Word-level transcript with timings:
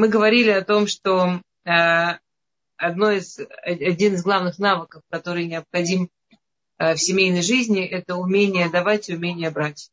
мы 0.00 0.08
говорили 0.08 0.48
о 0.48 0.64
том, 0.64 0.86
что 0.86 1.42
э, 1.66 1.70
одно 2.78 3.10
из, 3.10 3.38
один 3.62 4.14
из 4.14 4.22
главных 4.22 4.58
навыков, 4.58 5.02
который 5.10 5.44
необходим 5.44 6.08
э, 6.78 6.94
в 6.94 6.98
семейной 6.98 7.42
жизни, 7.42 7.84
это 7.84 8.16
умение 8.16 8.70
давать 8.70 9.10
и 9.10 9.14
умение 9.14 9.50
брать. 9.50 9.90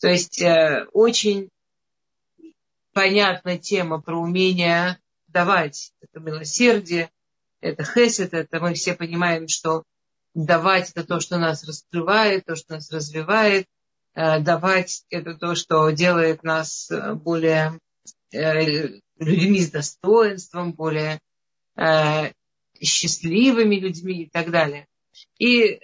То 0.00 0.08
есть 0.08 0.40
э, 0.40 0.86
очень 0.92 1.48
понятна 2.92 3.58
тема 3.58 4.00
про 4.00 4.16
умение 4.16 5.00
давать. 5.26 5.92
Это 6.00 6.20
милосердие, 6.20 7.10
это 7.60 7.82
хесед, 7.82 8.34
это 8.34 8.60
мы 8.60 8.74
все 8.74 8.94
понимаем, 8.94 9.48
что 9.48 9.82
давать 10.32 10.92
это 10.92 11.04
то, 11.04 11.18
что 11.18 11.38
нас 11.38 11.64
раскрывает, 11.64 12.44
то, 12.46 12.54
что 12.54 12.74
нас 12.74 12.92
развивает. 12.92 13.66
Э, 14.14 14.38
давать 14.38 15.04
это 15.10 15.34
то, 15.34 15.56
что 15.56 15.90
делает 15.90 16.44
нас 16.44 16.88
э, 16.92 17.14
более 17.14 17.80
людьми 18.32 19.60
с 19.60 19.70
достоинством, 19.70 20.72
более 20.72 21.20
счастливыми 22.80 23.76
людьми 23.76 24.22
и 24.22 24.28
так 24.28 24.50
далее. 24.50 24.86
И 25.38 25.80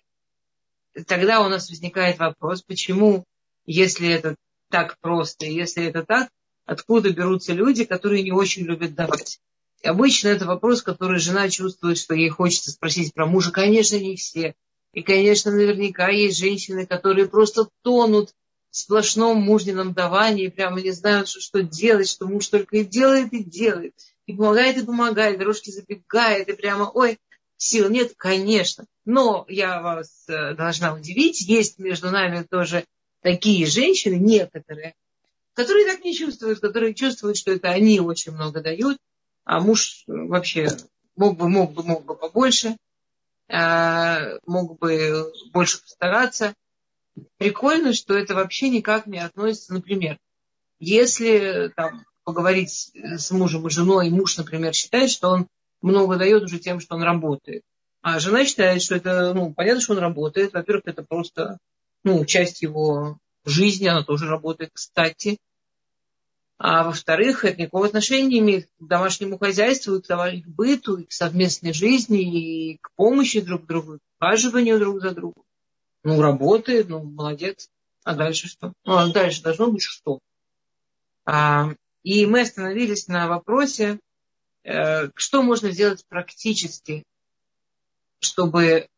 тогда 1.06 1.40
у 1.44 1.48
нас 1.48 1.68
возникает 1.68 2.18
вопрос, 2.18 2.62
почему 2.62 3.24
если 3.66 4.08
это 4.08 4.36
так 4.70 4.98
просто, 5.00 5.46
если 5.46 5.84
это 5.84 6.04
так, 6.04 6.28
откуда 6.66 7.10
берутся 7.10 7.52
люди, 7.52 7.84
которые 7.84 8.22
не 8.22 8.32
очень 8.32 8.64
любят 8.64 8.94
давать. 8.94 9.40
И 9.82 9.88
обычно 9.88 10.28
это 10.28 10.46
вопрос, 10.46 10.82
который 10.82 11.18
жена 11.18 11.48
чувствует, 11.50 11.98
что 11.98 12.14
ей 12.14 12.30
хочется 12.30 12.70
спросить 12.70 13.12
про 13.12 13.26
мужа. 13.26 13.50
Конечно, 13.52 13.96
не 13.96 14.16
все. 14.16 14.54
И, 14.92 15.02
конечно, 15.02 15.50
наверняка 15.50 16.08
есть 16.08 16.38
женщины, 16.38 16.86
которые 16.86 17.28
просто 17.28 17.68
тонут 17.82 18.30
сплошном 18.76 19.40
мужнином 19.40 19.92
давании, 19.92 20.48
прямо 20.48 20.80
не 20.80 20.90
знают, 20.90 21.28
что, 21.28 21.40
что 21.40 21.62
делать, 21.62 22.08
что 22.08 22.26
муж 22.26 22.48
только 22.48 22.78
и 22.78 22.84
делает, 22.84 23.32
и 23.32 23.44
делает. 23.44 23.94
И 24.26 24.32
помогает, 24.32 24.78
и 24.78 24.84
помогает, 24.84 25.38
дорожки 25.38 25.70
забегает, 25.70 26.48
и 26.48 26.54
прямо, 26.54 26.90
ой, 26.92 27.18
сил 27.56 27.88
нет, 27.88 28.14
конечно. 28.16 28.84
Но 29.04 29.44
я 29.48 29.80
вас 29.80 30.24
э, 30.28 30.54
должна 30.54 30.94
удивить, 30.94 31.42
есть 31.42 31.78
между 31.78 32.10
нами 32.10 32.42
тоже 32.42 32.84
такие 33.20 33.66
женщины, 33.66 34.14
некоторые, 34.14 34.94
которые 35.52 35.86
так 35.86 36.04
не 36.04 36.14
чувствуют, 36.14 36.58
которые 36.58 36.94
чувствуют, 36.94 37.36
что 37.36 37.52
это 37.52 37.68
они 37.68 38.00
очень 38.00 38.32
много 38.32 38.60
дают, 38.60 38.98
а 39.44 39.60
муж 39.60 40.02
вообще 40.06 40.68
мог 41.14 41.36
бы, 41.36 41.48
мог 41.48 41.72
бы, 41.74 41.84
мог 41.84 42.04
бы 42.04 42.16
побольше, 42.16 42.76
а, 43.48 44.38
мог 44.46 44.78
бы 44.78 45.32
больше 45.52 45.80
постараться. 45.80 46.54
Прикольно, 47.38 47.92
что 47.92 48.14
это 48.14 48.34
вообще 48.34 48.68
никак 48.68 49.06
не 49.06 49.18
относится, 49.18 49.72
например, 49.72 50.18
если 50.78 51.72
там, 51.76 52.04
поговорить 52.24 52.92
с 52.94 53.30
мужем 53.30 53.66
и 53.66 53.70
женой, 53.70 54.08
и 54.08 54.10
муж, 54.10 54.36
например, 54.36 54.74
считает, 54.74 55.10
что 55.10 55.30
он 55.30 55.48
много 55.80 56.16
дает 56.16 56.42
уже 56.42 56.58
тем, 56.58 56.80
что 56.80 56.96
он 56.96 57.02
работает. 57.02 57.62
А 58.02 58.18
жена 58.18 58.44
считает, 58.44 58.82
что 58.82 58.96
это, 58.96 59.32
ну, 59.34 59.52
понятно, 59.54 59.80
что 59.80 59.92
он 59.92 59.98
работает. 59.98 60.52
Во-первых, 60.52 60.84
это 60.86 61.02
просто 61.02 61.58
ну, 62.02 62.24
часть 62.24 62.62
его 62.62 63.18
жизни, 63.44 63.86
она 63.86 64.02
тоже 64.02 64.26
работает, 64.26 64.70
кстати. 64.72 65.38
А 66.58 66.84
во-вторых, 66.84 67.44
это 67.44 67.60
никакого 67.60 67.86
отношения 67.86 68.28
не 68.28 68.38
имеет 68.38 68.66
к 68.78 68.86
домашнему 68.86 69.38
хозяйству, 69.38 69.96
и 69.96 70.00
к, 70.00 70.46
быту, 70.46 70.98
и 70.98 71.04
к 71.04 71.12
совместной 71.12 71.72
жизни, 71.72 72.72
и 72.72 72.78
к 72.78 72.90
помощи 72.94 73.40
друг 73.40 73.66
другу, 73.66 73.98
к 73.98 74.00
ухаживанию 74.20 74.78
друг 74.78 75.00
за 75.00 75.10
другом. 75.10 75.44
Ну, 76.04 76.20
работает, 76.20 76.88
ну, 76.88 77.02
молодец. 77.02 77.68
А 78.04 78.14
дальше 78.14 78.48
что? 78.48 78.72
Ну, 78.84 78.96
а 78.96 79.10
дальше 79.12 79.42
должно 79.42 79.70
быть 79.70 79.82
что? 79.82 80.20
А, 81.24 81.70
и 82.02 82.26
мы 82.26 82.42
остановились 82.42 83.08
на 83.08 83.26
вопросе, 83.28 83.98
э, 84.62 85.08
что 85.14 85.42
можно 85.42 85.70
сделать 85.70 86.04
практически, 86.06 87.04
чтобы 88.20 88.88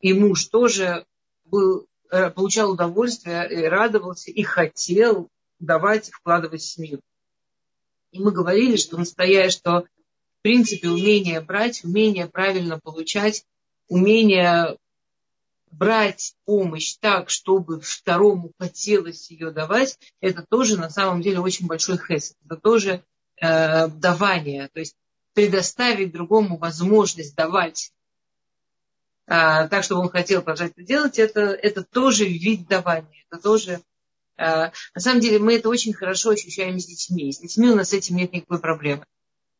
и 0.00 0.12
муж 0.12 0.46
тоже 0.46 1.06
был 1.44 1.86
Э, 2.10 2.30
получал 2.30 2.70
удовольствие, 2.70 3.48
и 3.50 3.64
радовался, 3.64 4.30
и 4.30 4.42
хотел 4.42 5.28
давать, 5.58 6.10
вкладывать 6.10 6.62
в 6.62 6.66
семью. 6.66 7.00
И 8.12 8.20
мы 8.20 8.30
говорили, 8.30 8.76
что 8.76 8.96
настоящее, 8.96 9.50
что 9.50 9.80
в 9.80 10.42
принципе 10.42 10.88
умение 10.88 11.40
брать, 11.40 11.82
умение 11.84 12.28
правильно 12.28 12.78
получать, 12.78 13.44
умение 13.88 14.76
брать 15.70 16.34
помощь 16.44 16.96
так, 17.00 17.30
чтобы 17.30 17.80
второму 17.80 18.52
хотелось 18.58 19.30
ее 19.30 19.50
давать, 19.50 19.98
это 20.20 20.44
тоже 20.48 20.78
на 20.78 20.90
самом 20.90 21.22
деле 21.22 21.40
очень 21.40 21.66
большой 21.66 21.98
хесед. 21.98 22.36
Это 22.44 22.56
тоже 22.56 23.04
э, 23.40 23.88
давание. 23.88 24.68
То 24.68 24.80
есть 24.80 24.96
предоставить 25.34 26.12
другому 26.12 26.56
возможность 26.56 27.36
давать 27.36 27.92
а, 29.26 29.66
так, 29.68 29.82
чтобы 29.82 30.02
он 30.02 30.08
хотел 30.08 30.40
продолжать 30.40 30.72
это 30.72 30.82
делать, 30.82 31.18
это, 31.18 31.40
это 31.40 31.82
тоже 31.82 32.24
вид 32.26 32.68
давания. 32.68 33.26
Это 33.28 33.42
тоже, 33.42 33.82
а, 34.36 34.72
на 34.94 35.00
самом 35.00 35.20
деле, 35.20 35.38
мы 35.38 35.56
это 35.56 35.68
очень 35.68 35.92
хорошо 35.92 36.30
ощущаем 36.30 36.78
с 36.78 36.86
детьми. 36.86 37.32
С 37.32 37.38
детьми 37.38 37.68
у 37.68 37.74
нас 37.74 37.90
с 37.90 37.92
этим 37.92 38.16
нет 38.16 38.32
никакой 38.32 38.60
проблемы. 38.60 39.04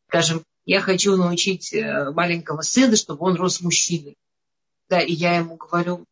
Скажем, 0.09 0.45
я 0.65 0.81
хочу 0.81 1.17
научить 1.17 1.75
э, 1.75 2.11
маленького 2.11 2.63
сына, 2.63 2.97
чтобы 2.97 3.25
он 3.27 3.35
рос 3.35 3.61
мужчиной. 3.61 4.17
Да, 4.89 5.01
и 5.01 5.13
я 5.13 5.37
ему 5.37 5.57
говорю, 5.57 6.05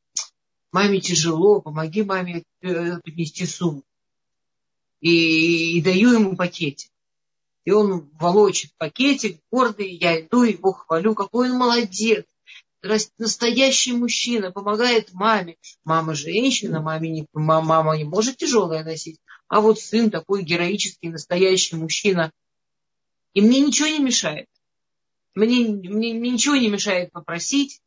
маме 0.73 1.01
тяжело, 1.01 1.61
помоги 1.61 2.03
маме 2.03 2.45
э, 2.61 2.99
поднести 3.01 3.47
сумку. 3.47 3.87
И, 5.01 5.79
и 5.79 5.83
даю 5.83 6.12
ему 6.12 6.37
пакетик. 6.37 6.91
И 7.65 7.71
он 7.71 8.11
волочит 8.15 8.73
пакетик, 8.77 9.41
гордый, 9.51 9.95
я 9.95 10.21
иду, 10.21 10.43
его 10.43 10.73
хвалю, 10.73 11.15
какой 11.15 11.51
он 11.51 11.59
молодец 11.59 12.25
настоящий 13.19 13.93
мужчина 13.93 14.53
помогает 14.53 15.12
маме. 15.12 15.56
Мама 15.85 16.15
женщина, 16.15 16.81
маме 16.81 17.11
не, 17.11 17.27
мама 17.33 17.97
не 17.97 18.05
может 18.05 18.37
тяжелое 18.37 18.85
носить. 18.85 19.19
А 19.49 19.61
вот 19.61 19.81
сын 19.81 20.11
такой 20.11 20.43
героический, 20.43 21.09
настоящий 21.09 21.77
мужчина. 21.77 22.31
И 23.33 23.41
мне 23.41 23.61
ничего 23.61 23.89
не 23.89 24.01
мешает. 24.01 24.49
Мне, 25.35 25.69
мне, 25.69 26.15
мне 26.15 26.31
ничего 26.31 26.56
не 26.56 26.69
мешает 26.69 27.11
попросить, 27.11 27.81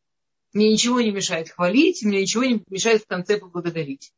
мне 0.53 0.71
ничего 0.71 1.01
не 1.01 1.11
мешает 1.11 1.49
хвалить, 1.49 2.03
мне 2.03 2.21
ничего 2.21 2.43
не 2.43 2.63
мешает 2.69 3.03
в 3.03 3.07
конце 3.07 3.37
поблагодарить. 3.37 4.11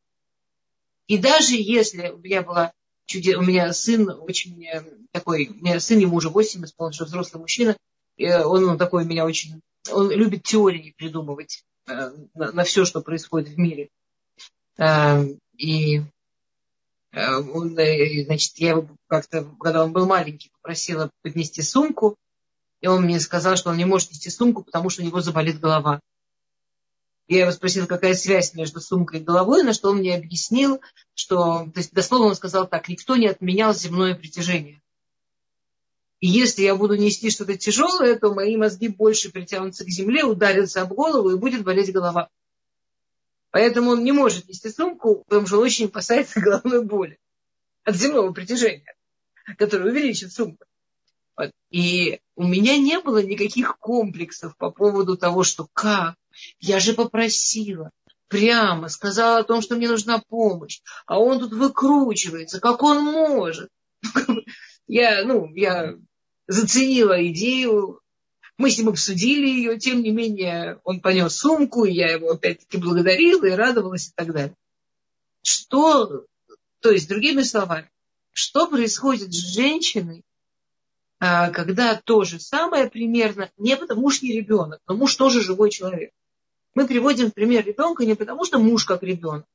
И 1.07 1.17
даже 1.17 1.55
если 1.55 2.09
у 2.09 2.17
меня 2.17 2.43
была 2.43 2.71
чуде... 3.05 3.35
у 3.37 3.41
меня 3.41 3.73
сын 3.73 4.09
очень 4.09 4.63
э, 4.65 4.83
такой, 5.11 5.47
у 5.47 5.53
меня 5.55 5.79
сын 5.79 5.99
ему 5.99 6.17
уже 6.17 6.29
8 6.29 6.65
исполнилось, 6.65 6.95
что 6.95 7.05
взрослый 7.05 7.41
мужчина, 7.41 7.75
он, 8.17 8.65
он 8.65 8.77
такой 8.77 9.05
меня 9.05 9.25
очень 9.25 9.61
он 9.91 10.11
любит 10.11 10.43
теории 10.43 10.93
придумывать 10.97 11.63
э, 11.87 12.11
на, 12.33 12.51
на 12.51 12.63
все, 12.63 12.85
что 12.85 13.01
происходит 13.01 13.49
в 13.49 13.57
мире. 13.57 13.89
Э, 14.77 15.23
и 15.57 16.01
э, 17.11 17.35
он, 17.35 17.69
значит, 17.69 18.57
я 18.57 18.69
его 18.69 18.87
как-то, 19.07 19.45
когда 19.59 19.83
он 19.83 19.93
был 19.93 20.05
маленький, 20.05 20.51
попросила 20.61 21.09
поднести 21.21 21.61
сумку, 21.61 22.15
и 22.81 22.87
он 22.87 23.03
мне 23.03 23.19
сказал, 23.19 23.57
что 23.57 23.69
он 23.69 23.77
не 23.77 23.85
может 23.85 24.11
нести 24.11 24.29
сумку, 24.29 24.63
потому 24.63 24.89
что 24.89 25.01
у 25.01 25.05
него 25.05 25.21
заболит 25.21 25.59
голова. 25.59 25.99
Я 27.29 27.41
его 27.41 27.51
спросила, 27.51 27.85
какая 27.85 28.15
связь 28.15 28.55
между 28.55 28.81
сумкой 28.81 29.19
и 29.19 29.23
головой, 29.23 29.61
на 29.61 29.73
что 29.73 29.91
он 29.91 29.97
мне 29.99 30.15
объяснил, 30.15 30.81
что, 31.13 31.69
то 31.71 31.79
есть 31.79 31.93
дословно 31.93 32.29
он 32.29 32.35
сказал 32.35 32.67
так, 32.67 32.89
никто 32.89 33.15
не 33.17 33.27
отменял 33.27 33.71
земное 33.71 34.15
притяжение. 34.15 34.81
И 36.21 36.27
если 36.27 36.63
я 36.63 36.75
буду 36.75 36.95
нести 36.95 37.29
что-то 37.29 37.55
тяжелое, 37.55 38.17
то 38.17 38.33
мои 38.33 38.57
мозги 38.57 38.87
больше 38.87 39.29
притянутся 39.31 39.85
к 39.85 39.89
земле, 39.89 40.23
ударятся 40.23 40.81
об 40.81 40.93
голову 40.93 41.29
и 41.29 41.37
будет 41.37 41.63
болеть 41.63 41.93
голова. 41.93 42.29
Поэтому 43.51 43.91
он 43.91 44.03
не 44.03 44.11
может 44.11 44.47
нести 44.47 44.71
сумку, 44.71 45.23
потому 45.27 45.45
что 45.45 45.57
он 45.57 45.65
очень 45.65 45.85
опасается 45.85 46.39
головной 46.41 46.83
боли 46.83 47.19
от 47.83 47.95
земного 47.95 48.33
притяжения, 48.33 48.95
которое 49.59 49.91
увеличит 49.91 50.33
сумку. 50.33 50.65
Вот. 51.37 51.51
И 51.69 52.21
у 52.35 52.43
меня 52.43 52.75
не 52.79 52.99
было 52.99 53.21
никаких 53.21 53.77
комплексов 53.77 54.57
по 54.57 54.71
поводу 54.71 55.15
того, 55.15 55.43
что 55.43 55.67
как, 55.73 56.15
я 56.59 56.79
же 56.79 56.93
попросила, 56.93 57.91
прямо 58.27 58.87
сказала 58.89 59.39
о 59.39 59.43
том, 59.43 59.61
что 59.61 59.75
мне 59.75 59.89
нужна 59.89 60.19
помощь, 60.19 60.81
а 61.05 61.19
он 61.19 61.39
тут 61.39 61.51
выкручивается, 61.51 62.59
как 62.59 62.83
он 62.83 63.03
может. 63.03 63.69
Я, 64.87 65.23
ну, 65.23 65.53
я 65.53 65.93
заценила 66.47 67.23
идею. 67.27 68.01
Мы 68.57 68.71
с 68.71 68.77
ним 68.79 68.89
обсудили 68.89 69.47
ее, 69.47 69.77
тем 69.77 70.01
не 70.01 70.09
менее 70.09 70.81
он 70.83 70.99
понес 70.99 71.35
сумку, 71.35 71.85
и 71.85 71.93
я 71.93 72.11
его 72.11 72.31
опять-таки 72.31 72.77
благодарила 72.77 73.45
и 73.45 73.51
радовалась 73.51 74.07
и 74.07 74.11
так 74.15 74.33
далее. 74.33 74.55
Что, 75.43 76.25
то 76.79 76.89
есть, 76.89 77.07
другими 77.07 77.43
словами, 77.43 77.91
что 78.31 78.67
происходит 78.67 79.31
с 79.31 79.53
женщиной, 79.53 80.23
а, 81.19 81.51
когда 81.51 81.95
то 81.95 82.23
же 82.23 82.39
самое 82.39 82.89
примерно, 82.89 83.51
не 83.57 83.77
потому 83.77 84.01
муж 84.01 84.23
не 84.23 84.31
ребенок, 84.31 84.81
но 84.87 84.95
муж 84.95 85.15
тоже 85.15 85.43
живой 85.43 85.69
человек. 85.69 86.11
Мы 86.75 86.87
приводим 86.87 87.31
пример 87.31 87.65
ребенка 87.65 88.05
не 88.05 88.15
потому, 88.15 88.45
что 88.45 88.59
муж 88.59 88.85
как 88.85 89.03
ребенок, 89.03 89.45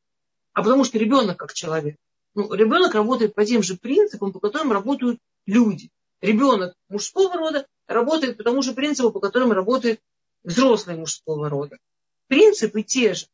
а 0.52 0.62
потому 0.62 0.84
что 0.84 0.98
ребенок 0.98 1.38
как 1.38 1.54
человек. 1.54 1.96
Ну, 2.34 2.52
ребенок 2.52 2.94
работает 2.94 3.34
по 3.34 3.44
тем 3.44 3.62
же 3.62 3.76
принципам, 3.76 4.32
по 4.32 4.40
которым 4.40 4.72
работают 4.72 5.20
люди. 5.46 5.90
ребенок 6.20 6.74
мужского 6.88 7.36
рода 7.36 7.66
работает 7.86 8.36
по 8.36 8.44
тому 8.44 8.62
же 8.62 8.72
принципу, 8.72 9.10
по 9.10 9.20
которому 9.20 9.54
работает 9.54 10.00
взрослый 10.42 10.96
мужского 10.96 11.48
рода. 11.48 11.78
Принципы 12.26 12.82
те 12.82 13.14
же. 13.14 13.26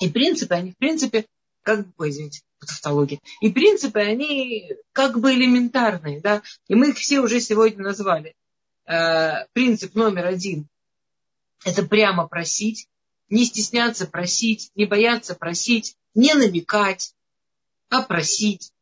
И 0.00 0.08
принципы, 0.08 0.54
они 0.54 0.72
в 0.72 0.76
принципе, 0.78 1.26
как 1.62 1.86
бы, 1.94 2.08
извините, 2.08 2.42
тавтология. 2.60 3.20
И 3.40 3.50
принципы, 3.50 4.00
они 4.00 4.72
как 4.92 5.18
бы 5.20 5.34
элементарные, 5.34 6.20
да. 6.20 6.42
И 6.68 6.74
мы 6.74 6.90
их 6.90 6.96
все 6.96 7.20
уже 7.20 7.40
сегодня 7.40 7.82
назвали. 7.82 8.34
Э, 8.86 9.46
принцип 9.52 9.94
номер 9.94 10.26
один– 10.26 10.66
это 11.64 11.82
прямо 11.84 12.28
просить, 12.28 12.88
не 13.28 13.44
стесняться 13.44 14.06
просить, 14.06 14.70
не 14.74 14.84
бояться 14.84 15.34
просить, 15.34 15.96
не 16.14 16.34
намекать, 16.34 17.14
а 17.88 18.02
просить. 18.02 18.72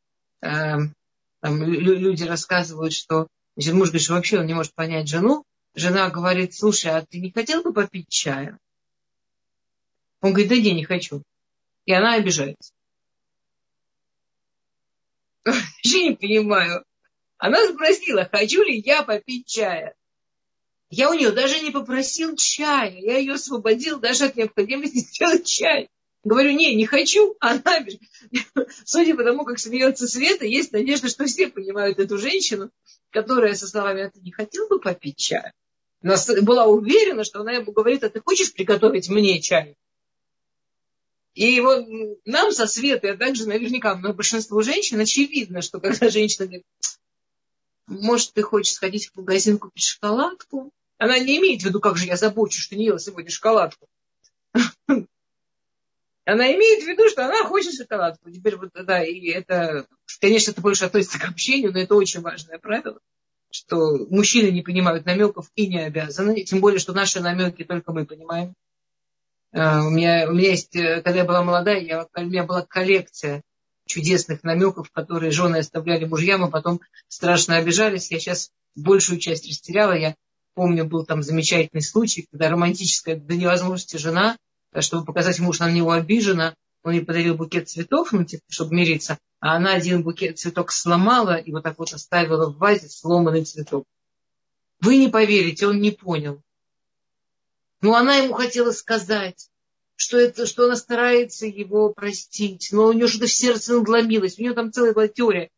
Э, 0.40 0.76
там 1.40 1.62
люди 1.62 2.24
рассказывают, 2.24 2.92
что 2.92 3.28
значит, 3.56 3.74
муж 3.74 3.88
говорит, 3.88 4.02
что 4.02 4.14
вообще 4.14 4.40
он 4.40 4.46
не 4.46 4.54
может 4.54 4.74
понять 4.74 5.08
жену. 5.08 5.44
Жена 5.74 6.08
говорит, 6.10 6.54
слушай, 6.54 6.90
а 6.90 7.04
ты 7.04 7.18
не 7.20 7.30
хотел 7.30 7.62
бы 7.62 7.72
попить 7.72 8.08
чая? 8.08 8.58
Он 10.20 10.30
говорит, 10.30 10.48
да 10.48 10.56
не, 10.56 10.72
не 10.72 10.84
хочу. 10.84 11.22
И 11.84 11.92
она 11.92 12.14
обижается. 12.14 12.72
Вообще 15.44 16.08
не 16.08 16.16
понимаю. 16.16 16.84
Она 17.36 17.66
спросила, 17.68 18.28
хочу 18.30 18.62
ли 18.62 18.80
я 18.80 19.02
попить 19.02 19.46
чая. 19.46 19.94
Я 20.96 21.10
у 21.10 21.14
нее 21.14 21.32
даже 21.32 21.58
не 21.58 21.72
попросил 21.72 22.36
чая. 22.36 22.96
Я 22.96 23.18
ее 23.18 23.32
освободил 23.32 23.98
даже 23.98 24.26
от 24.26 24.36
необходимости 24.36 24.98
сделать 25.12 25.44
чай. 25.44 25.88
Говорю, 26.22 26.52
не, 26.52 26.74
не 26.76 26.86
хочу. 26.86 27.36
Она, 27.40 27.84
судя 28.84 29.16
по 29.16 29.24
тому, 29.24 29.44
как 29.44 29.58
смеется 29.58 30.06
Света, 30.06 30.46
есть 30.46 30.72
надежда, 30.72 31.08
что 31.08 31.24
все 31.24 31.48
понимают 31.48 31.98
эту 31.98 32.16
женщину, 32.16 32.70
которая 33.10 33.54
со 33.54 33.66
словами, 33.66 34.04
а 34.04 34.10
ты 34.10 34.20
не 34.20 34.30
хотел 34.30 34.68
бы 34.68 34.78
попить 34.78 35.16
чай? 35.16 35.50
Она 36.00 36.16
была 36.42 36.66
уверена, 36.66 37.24
что 37.24 37.40
она 37.40 37.52
ему 37.52 37.72
говорит, 37.72 38.04
а 38.04 38.08
ты 38.08 38.20
хочешь 38.20 38.52
приготовить 38.52 39.08
мне 39.08 39.40
чай? 39.40 39.76
И 41.34 41.60
вот 41.60 41.86
нам 42.24 42.52
со 42.52 42.68
Светой, 42.68 43.14
а 43.14 43.16
также 43.16 43.48
наверняка 43.48 43.96
но 43.96 44.14
большинству 44.14 44.62
женщин 44.62 45.00
очевидно, 45.00 45.60
что 45.60 45.80
когда 45.80 46.08
женщина 46.08 46.46
говорит, 46.46 46.66
может, 47.88 48.32
ты 48.32 48.42
хочешь 48.42 48.74
сходить 48.74 49.08
в 49.08 49.16
магазин 49.16 49.58
купить 49.58 49.84
шоколадку? 49.84 50.72
Она 50.98 51.18
не 51.18 51.38
имеет 51.38 51.62
в 51.62 51.66
виду, 51.66 51.80
как 51.80 51.96
же 51.96 52.06
я 52.06 52.16
забочусь, 52.16 52.62
что 52.62 52.76
не 52.76 52.86
ела 52.86 52.98
сегодня 52.98 53.30
шоколадку. 53.30 53.88
Она 56.24 56.52
имеет 56.54 56.82
в 56.82 56.86
виду, 56.86 57.08
что 57.10 57.26
она 57.26 57.44
хочет 57.44 57.74
шоколадку. 57.74 58.30
Теперь 58.30 58.56
вот, 58.56 58.70
да, 58.72 59.04
и 59.04 59.26
это, 59.28 59.86
конечно, 60.20 60.52
это 60.52 60.62
больше 60.62 60.86
относится 60.86 61.18
к 61.18 61.28
общению, 61.28 61.72
но 61.72 61.80
это 61.80 61.94
очень 61.94 62.22
важное 62.22 62.58
правило, 62.58 62.98
что 63.50 64.06
мужчины 64.08 64.50
не 64.50 64.62
понимают 64.62 65.04
намеков 65.04 65.50
и 65.54 65.66
не 65.66 65.80
обязаны, 65.80 66.42
тем 66.44 66.60
более, 66.60 66.78
что 66.78 66.94
наши 66.94 67.20
намеки 67.20 67.64
только 67.64 67.92
мы 67.92 68.06
понимаем. 68.06 68.54
А, 69.52 69.84
у 69.84 69.90
меня, 69.90 70.26
у 70.28 70.32
меня 70.32 70.50
есть, 70.50 70.74
э, 70.74 71.02
когда 71.02 71.20
я 71.20 71.24
была 71.26 71.44
молодая, 71.44 71.80
я, 71.80 72.08
у 72.14 72.20
меня 72.22 72.44
была 72.44 72.62
коллекция 72.62 73.42
чудесных 73.86 74.42
намеков, 74.42 74.90
которые 74.90 75.30
жены 75.30 75.58
оставляли 75.58 76.06
мужьям, 76.06 76.42
а 76.42 76.50
потом 76.50 76.80
страшно 77.08 77.56
обижались. 77.56 78.10
Я 78.10 78.18
сейчас 78.18 78.50
большую 78.74 79.20
часть 79.20 79.46
растеряла. 79.46 79.92
Я 79.92 80.16
помню, 80.54 80.84
был 80.84 81.04
там 81.04 81.22
замечательный 81.22 81.82
случай, 81.82 82.26
когда 82.30 82.48
романтическая 82.48 83.16
до 83.16 83.36
невозможности 83.36 83.96
жена, 83.96 84.36
э, 84.72 84.80
чтобы 84.80 85.04
показать 85.04 85.38
ему, 85.38 85.52
что 85.52 85.64
на 85.64 85.72
него 85.72 85.92
обижена, 85.92 86.54
он 86.82 86.92
ей 86.92 87.04
подарил 87.04 87.34
букет 87.34 87.68
цветов, 87.68 88.12
ну, 88.12 88.24
типа, 88.24 88.42
чтобы 88.48 88.74
мириться, 88.74 89.18
а 89.40 89.56
она 89.56 89.72
один 89.72 90.02
букет 90.02 90.38
цветок 90.38 90.70
сломала 90.70 91.36
и 91.36 91.50
вот 91.50 91.62
так 91.62 91.78
вот 91.78 91.92
оставила 91.92 92.50
в 92.50 92.58
вазе 92.58 92.88
сломанный 92.88 93.44
цветок. 93.44 93.84
Вы 94.80 94.98
не 94.98 95.08
поверите, 95.08 95.66
он 95.66 95.80
не 95.80 95.90
понял. 95.90 96.42
Ну, 97.80 97.94
она 97.94 98.16
ему 98.16 98.34
хотела 98.34 98.70
сказать, 98.72 99.48
что, 99.96 100.18
это, 100.18 100.46
что 100.46 100.64
она 100.66 100.76
старается 100.76 101.46
его 101.46 101.92
простить, 101.92 102.68
но 102.72 102.86
у 102.86 102.92
нее 102.92 103.08
что-то 103.08 103.26
в 103.26 103.32
сердце 103.32 103.74
надломилось, 103.74 104.38
у 104.38 104.42
нее 104.42 104.52
там 104.52 104.72
целая 104.72 104.92
была 104.92 105.08
теория. 105.08 105.50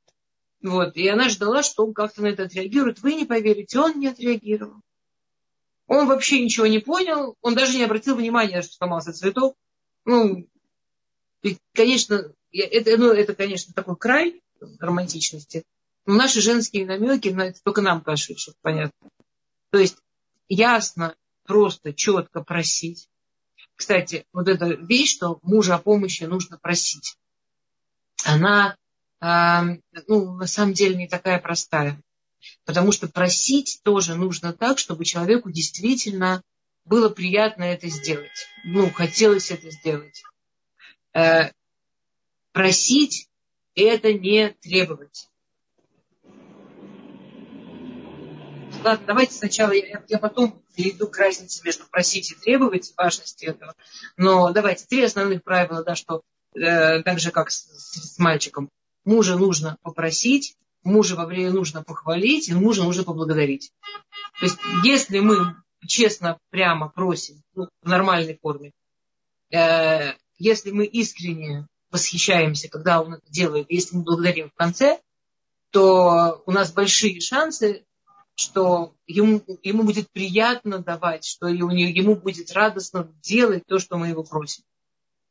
Вот. 0.62 0.97
И 0.97 1.06
она 1.08 1.29
ждала, 1.29 1.62
что 1.62 1.87
он 1.87 1.94
как-то 1.94 2.23
на 2.23 2.29
это 2.29 2.44
отреагирует. 2.44 3.00
Вы 3.00 3.14
не 3.14 3.25
поверите, 3.25 3.79
он 3.79 3.99
не 3.99 4.08
отреагировал. 4.08 4.81
Он 5.87 6.08
вообще 6.08 6.43
ничего 6.43 6.67
не 6.67 6.81
понял, 6.81 7.37
он 7.43 7.55
даже 7.55 7.76
не 7.76 7.85
обратил 7.85 8.17
внимания, 8.17 8.62
что 8.62 8.75
сломался 8.75 9.12
цветок. 9.12 9.56
Ну, 10.05 10.49
и, 11.43 11.58
конечно, 11.75 12.32
это, 12.53 12.97
ну, 12.97 13.12
это, 13.12 13.35
конечно, 13.35 13.73
такой 13.73 13.97
край 13.97 14.43
романтичности. 14.81 15.62
Но 16.05 16.14
наши 16.14 16.41
женские 16.41 16.87
намеки, 16.87 17.29
ну, 17.29 17.43
это 17.43 17.61
только 17.62 17.82
нам 17.82 18.00
кажется, 18.00 18.37
что 18.37 18.52
понятно. 18.62 19.11
То 19.70 19.79
есть 19.79 19.99
ясно, 20.49 21.14
просто, 21.44 21.93
четко 21.93 22.43
просить. 22.43 23.09
Кстати, 23.76 24.25
вот 24.32 24.49
эта 24.49 24.67
вещь, 24.67 25.14
что 25.14 25.38
мужа 25.43 25.75
о 25.75 25.79
помощи 25.79 26.25
нужно 26.25 26.59
просить, 26.59 27.17
она, 28.25 28.76
ну, 30.06 30.34
на 30.34 30.46
самом 30.46 30.73
деле 30.73 30.94
не 30.96 31.08
такая 31.08 31.40
простая. 31.40 32.00
Потому 32.64 32.93
что 32.93 33.08
просить 33.08 33.81
тоже 33.82 34.14
нужно 34.14 34.52
так, 34.52 34.78
чтобы 34.78 35.05
человеку 35.05 35.50
действительно 35.50 36.43
было 36.84 37.08
приятно 37.08 37.64
это 37.64 37.88
сделать. 37.88 38.46
Ну, 38.64 38.90
хотелось 38.90 39.50
это 39.50 39.70
сделать. 39.70 40.23
Э, 41.12 41.50
просить– 42.52 43.28
это 43.75 44.12
не 44.12 44.50
требовать. 44.61 45.28
Ладно, 48.84 49.05
давайте 49.06 49.32
сначала, 49.32 49.73
я, 49.73 50.05
я 50.06 50.19
потом 50.19 50.62
перейду 50.76 51.08
к 51.08 51.19
разнице 51.19 51.62
между 51.64 51.87
просить 51.87 52.31
и 52.31 52.34
требовать, 52.34 52.93
важности 52.96 53.46
этого. 53.46 53.75
Но 54.17 54.52
давайте, 54.52 54.87
три 54.87 55.02
основных 55.02 55.43
правила, 55.43 55.82
да, 55.82 55.96
что 55.96 56.23
э, 56.55 57.02
так 57.02 57.19
же, 57.19 57.32
как 57.32 57.50
с, 57.50 57.64
с 58.14 58.19
мальчиком. 58.19 58.70
Мужа 59.06 59.37
нужно 59.37 59.79
попросить, 59.82 60.56
мужа 60.82 61.17
во 61.17 61.25
время 61.25 61.53
нужно 61.53 61.82
похвалить, 61.82 62.50
и 62.50 62.55
мужа 62.55 62.85
нужно 62.85 63.05
поблагодарить. 63.05 63.73
То 64.38 64.44
есть, 64.44 64.58
если 64.85 65.20
мы 65.20 65.56
честно, 65.87 66.38
прямо 66.50 66.88
просим, 66.88 67.43
ну, 67.55 67.69
в 67.82 67.88
нормальной 67.88 68.37
форме, 68.37 68.73
э, 69.50 70.12
если 70.38 70.73
мы 70.73 70.85
искренне 70.85 71.67
восхищаемся, 71.91 72.69
когда 72.69 73.00
он 73.00 73.14
это 73.14 73.31
делает, 73.31 73.70
если 73.70 73.97
мы 73.97 74.03
благодарим 74.03 74.50
в 74.50 74.55
конце, 74.55 75.00
то 75.70 76.43
у 76.44 76.50
нас 76.50 76.73
большие 76.73 77.20
шансы, 77.20 77.85
что 78.35 78.93
ему, 79.06 79.42
ему 79.62 79.85
будет 79.85 80.11
приятно 80.11 80.80
давать, 80.80 81.25
что 81.25 81.47
ему 81.47 82.16
будет 82.16 82.52
радостно 82.52 83.09
делать 83.23 83.62
то, 83.66 83.78
что 83.78 83.97
мы 83.97 84.09
его 84.09 84.25
просим. 84.25 84.64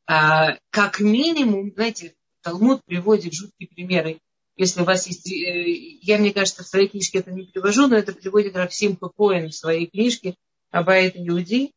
А, 0.06 0.56
как 0.70 1.00
минимум, 1.00 1.72
знаете, 1.74 2.14
Талмуд 2.46 2.84
приводит 2.84 3.32
жуткие 3.32 3.68
примеры. 3.68 4.20
Если 4.56 4.80
у 4.80 4.84
вас 4.84 5.08
есть... 5.08 5.28
Э, 5.28 5.64
я, 5.66 6.16
мне 6.16 6.32
кажется, 6.32 6.62
в 6.62 6.68
своей 6.68 6.86
книжке 6.86 7.18
это 7.18 7.32
не 7.32 7.42
привожу, 7.42 7.88
но 7.88 7.96
это 7.96 8.12
приводит 8.12 8.54
Рафсим 8.54 8.94
Коэн 8.94 9.48
в 9.48 9.54
своей 9.54 9.88
книжке 9.88 10.36
«Абайт 10.70 11.16
Иуди». 11.16 11.72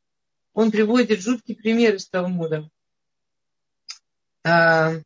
Он 0.54 0.70
приводит 0.70 1.22
жуткие 1.22 1.58
примеры 1.58 1.96
из 1.96 2.08
Талмуда. 2.08 2.70
Он 4.44 5.04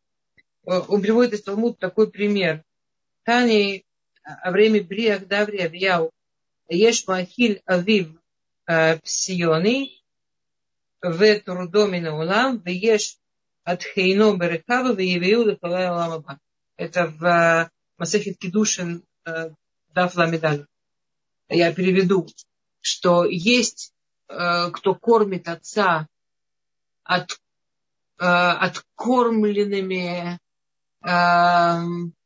приводит 1.02 1.34
из 1.34 1.44
Талмуда 1.44 1.78
такой 1.80 2.12
пример. 2.12 2.62
Тани 3.24 3.86
а, 4.22 4.34
а 4.44 4.52
время 4.52 4.84
Бриах 4.84 5.28
Даври 5.28 5.60
Авьяу 5.60 6.12
Еш 6.68 7.08
Махиль 7.08 7.62
Авив 7.66 8.10
а, 8.66 8.98
Псиони 8.98 10.04
в 11.02 11.40
Турдомина 11.40 12.18
Улам 12.18 12.60
в 12.60 12.68
Еш 12.68 13.18
от 13.64 13.84
Хейно 13.84 14.36
Берехава 14.38 14.94
в 14.94 15.00
Евею 15.00 15.46
Лехалая 15.46 15.92
Ламаба. 15.92 16.40
Это 16.78 17.08
в 17.08 17.24
э, 17.24 17.72
Масехит 17.98 18.38
Кедушин 18.38 19.04
э, 19.26 19.50
Даф 19.94 20.16
Ламедаль. 20.16 20.68
Я 21.50 21.74
переведу, 21.74 22.28
что 22.82 23.26
есть 23.26 23.94
э, 24.28 24.70
кто 24.72 24.96
кормит 24.96 25.48
отца 25.48 26.08
от, 27.04 27.40
откормленными 28.18 30.40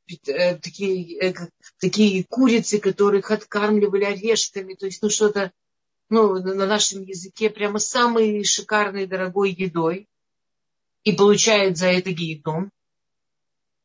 такие, 0.05 1.35
такие 1.79 2.23
курицы, 2.25 2.77
которых 2.77 3.31
откармливали 3.31 4.03
орешками, 4.03 4.75
то 4.75 4.85
есть 4.85 5.01
ну 5.01 5.09
что-то 5.09 5.51
ну, 6.09 6.39
на 6.39 6.67
нашем 6.67 7.01
языке 7.01 7.49
прямо 7.49 7.79
самой 7.79 8.43
шикарной 8.43 9.07
дорогой 9.07 9.51
едой 9.51 10.07
и 11.03 11.13
получает 11.13 11.77
за 11.77 11.87
это 11.87 12.11
гейтон. 12.11 12.71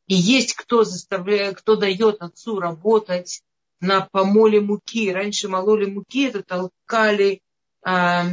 И 0.07 0.15
есть 0.15 0.53
кто 0.53 0.83
заставляет, 0.83 1.57
кто 1.57 1.75
дает 1.75 2.21
отцу 2.21 2.59
работать 2.59 3.41
на 3.79 4.07
помоле 4.11 4.59
муки. 4.59 5.11
Раньше 5.11 5.47
мололи 5.47 5.85
муки, 5.85 6.27
это 6.27 6.43
толкали 6.43 7.41
а, 7.81 8.25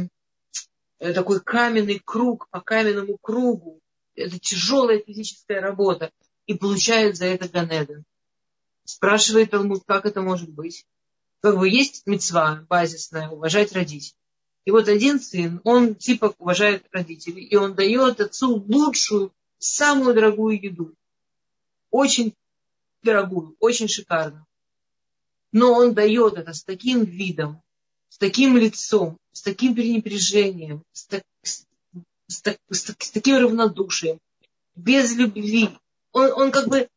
такой 0.99 1.39
каменный 1.41 2.01
круг 2.03 2.47
по 2.49 2.61
каменному 2.61 3.17
кругу. 3.17 3.79
Это 4.15 4.39
тяжелая 4.39 4.99
физическая 4.99 5.61
работа. 5.61 6.11
И 6.45 6.53
получают 6.53 7.17
за 7.17 7.25
это 7.25 7.47
Ганеден. 7.47 8.03
Спрашивает 8.83 9.51
Талмуд, 9.51 9.83
как 9.85 10.05
это 10.05 10.21
может 10.21 10.49
быть. 10.49 10.85
Как 11.39 11.57
бы 11.57 11.69
есть 11.69 12.05
мецва 12.05 12.65
базисная, 12.67 13.29
уважать 13.29 13.71
родителей. 13.73 14.15
И 14.65 14.71
вот 14.71 14.87
один 14.87 15.19
сын, 15.19 15.59
он 15.63 15.95
типа 15.95 16.35
уважает 16.37 16.85
родителей, 16.91 17.43
и 17.43 17.55
он 17.55 17.73
дает 17.73 18.19
отцу 18.19 18.63
лучшую, 18.67 19.33
самую 19.57 20.13
дорогую 20.13 20.61
еду. 20.61 20.93
Очень 21.89 22.35
дорогую, 23.01 23.55
очень 23.59 23.87
шикарную. 23.87 24.45
Но 25.51 25.73
он 25.73 25.93
дает 25.93 26.37
это 26.37 26.53
с 26.53 26.63
таким 26.63 27.03
видом, 27.03 27.61
с 28.09 28.17
таким 28.17 28.55
лицом, 28.55 29.17
с 29.31 29.41
таким 29.41 29.73
пренебрежением, 29.73 30.83
с, 30.93 31.05
так, 31.07 31.23
с, 31.41 31.65
с, 32.27 32.41
с, 32.69 32.95
с 32.97 33.11
таким 33.11 33.37
равнодушием, 33.37 34.19
без 34.75 35.15
любви. 35.15 35.69
Он, 36.11 36.31
он 36.33 36.51
как 36.51 36.67
бы, 36.67 36.87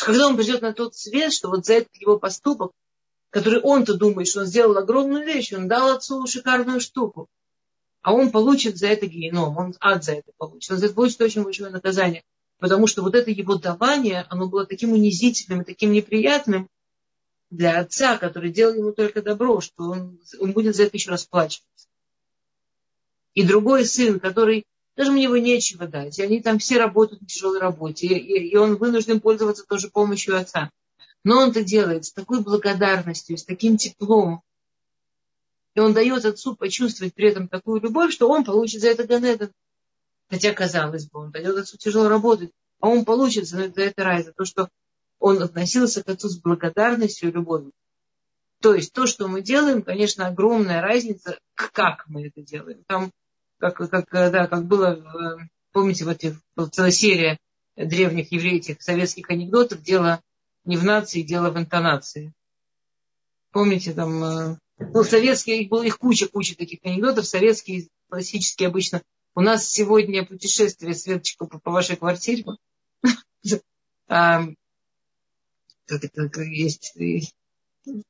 когда 0.00 0.26
он 0.26 0.36
придет 0.36 0.62
на 0.62 0.72
тот 0.72 0.96
свет, 0.96 1.32
что 1.32 1.48
вот 1.48 1.66
за 1.66 1.74
этот 1.74 1.94
его 1.96 2.18
поступок, 2.18 2.72
который 3.32 3.60
он-то 3.60 3.94
думает, 3.94 4.28
что 4.28 4.40
он 4.40 4.46
сделал 4.46 4.76
огромную 4.76 5.24
вещь, 5.24 5.52
он 5.54 5.66
дал 5.66 5.96
отцу 5.96 6.26
шикарную 6.26 6.80
штуку, 6.80 7.28
а 8.02 8.12
он 8.12 8.30
получит 8.30 8.76
за 8.76 8.88
это 8.88 9.06
геном, 9.06 9.56
он 9.56 9.74
ад 9.80 10.04
за 10.04 10.12
это 10.12 10.32
получит, 10.36 10.70
он 10.70 10.76
за 10.76 10.86
это 10.86 10.94
получит 10.94 11.20
очень 11.22 11.42
большое 11.42 11.70
наказание. 11.70 12.22
Потому 12.58 12.86
что 12.86 13.02
вот 13.02 13.14
это 13.14 13.30
его 13.30 13.54
давание, 13.54 14.26
оно 14.28 14.48
было 14.48 14.66
таким 14.66 14.92
унизительным 14.92 15.62
и 15.62 15.64
таким 15.64 15.92
неприятным 15.92 16.68
для 17.50 17.80
отца, 17.80 18.18
который 18.18 18.52
делал 18.52 18.74
ему 18.74 18.92
только 18.92 19.22
добро, 19.22 19.62
что 19.62 19.84
он, 19.84 20.20
он 20.38 20.52
будет 20.52 20.76
за 20.76 20.84
это 20.84 20.96
еще 20.96 21.10
расплачиваться. 21.10 21.88
И 23.32 23.44
другой 23.44 23.86
сын, 23.86 24.20
который 24.20 24.66
даже 24.94 25.10
у 25.10 25.16
него 25.16 25.38
нечего 25.38 25.86
дать. 25.86 26.18
И 26.18 26.22
они 26.22 26.42
там 26.42 26.58
все 26.58 26.78
работают 26.78 27.22
на 27.22 27.28
тяжелой 27.28 27.60
работе. 27.60 28.08
И, 28.08 28.48
и 28.48 28.56
он 28.56 28.76
вынужден 28.76 29.20
пользоваться 29.20 29.64
тоже 29.66 29.88
помощью 29.88 30.36
отца. 30.36 30.70
Но 31.24 31.38
он 31.38 31.50
это 31.50 31.62
делает 31.62 32.04
с 32.04 32.12
такой 32.12 32.42
благодарностью, 32.42 33.38
с 33.38 33.44
таким 33.44 33.76
теплом. 33.76 34.42
И 35.74 35.80
он 35.80 35.94
дает 35.94 36.24
отцу 36.24 36.56
почувствовать 36.56 37.14
при 37.14 37.28
этом 37.28 37.48
такую 37.48 37.80
любовь, 37.80 38.12
что 38.12 38.28
он 38.28 38.44
получит 38.44 38.80
за 38.80 38.88
это 38.88 39.06
Ганедон. 39.06 39.50
Хотя, 40.28 40.52
казалось 40.52 41.06
бы, 41.06 41.20
он 41.20 41.30
дает 41.30 41.56
отцу 41.56 41.76
тяжело 41.76 42.08
работать, 42.08 42.50
а 42.80 42.88
он 42.88 43.04
получит 43.04 43.46
за 43.46 43.62
это 43.62 44.02
рай, 44.02 44.22
за 44.22 44.32
то, 44.32 44.44
что 44.44 44.68
он 45.18 45.42
относился 45.42 46.02
к 46.02 46.08
отцу 46.08 46.28
с 46.28 46.38
благодарностью 46.38 47.28
и 47.28 47.32
любовью. 47.32 47.72
То 48.60 48.74
есть 48.74 48.92
то, 48.92 49.06
что 49.06 49.28
мы 49.28 49.42
делаем, 49.42 49.82
конечно, 49.82 50.26
огромная 50.26 50.80
разница, 50.80 51.38
как 51.54 52.04
мы 52.06 52.26
это 52.26 52.42
делаем. 52.42 52.82
Там 52.86 53.12
как, 53.58 53.76
как, 53.76 54.10
да, 54.10 54.46
как 54.46 54.66
было, 54.66 55.38
помните, 55.72 56.04
вот 56.04 56.20
была 56.56 56.68
целая 56.68 56.90
серия 56.90 57.38
древних 57.76 58.32
еврейских 58.32 58.82
советских 58.82 59.30
анекдотов, 59.30 59.82
дело 59.82 60.20
не 60.64 60.76
в 60.76 60.84
нации, 60.84 61.22
дело 61.22 61.50
в 61.50 61.58
интонации. 61.58 62.32
Помните, 63.50 63.92
там, 63.92 64.22
э, 64.24 64.58
ну, 64.78 65.04
советские, 65.04 65.62
их 65.62 65.68
было 65.68 65.82
их 65.82 65.98
куча, 65.98 66.28
куча 66.28 66.56
таких 66.56 66.80
анекдотов, 66.84 67.26
советские, 67.26 67.88
классические 68.08 68.68
обычно. 68.68 69.02
У 69.34 69.40
нас 69.40 69.68
сегодня 69.68 70.24
путешествие, 70.24 70.94
Светочка, 70.94 71.46
по, 71.46 71.58
по 71.58 71.70
вашей 71.70 71.96
квартире. 71.96 72.44
Как 75.86 76.04
это 76.04 76.42
есть 76.42 76.94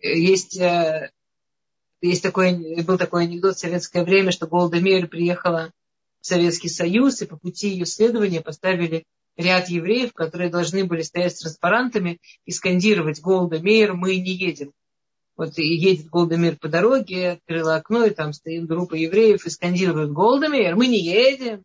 есть, 0.00 0.56
э, 0.58 1.10
есть 2.00 2.22
такой, 2.22 2.82
был 2.82 2.98
такой 2.98 3.24
анекдот 3.24 3.56
в 3.56 3.58
советское 3.58 4.04
время, 4.04 4.30
что 4.32 4.46
Голда 4.46 4.80
Мейер 4.80 5.08
приехала 5.08 5.72
Советский 6.26 6.68
Союз, 6.68 7.22
и 7.22 7.26
по 7.26 7.36
пути 7.36 7.68
ее 7.68 7.86
следования 7.86 8.40
поставили 8.40 9.04
ряд 9.36 9.68
евреев, 9.68 10.12
которые 10.12 10.50
должны 10.50 10.84
были 10.84 11.02
стоять 11.02 11.36
с 11.36 11.40
транспарантами 11.40 12.18
и 12.44 12.52
скандировать 12.52 13.20
Голда 13.20 13.60
Мейер, 13.60 13.94
мы 13.94 14.16
не 14.16 14.32
едем. 14.32 14.72
Вот 15.36 15.58
и 15.58 15.62
едет 15.62 16.08
Голда 16.08 16.36
Мейер 16.36 16.56
по 16.56 16.68
дороге, 16.68 17.32
открыла 17.32 17.76
окно, 17.76 18.04
и 18.04 18.10
там 18.10 18.32
стоит 18.32 18.66
группа 18.66 18.94
евреев 18.94 19.44
и 19.44 19.50
скандируют 19.50 20.12
Голда 20.12 20.48
Мейер, 20.48 20.76
мы 20.76 20.86
не 20.86 20.98
едем. 20.98 21.62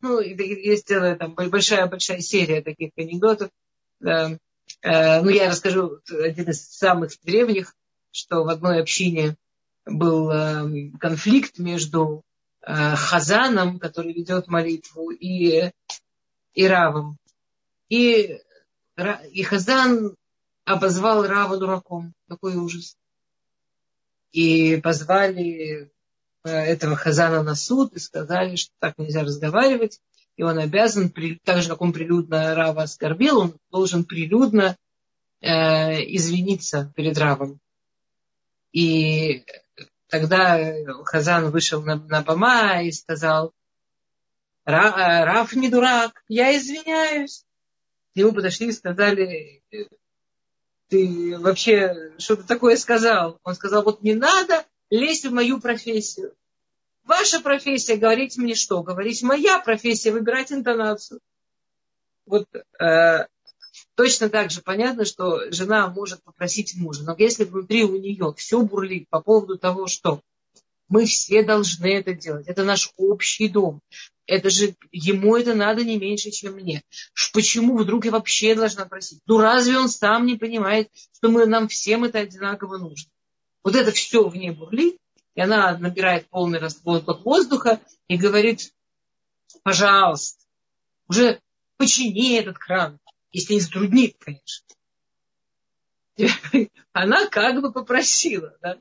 Ну, 0.00 0.20
есть 0.20 0.86
целая 0.86 1.16
там 1.16 1.34
большая-большая 1.34 2.20
серия 2.20 2.62
таких 2.62 2.90
анекдотов. 2.96 3.50
Да. 4.00 4.38
Э, 4.82 5.22
ну, 5.22 5.28
я 5.28 5.48
расскажу 5.48 6.00
один 6.10 6.50
из 6.50 6.68
самых 6.68 7.12
древних, 7.22 7.74
что 8.10 8.44
в 8.44 8.48
одной 8.48 8.80
общине 8.80 9.36
был 9.86 10.30
э, 10.30 10.90
конфликт 11.00 11.58
между 11.58 12.22
Хазаном, 12.70 13.78
который 13.78 14.12
ведет 14.12 14.48
молитву, 14.48 15.10
и, 15.10 15.70
и 16.54 16.66
Равом. 16.66 17.16
И, 17.88 18.38
и 19.30 19.42
Хазан 19.42 20.14
обозвал 20.64 21.26
Рава 21.26 21.56
дураком. 21.56 22.12
Такой 22.28 22.56
ужас. 22.56 22.96
И 24.32 24.76
позвали 24.82 25.90
этого 26.42 26.94
Хазана 26.94 27.42
на 27.42 27.54
суд 27.54 27.94
и 27.94 27.98
сказали, 27.98 28.56
что 28.56 28.72
так 28.78 28.98
нельзя 28.98 29.22
разговаривать 29.22 30.00
и 30.38 30.44
он 30.44 30.56
обязан, 30.58 31.12
так 31.42 31.62
же, 31.62 31.68
как 31.68 31.82
он 31.82 31.92
прилюдно 31.92 32.54
Рава 32.54 32.82
оскорбил, 32.84 33.40
он 33.40 33.56
должен 33.72 34.04
прилюдно 34.04 34.76
э, 35.40 35.48
извиниться 36.14 36.92
перед 36.94 37.18
Равом. 37.18 37.58
И 38.72 39.44
тогда 40.08 40.58
Хазан 41.04 41.50
вышел 41.50 41.82
на, 41.82 41.96
на 41.96 42.22
Бама 42.22 42.82
и 42.82 42.92
сказал, 42.92 43.52
Рав 44.64 45.52
не 45.54 45.68
дурак, 45.68 46.22
я 46.28 46.56
извиняюсь. 46.56 47.44
К 48.12 48.16
нему 48.16 48.32
подошли 48.32 48.68
и 48.68 48.72
сказали, 48.72 49.62
ты 50.88 51.38
вообще 51.38 52.12
что-то 52.18 52.46
такое 52.46 52.76
сказал. 52.76 53.38
Он 53.44 53.54
сказал, 53.54 53.82
вот 53.82 54.02
не 54.02 54.14
надо 54.14 54.64
лезть 54.90 55.26
в 55.26 55.32
мою 55.32 55.60
профессию. 55.60 56.34
Ваша 57.04 57.40
профессия 57.40 57.96
говорить 57.96 58.36
мне 58.36 58.54
что? 58.54 58.82
Говорить 58.82 59.22
моя 59.22 59.58
профессия, 59.58 60.12
выбирать 60.12 60.52
интонацию. 60.52 61.20
Вот 62.26 62.46
э, 62.54 63.26
точно 63.98 64.28
так 64.28 64.52
же 64.52 64.62
понятно, 64.62 65.04
что 65.04 65.50
жена 65.50 65.88
может 65.88 66.22
попросить 66.22 66.76
мужа. 66.76 67.02
Но 67.02 67.16
если 67.18 67.42
внутри 67.42 67.82
у 67.82 67.98
нее 67.98 68.32
все 68.36 68.62
бурлит 68.62 69.08
по 69.08 69.20
поводу 69.20 69.58
того, 69.58 69.88
что 69.88 70.22
мы 70.88 71.04
все 71.04 71.42
должны 71.42 71.96
это 71.96 72.14
делать. 72.14 72.46
Это 72.46 72.62
наш 72.62 72.92
общий 72.96 73.48
дом. 73.48 73.80
Это 74.24 74.50
же 74.50 74.76
ему 74.92 75.36
это 75.36 75.52
надо 75.52 75.84
не 75.84 75.98
меньше, 75.98 76.30
чем 76.30 76.54
мне. 76.54 76.84
Почему 77.32 77.76
вдруг 77.76 78.04
я 78.04 78.12
вообще 78.12 78.54
должна 78.54 78.86
просить? 78.86 79.18
Ну 79.26 79.38
разве 79.38 79.76
он 79.76 79.88
сам 79.88 80.26
не 80.26 80.36
понимает, 80.36 80.88
что 81.16 81.28
мы, 81.28 81.46
нам 81.46 81.66
всем 81.66 82.04
это 82.04 82.20
одинаково 82.20 82.78
нужно? 82.78 83.10
Вот 83.64 83.74
это 83.74 83.90
все 83.90 84.28
в 84.28 84.36
ней 84.36 84.50
бурлит, 84.50 84.96
и 85.34 85.40
она 85.40 85.76
набирает 85.76 86.28
полный 86.28 86.60
воздух 86.84 87.24
воздуха 87.24 87.80
и 88.06 88.16
говорит, 88.16 88.72
пожалуйста, 89.64 90.38
уже 91.08 91.40
почини 91.78 92.36
этот 92.38 92.58
кран, 92.58 93.00
если 93.32 93.54
не 93.54 93.60
затруднит, 93.60 94.16
конечно. 94.18 94.66
Она 96.92 97.26
как 97.28 97.60
бы 97.60 97.72
попросила, 97.72 98.56
да? 98.60 98.78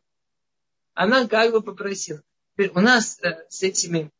Она 0.94 1.28
как 1.28 1.52
бы 1.52 1.62
попросила. 1.62 2.24
Теперь 2.54 2.72
у 2.72 2.80
нас 2.80 3.20
э, 3.22 3.46
с 3.50 3.62
этими 3.62 4.12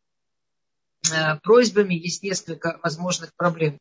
Э, 1.12 1.38
просьбами 1.42 1.94
есть 1.94 2.24
несколько 2.24 2.80
возможных 2.84 3.34
проблем. 3.36 3.78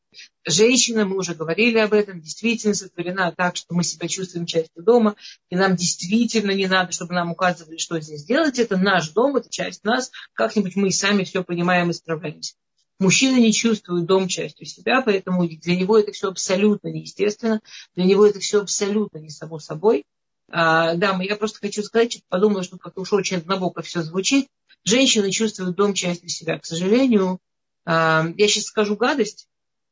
Женщина, 0.46 1.04
мы 1.04 1.16
уже 1.16 1.34
говорили 1.34 1.78
об 1.78 1.92
этом, 1.92 2.20
действительно 2.20 2.74
сотворена 2.74 3.32
так, 3.36 3.56
что 3.56 3.74
мы 3.74 3.84
себя 3.84 4.06
чувствуем 4.06 4.46
частью 4.46 4.82
дома, 4.82 5.16
и 5.48 5.56
нам 5.56 5.76
действительно 5.76 6.52
не 6.52 6.66
надо, 6.66 6.92
чтобы 6.92 7.14
нам 7.14 7.32
указывали, 7.32 7.78
что 7.78 8.00
здесь 8.00 8.24
делать. 8.24 8.58
Это 8.58 8.76
наш 8.76 9.10
дом, 9.10 9.36
это 9.36 9.48
часть 9.50 9.84
нас. 9.84 10.10
Как-нибудь 10.34 10.76
мы 10.76 10.90
сами 10.90 11.24
все 11.24 11.42
понимаем 11.42 11.90
и 11.90 11.94
справляемся. 11.94 12.54
Мужчина 12.98 13.36
не 13.36 13.52
чувствует 13.52 14.06
дом 14.06 14.26
частью 14.26 14.66
себя, 14.66 15.02
поэтому 15.02 15.46
для 15.46 15.76
него 15.76 15.98
это 15.98 16.12
все 16.12 16.28
абсолютно 16.28 16.88
неестественно, 16.88 17.60
для 17.94 18.04
него 18.04 18.24
это 18.24 18.40
все 18.40 18.62
абсолютно 18.62 19.18
не 19.18 19.28
само 19.28 19.58
собой. 19.58 20.04
А, 20.48 20.94
да, 20.94 21.18
я 21.22 21.36
просто 21.36 21.58
хочу 21.58 21.82
сказать, 21.82 22.22
подумала, 22.28 22.62
что 22.62 22.78
как 22.78 22.96
уж 22.96 23.12
очень 23.12 23.38
однобоко 23.38 23.82
все 23.82 24.02
звучит. 24.02 24.48
Женщины 24.84 25.30
чувствуют 25.30 25.76
дом 25.76 25.92
частью 25.92 26.30
себя. 26.30 26.58
К 26.58 26.64
сожалению, 26.64 27.38
а, 27.84 28.28
я 28.36 28.48
сейчас 28.48 28.64
скажу 28.64 28.96
гадость. 28.96 29.46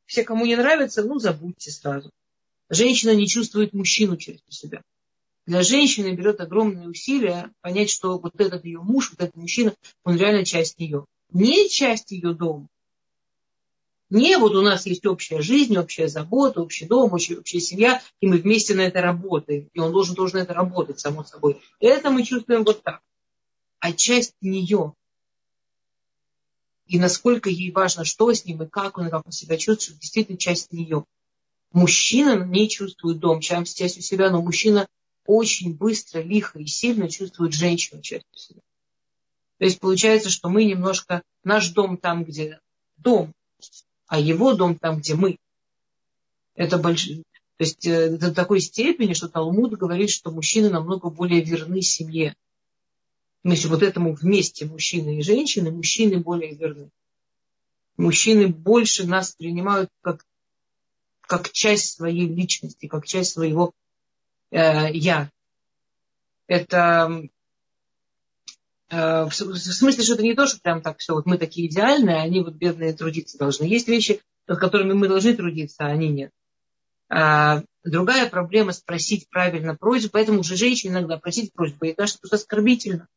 Все, 0.05 0.23
кому 0.23 0.45
не 0.45 0.55
нравится, 0.55 1.03
ну, 1.03 1.19
забудьте 1.19 1.71
сразу. 1.71 2.09
Женщина 2.69 3.13
не 3.13 3.27
чувствует 3.27 3.73
мужчину 3.73 4.17
частью 4.17 4.51
себя. 4.51 4.81
Для 5.45 5.61
женщины 5.61 6.15
берет 6.15 6.39
огромные 6.41 6.89
усилия 6.89 7.51
понять, 7.61 7.91
что 7.91 8.17
вот 8.17 8.33
этот 8.39 8.65
ее 8.65 8.79
муж, 8.79 9.11
вот 9.11 9.21
этот 9.21 9.35
мужчина, 9.35 9.75
он 10.03 10.17
реально 10.17 10.43
часть 10.43 10.79
нее. 10.79 11.05
Не 11.31 11.69
часть 11.69 12.11
ее 12.11 12.33
дома. 12.33 12.67
Не 14.09 14.37
вот 14.37 14.55
у 14.55 14.61
нас 14.61 14.85
есть 14.85 15.05
общая 15.05 15.41
жизнь, 15.41 15.75
общая 15.77 16.07
забота, 16.07 16.61
общий 16.61 16.85
дом, 16.85 17.13
общая, 17.13 17.39
общая 17.39 17.59
семья, 17.59 18.01
и 18.21 18.27
мы 18.27 18.37
вместе 18.37 18.75
на 18.75 18.81
это 18.81 19.01
работаем. 19.01 19.69
И 19.73 19.79
он 19.79 19.91
должен 19.91 20.15
тоже 20.15 20.35
на 20.35 20.39
это 20.39 20.53
работать, 20.53 20.99
само 20.99 21.23
собой. 21.23 21.61
Это 21.79 22.11
мы 22.11 22.23
чувствуем 22.23 22.63
вот 22.63 22.83
так 22.83 23.01
а 23.85 23.93
часть 23.93 24.33
нее. 24.41 24.93
и 26.87 26.97
насколько 26.97 27.51
ей 27.51 27.71
важно, 27.71 28.03
что 28.03 28.33
с 28.33 28.43
ним 28.43 28.63
и 28.63 28.67
как 28.67 28.97
он, 28.97 29.07
и 29.07 29.09
как 29.11 29.27
он 29.27 29.31
себя 29.31 29.57
чувствует, 29.57 29.99
действительно 29.99 30.39
часть 30.39 30.71
нее. 30.71 31.05
Мужчина 31.71 32.43
не 32.45 32.67
чувствует 32.67 33.19
дом, 33.19 33.41
часть 33.41 33.97
у 33.99 34.01
себя, 34.01 34.31
но 34.31 34.41
мужчина 34.41 34.87
очень 35.27 35.75
быстро, 35.75 36.19
лихо 36.21 36.57
и 36.57 36.65
сильно 36.65 37.09
чувствует 37.09 37.53
женщину 37.53 38.01
часть 38.01 38.25
себя. 38.33 38.61
То 39.59 39.65
есть 39.65 39.79
получается, 39.79 40.31
что 40.31 40.49
мы 40.49 40.65
немножко, 40.65 41.21
наш 41.43 41.69
дом 41.69 41.97
там, 41.97 42.23
где 42.23 42.59
дом, 42.97 43.33
а 44.07 44.19
его 44.19 44.53
дом 44.53 44.77
там, 44.77 44.99
где 44.99 45.15
мы. 45.15 45.37
Это 46.55 46.77
большой, 46.77 47.23
то 47.57 47.63
есть 47.63 47.85
э, 47.87 48.09
до 48.17 48.33
такой 48.33 48.59
степени, 48.59 49.13
что 49.13 49.29
Талмуд 49.29 49.73
говорит, 49.73 50.09
что 50.09 50.31
мужчины 50.31 50.69
намного 50.69 51.09
более 51.09 51.41
верны 51.41 51.81
семье. 51.81 52.35
Значит, 53.43 53.65
вот 53.65 53.81
этому 53.81 54.13
вместе 54.13 54.65
мужчины 54.65 55.19
и 55.19 55.23
женщины, 55.23 55.71
мужчины 55.71 56.19
более 56.19 56.55
верны. 56.55 56.89
Мужчины 57.95 58.47
больше 58.47 59.07
нас 59.07 59.35
принимают 59.35 59.89
как, 60.01 60.25
как 61.21 61.51
часть 61.51 61.93
своей 61.93 62.27
личности, 62.27 62.87
как 62.87 63.05
часть 63.05 63.31
своего 63.31 63.73
э, 64.51 64.91
я. 64.91 65.31
Это 66.47 67.29
в 68.89 69.31
смысле, 69.31 70.03
что 70.03 70.13
это 70.13 70.23
не 70.23 70.35
то, 70.35 70.45
что 70.45 70.59
прям 70.59 70.81
так 70.81 70.99
все, 70.99 71.13
вот 71.13 71.25
мы 71.25 71.37
такие 71.37 71.67
идеальные, 71.67 72.17
они 72.17 72.41
вот 72.41 72.53
бедные 72.53 72.93
трудиться 72.93 73.37
должны. 73.37 73.65
Есть 73.65 73.87
вещи, 73.87 74.21
над 74.47 74.59
которыми 74.59 74.93
мы 74.93 75.07
должны 75.07 75.35
трудиться, 75.35 75.85
а 75.85 75.87
они 75.87 76.09
нет. 76.09 76.31
А, 77.09 77.63
другая 77.83 78.29
проблема 78.29 78.73
спросить 78.73 79.29
правильно 79.29 79.75
просьбу, 79.75 80.09
поэтому 80.11 80.39
уже 80.39 80.55
женщине 80.55 80.93
иногда 80.93 81.17
просить 81.17 81.53
просьбу, 81.53 81.85
ей 81.85 81.93
кажется, 81.93 82.19
что 82.19 82.27
это 82.27 82.35
оскорбительно. 82.35 83.07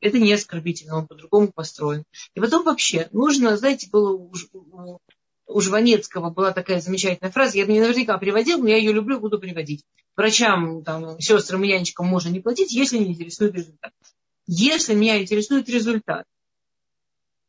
Это 0.00 0.18
не 0.18 0.32
оскорбительно, 0.32 0.96
он 0.96 1.06
по-другому 1.06 1.52
построен. 1.52 2.04
И 2.34 2.40
потом 2.40 2.64
вообще 2.64 3.08
нужно, 3.12 3.56
знаете, 3.56 3.88
было 3.90 4.16
у, 5.50 5.60
Жванецкого 5.60 6.30
была 6.30 6.52
такая 6.52 6.80
замечательная 6.80 7.32
фраза, 7.32 7.58
я 7.58 7.66
не 7.66 7.80
наверняка 7.80 8.16
приводил, 8.18 8.58
но 8.58 8.68
я 8.68 8.76
ее 8.76 8.92
люблю, 8.92 9.20
буду 9.20 9.38
приводить. 9.38 9.84
Врачам, 10.16 10.82
там, 10.84 11.20
сестрам 11.20 11.62
и 11.64 11.68
нянечкам 11.68 12.06
можно 12.06 12.28
не 12.28 12.40
платить, 12.40 12.72
если 12.72 12.98
не 12.98 13.12
интересует 13.12 13.54
результат. 13.54 13.92
Если 14.46 14.94
меня 14.94 15.20
интересует 15.20 15.68
результат, 15.68 16.24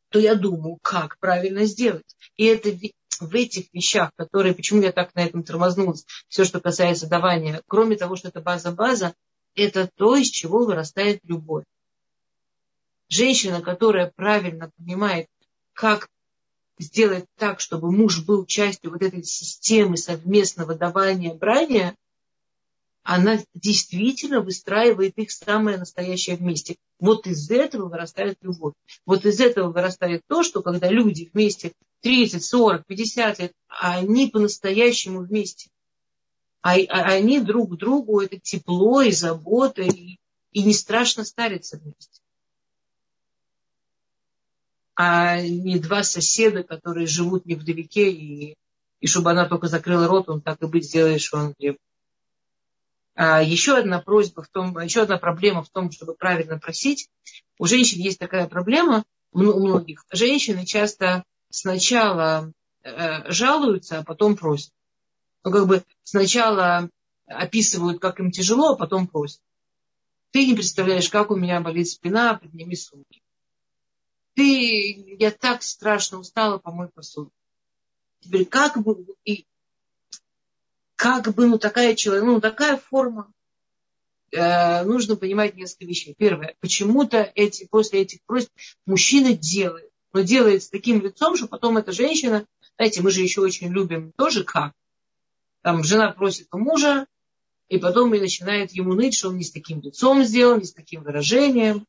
то 0.09 0.19
я 0.19 0.35
думаю, 0.35 0.77
как 0.81 1.17
правильно 1.19 1.65
сделать. 1.65 2.15
И 2.35 2.45
это 2.45 2.69
в 3.19 3.35
этих 3.35 3.73
вещах, 3.73 4.11
которые, 4.15 4.53
почему 4.53 4.81
я 4.81 4.91
так 4.91 5.13
на 5.15 5.25
этом 5.25 5.43
тормознулась, 5.43 6.05
все, 6.27 6.43
что 6.43 6.59
касается 6.59 7.07
давания, 7.07 7.61
кроме 7.67 7.95
того, 7.95 8.15
что 8.15 8.27
это 8.27 8.41
база-база, 8.41 9.13
это 9.55 9.89
то, 9.95 10.15
из 10.15 10.29
чего 10.29 10.65
вырастает 10.65 11.21
любовь. 11.23 11.65
Женщина, 13.09 13.61
которая 13.61 14.11
правильно 14.15 14.71
понимает, 14.77 15.27
как 15.73 16.09
сделать 16.81 17.25
так, 17.37 17.59
чтобы 17.59 17.91
муж 17.91 18.23
был 18.23 18.45
частью 18.45 18.91
вот 18.91 19.01
этой 19.01 19.23
системы 19.23 19.97
совместного 19.97 20.75
давания, 20.75 21.33
брания, 21.33 21.95
она 23.03 23.39
действительно 23.55 24.41
выстраивает 24.41 25.17
их 25.17 25.31
самое 25.31 25.77
настоящее 25.77 26.35
вместе. 26.35 26.75
Вот 26.99 27.25
из 27.25 27.49
этого 27.49 27.89
вырастает 27.89 28.37
любовь. 28.41 28.73
Вот 29.05 29.25
из 29.25 29.39
этого 29.39 29.71
вырастает 29.71 30.21
то, 30.27 30.43
что 30.43 30.61
когда 30.61 30.87
люди 30.87 31.29
вместе 31.33 31.73
30, 32.01 32.43
40, 32.43 32.85
50 32.85 33.39
лет, 33.39 33.53
они 33.67 34.27
по-настоящему 34.27 35.21
вместе. 35.21 35.69
А, 36.61 36.75
а 36.75 37.13
они 37.13 37.39
друг 37.39 37.75
другу, 37.75 38.21
это 38.21 38.39
тепло 38.39 39.01
и 39.01 39.11
забота, 39.11 39.81
и, 39.81 40.17
и 40.51 40.63
не 40.63 40.73
страшно 40.73 41.25
стариться 41.25 41.77
вместе. 41.77 42.20
А 44.95 45.41
не 45.41 45.79
два 45.79 46.03
соседа, 46.03 46.63
которые 46.63 47.07
живут 47.07 47.45
невдалеке, 47.45 48.11
и, 48.11 48.55
и 48.99 49.07
чтобы 49.07 49.31
она 49.31 49.47
только 49.47 49.67
закрыла 49.67 50.07
рот, 50.07 50.29
он 50.29 50.41
так 50.41 50.61
и 50.61 50.67
быть 50.67 50.85
сделает, 50.85 51.21
что 51.21 51.37
он 51.37 51.53
требует. 51.53 51.79
А 53.15 53.41
еще 53.41 53.77
одна 53.77 53.99
просьба 53.99 54.43
в 54.43 54.49
том, 54.49 54.77
еще 54.79 55.01
одна 55.01 55.17
проблема 55.17 55.63
в 55.63 55.69
том, 55.69 55.91
чтобы 55.91 56.15
правильно 56.15 56.59
просить. 56.59 57.09
У 57.57 57.65
женщин 57.65 57.99
есть 57.99 58.19
такая 58.19 58.47
проблема, 58.47 59.03
у 59.31 59.39
многих. 59.39 60.05
Женщины 60.11 60.65
часто 60.65 61.23
сначала 61.49 62.51
э, 62.83 63.31
жалуются, 63.31 63.99
а 63.99 64.03
потом 64.03 64.35
просят. 64.35 64.71
Ну, 65.43 65.51
как 65.51 65.67
бы 65.67 65.83
сначала 66.03 66.89
описывают, 67.25 67.99
как 67.99 68.19
им 68.19 68.31
тяжело, 68.31 68.73
а 68.73 68.77
потом 68.77 69.07
просят. 69.07 69.41
Ты 70.31 70.45
не 70.45 70.53
представляешь, 70.53 71.09
как 71.09 71.31
у 71.31 71.35
меня 71.35 71.59
болит 71.59 71.89
спина, 71.89 72.35
подними 72.35 72.75
сумки. 72.75 73.21
Ты, 74.41 75.17
я 75.19 75.29
так 75.29 75.61
страшно 75.61 76.17
устала, 76.17 76.57
помой 76.57 76.87
посуду. 76.87 77.31
Теперь 78.21 78.45
как 78.45 78.81
бы, 78.81 79.05
и 79.23 79.45
как 80.95 81.31
бы, 81.35 81.45
ну, 81.45 81.59
такая 81.59 81.93
человек, 81.93 82.25
ну, 82.25 82.41
такая 82.41 82.77
форма. 82.77 83.31
Э, 84.31 84.83
нужно 84.83 85.15
понимать 85.15 85.55
несколько 85.55 85.85
вещей. 85.85 86.15
Первое, 86.17 86.55
почему-то 86.59 87.31
эти, 87.35 87.67
после 87.67 88.01
этих 88.01 88.23
просьб 88.25 88.49
мужчина 88.87 89.33
делает, 89.33 89.91
но 90.11 90.21
делает 90.21 90.63
с 90.63 90.69
таким 90.69 91.03
лицом, 91.03 91.37
что 91.37 91.47
потом 91.47 91.77
эта 91.77 91.91
женщина, 91.91 92.47
знаете, 92.77 93.03
мы 93.03 93.11
же 93.11 93.21
еще 93.21 93.41
очень 93.41 93.71
любим 93.71 94.11
тоже 94.13 94.43
как. 94.43 94.73
Там 95.61 95.83
жена 95.83 96.13
просит 96.13 96.47
у 96.51 96.57
мужа, 96.57 97.05
и 97.69 97.77
потом 97.77 98.15
и 98.15 98.19
начинает 98.19 98.71
ему 98.71 98.95
ныть, 98.95 99.13
что 99.13 99.29
он 99.29 99.37
не 99.37 99.43
с 99.43 99.51
таким 99.51 99.81
лицом 99.81 100.23
сделал, 100.23 100.57
не 100.57 100.65
с 100.65 100.73
таким 100.73 101.03
выражением. 101.03 101.85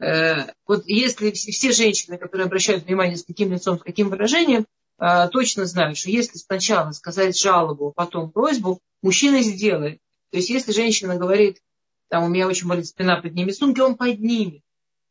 Э, 0.00 0.52
вот 0.66 0.84
если 0.86 1.30
все 1.32 1.72
женщины, 1.72 2.18
которые 2.18 2.46
обращают 2.46 2.84
внимание 2.84 3.16
с 3.16 3.24
таким 3.24 3.52
лицом, 3.52 3.78
с 3.78 3.82
каким 3.82 4.10
выражением, 4.10 4.66
а, 4.98 5.28
точно 5.28 5.64
знаю, 5.64 5.94
что 5.94 6.10
если 6.10 6.38
сначала 6.38 6.90
сказать 6.90 7.38
жалобу, 7.38 7.88
а 7.88 7.92
потом 7.92 8.32
просьбу, 8.32 8.80
мужчина 9.00 9.40
сделает. 9.42 10.00
То 10.30 10.38
есть 10.38 10.50
если 10.50 10.72
женщина 10.72 11.16
говорит, 11.16 11.62
там 12.08 12.24
у 12.24 12.28
меня 12.28 12.48
очень 12.48 12.66
болит 12.66 12.86
спина, 12.86 13.20
подними 13.20 13.52
сумки, 13.52 13.80
он 13.80 13.94
поднимет. 13.94 14.62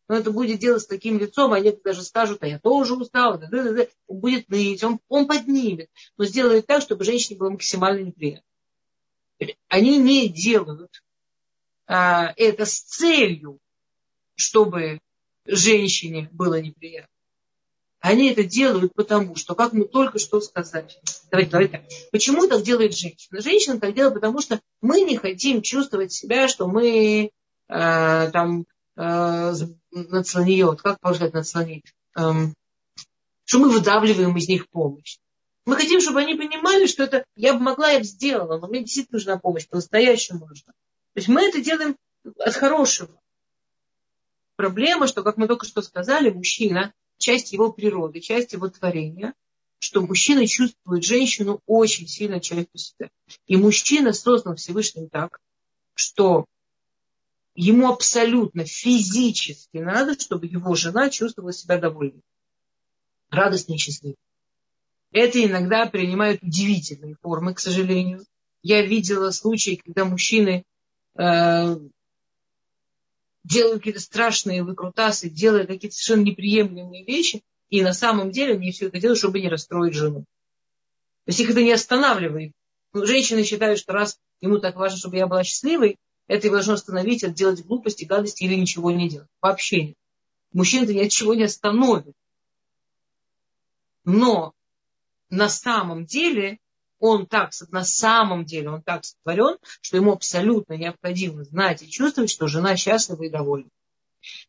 Но 0.09 0.15
это 0.15 0.31
будет 0.31 0.59
делать 0.59 0.83
с 0.83 0.87
таким 0.87 1.17
лицом, 1.19 1.53
а 1.53 1.59
некоторые 1.59 1.95
даже 1.95 2.05
скажут, 2.05 2.43
а 2.43 2.47
я 2.47 2.59
тоже 2.59 2.95
устал, 2.95 3.37
да, 3.37 3.47
да, 3.49 3.63
да, 3.63 3.71
да. 3.73 3.87
он 4.07 4.19
будет 4.19 4.49
ныть, 4.49 4.83
он, 4.83 4.99
он 5.09 5.27
поднимет, 5.27 5.89
но 6.17 6.25
сделает 6.25 6.65
так, 6.65 6.81
чтобы 6.81 7.03
женщине 7.03 7.37
было 7.37 7.49
максимально 7.49 8.05
неприятно. 8.05 8.43
Они 9.67 9.97
не 9.97 10.27
делают 10.29 11.03
а, 11.85 12.33
это 12.35 12.65
с 12.65 12.81
целью, 12.81 13.59
чтобы 14.37 14.99
женщине 15.45 16.29
было 16.31 16.61
неприятно. 16.61 17.09
Они 17.99 18.29
это 18.29 18.43
делают 18.43 18.93
потому, 18.93 19.35
что, 19.35 19.55
как 19.55 19.73
мы 19.73 19.85
только 19.85 20.19
что 20.19 20.39
сказали, 20.39 20.87
давайте, 21.31 21.51
давайте 21.51 21.87
Почему 22.11 22.47
так 22.47 22.61
делает 22.61 22.95
женщина? 22.95 23.41
Женщина 23.41 23.79
так 23.79 23.95
делает, 23.95 24.13
потому 24.13 24.39
что 24.39 24.61
мы 24.81 25.01
не 25.01 25.17
хотим 25.17 25.61
чувствовать 25.61 26.11
себя, 26.11 26.47
что 26.47 26.67
мы 26.67 27.31
э, 27.67 28.31
там 28.31 28.65
э, 28.95 29.53
нацлониот, 29.91 30.81
как 30.81 30.99
сказать 30.99 31.33
нацлониот, 31.33 31.83
э, 32.17 32.31
что 33.45 33.59
мы 33.59 33.69
выдавливаем 33.71 34.37
из 34.37 34.47
них 34.47 34.69
помощь. 34.69 35.17
Мы 35.65 35.75
хотим, 35.75 35.99
чтобы 35.99 36.21
они 36.21 36.35
понимали, 36.35 36.85
что 36.85 37.03
это 37.03 37.25
я 37.35 37.53
бы 37.53 37.59
могла, 37.59 37.89
я 37.89 37.99
бы 37.99 38.05
сделала, 38.05 38.59
но 38.59 38.67
мне 38.67 38.81
действительно 38.81 39.17
нужна 39.17 39.37
помощь, 39.37 39.67
по-настоящему 39.67 40.45
нужна. 40.45 40.71
То 41.13 41.19
есть 41.19 41.27
мы 41.27 41.41
это 41.41 41.59
делаем 41.61 41.97
от 42.39 42.53
хорошего. 42.53 43.09
Проблема, 44.57 45.07
что, 45.07 45.23
как 45.23 45.37
мы 45.37 45.47
только 45.47 45.67
что 45.67 45.83
сказали, 45.83 46.31
мужчина 46.31 46.91
часть 47.19 47.53
его 47.53 47.71
природы, 47.71 48.19
часть 48.19 48.53
его 48.53 48.67
творения, 48.67 49.33
что 49.77 50.01
мужчина 50.01 50.47
чувствует 50.47 51.03
женщину 51.03 51.61
очень 51.67 52.07
сильно 52.07 52.39
частью 52.39 52.79
себя. 52.79 53.09
И 53.45 53.55
мужчина 53.55 54.13
создан 54.13 54.55
Всевышним 54.55 55.09
так, 55.09 55.39
что 55.93 56.45
ему 57.53 57.87
абсолютно 57.87 58.65
физически 58.65 59.77
надо, 59.77 60.19
чтобы 60.19 60.47
его 60.47 60.73
жена 60.73 61.11
чувствовала 61.11 61.53
себя 61.53 61.77
довольной, 61.77 62.23
радостной 63.29 63.75
и 63.75 63.79
счастливой. 63.79 64.17
Это 65.11 65.43
иногда 65.45 65.85
принимают 65.85 66.41
удивительные 66.41 67.15
формы, 67.21 67.53
к 67.53 67.59
сожалению. 67.59 68.25
Я 68.63 68.81
видела 68.81 69.29
случаи, 69.29 69.79
когда 69.85 70.03
мужчины 70.03 70.63
э, 71.15 71.77
делают 73.47 73.79
какие-то 73.79 73.99
страшные 73.99 74.63
выкрутасы, 74.63 75.29
делают 75.29 75.67
какие-то 75.67 75.95
совершенно 75.95 76.25
неприемлемые 76.25 77.05
вещи, 77.05 77.43
и 77.69 77.81
на 77.81 77.93
самом 77.93 78.31
деле 78.31 78.53
они 78.53 78.71
все 78.71 78.87
это 78.87 78.99
делают, 78.99 79.19
чтобы 79.19 79.39
не 79.39 79.49
расстроить 79.49 79.93
жену. 79.93 80.21
То 81.25 81.29
есть 81.29 81.39
их 81.39 81.49
это 81.49 81.63
не 81.63 81.71
останавливает. 81.71 82.51
Но 82.93 83.05
женщины 83.05 83.43
считают, 83.43 83.79
что 83.79 83.93
раз 83.93 84.19
ему 84.41 84.59
так 84.59 84.75
важно, 84.75 84.97
чтобы 84.97 85.17
я 85.17 85.27
была 85.27 85.43
счастливой, 85.43 85.97
это 86.27 86.47
его 86.47 86.55
должно 86.55 86.73
остановить 86.73 87.23
от 87.23 87.33
делать 87.33 87.65
глупости, 87.65 88.05
гадости 88.05 88.43
или 88.43 88.55
ничего 88.55 88.91
не 88.91 89.09
делать. 89.09 89.29
Вообще 89.41 89.87
нет. 89.87 89.97
Мужчин 90.51 90.83
это 90.83 90.93
ни 90.93 90.99
от 90.99 91.11
чего 91.11 91.33
не 91.33 91.43
остановит. 91.43 92.15
Но 94.03 94.53
на 95.29 95.49
самом 95.49 96.05
деле 96.05 96.59
он 96.99 97.25
так, 97.25 97.51
на 97.71 97.83
самом 97.83 98.45
деле, 98.45 98.69
он 98.69 98.81
так 98.81 99.05
сотворен, 99.05 99.57
что 99.81 99.97
ему 99.97 100.11
абсолютно 100.11 100.73
необходимо 100.73 101.43
знать 101.43 101.83
и 101.83 101.89
чувствовать, 101.89 102.29
что 102.29 102.47
жена 102.47 102.75
счастлива 102.75 103.23
и 103.23 103.29
довольна. 103.29 103.69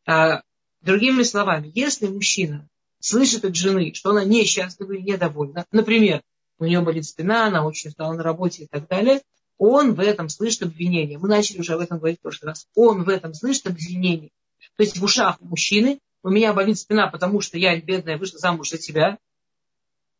А, 0.06 0.42
Другими 0.80 1.24
словами, 1.24 1.72
если 1.74 2.06
мужчина 2.06 2.68
слышит 3.00 3.44
от 3.44 3.56
жены, 3.56 3.92
что 3.94 4.10
она 4.10 4.24
несчастлива 4.24 4.92
и 4.92 5.02
недовольна, 5.02 5.66
например, 5.72 6.22
у 6.58 6.64
нее 6.64 6.80
болит 6.80 7.04
спина, 7.04 7.46
она 7.46 7.66
очень 7.66 7.90
устала 7.90 8.12
на 8.14 8.22
работе 8.22 8.64
и 8.64 8.66
так 8.66 8.86
далее, 8.88 9.22
он 9.58 9.94
в 9.94 10.00
этом 10.00 10.28
слышит 10.28 10.62
обвинение. 10.62 11.18
Мы 11.18 11.28
начали 11.28 11.58
уже 11.58 11.74
об 11.74 11.80
этом 11.80 11.98
говорить 11.98 12.20
в 12.20 12.22
прошлый 12.22 12.50
раз. 12.50 12.68
Он 12.76 13.02
в 13.02 13.08
этом 13.08 13.34
слышит 13.34 13.66
обвинение. 13.66 14.30
То 14.76 14.84
есть 14.84 14.98
в 14.98 15.04
ушах 15.04 15.40
мужчины 15.40 15.98
у 16.22 16.30
меня 16.30 16.52
болит 16.52 16.78
спина, 16.78 17.08
потому 17.08 17.40
что 17.40 17.58
я, 17.58 17.80
бедная, 17.80 18.18
вышла 18.18 18.38
замуж 18.38 18.70
за 18.70 18.78
тебя, 18.78 19.18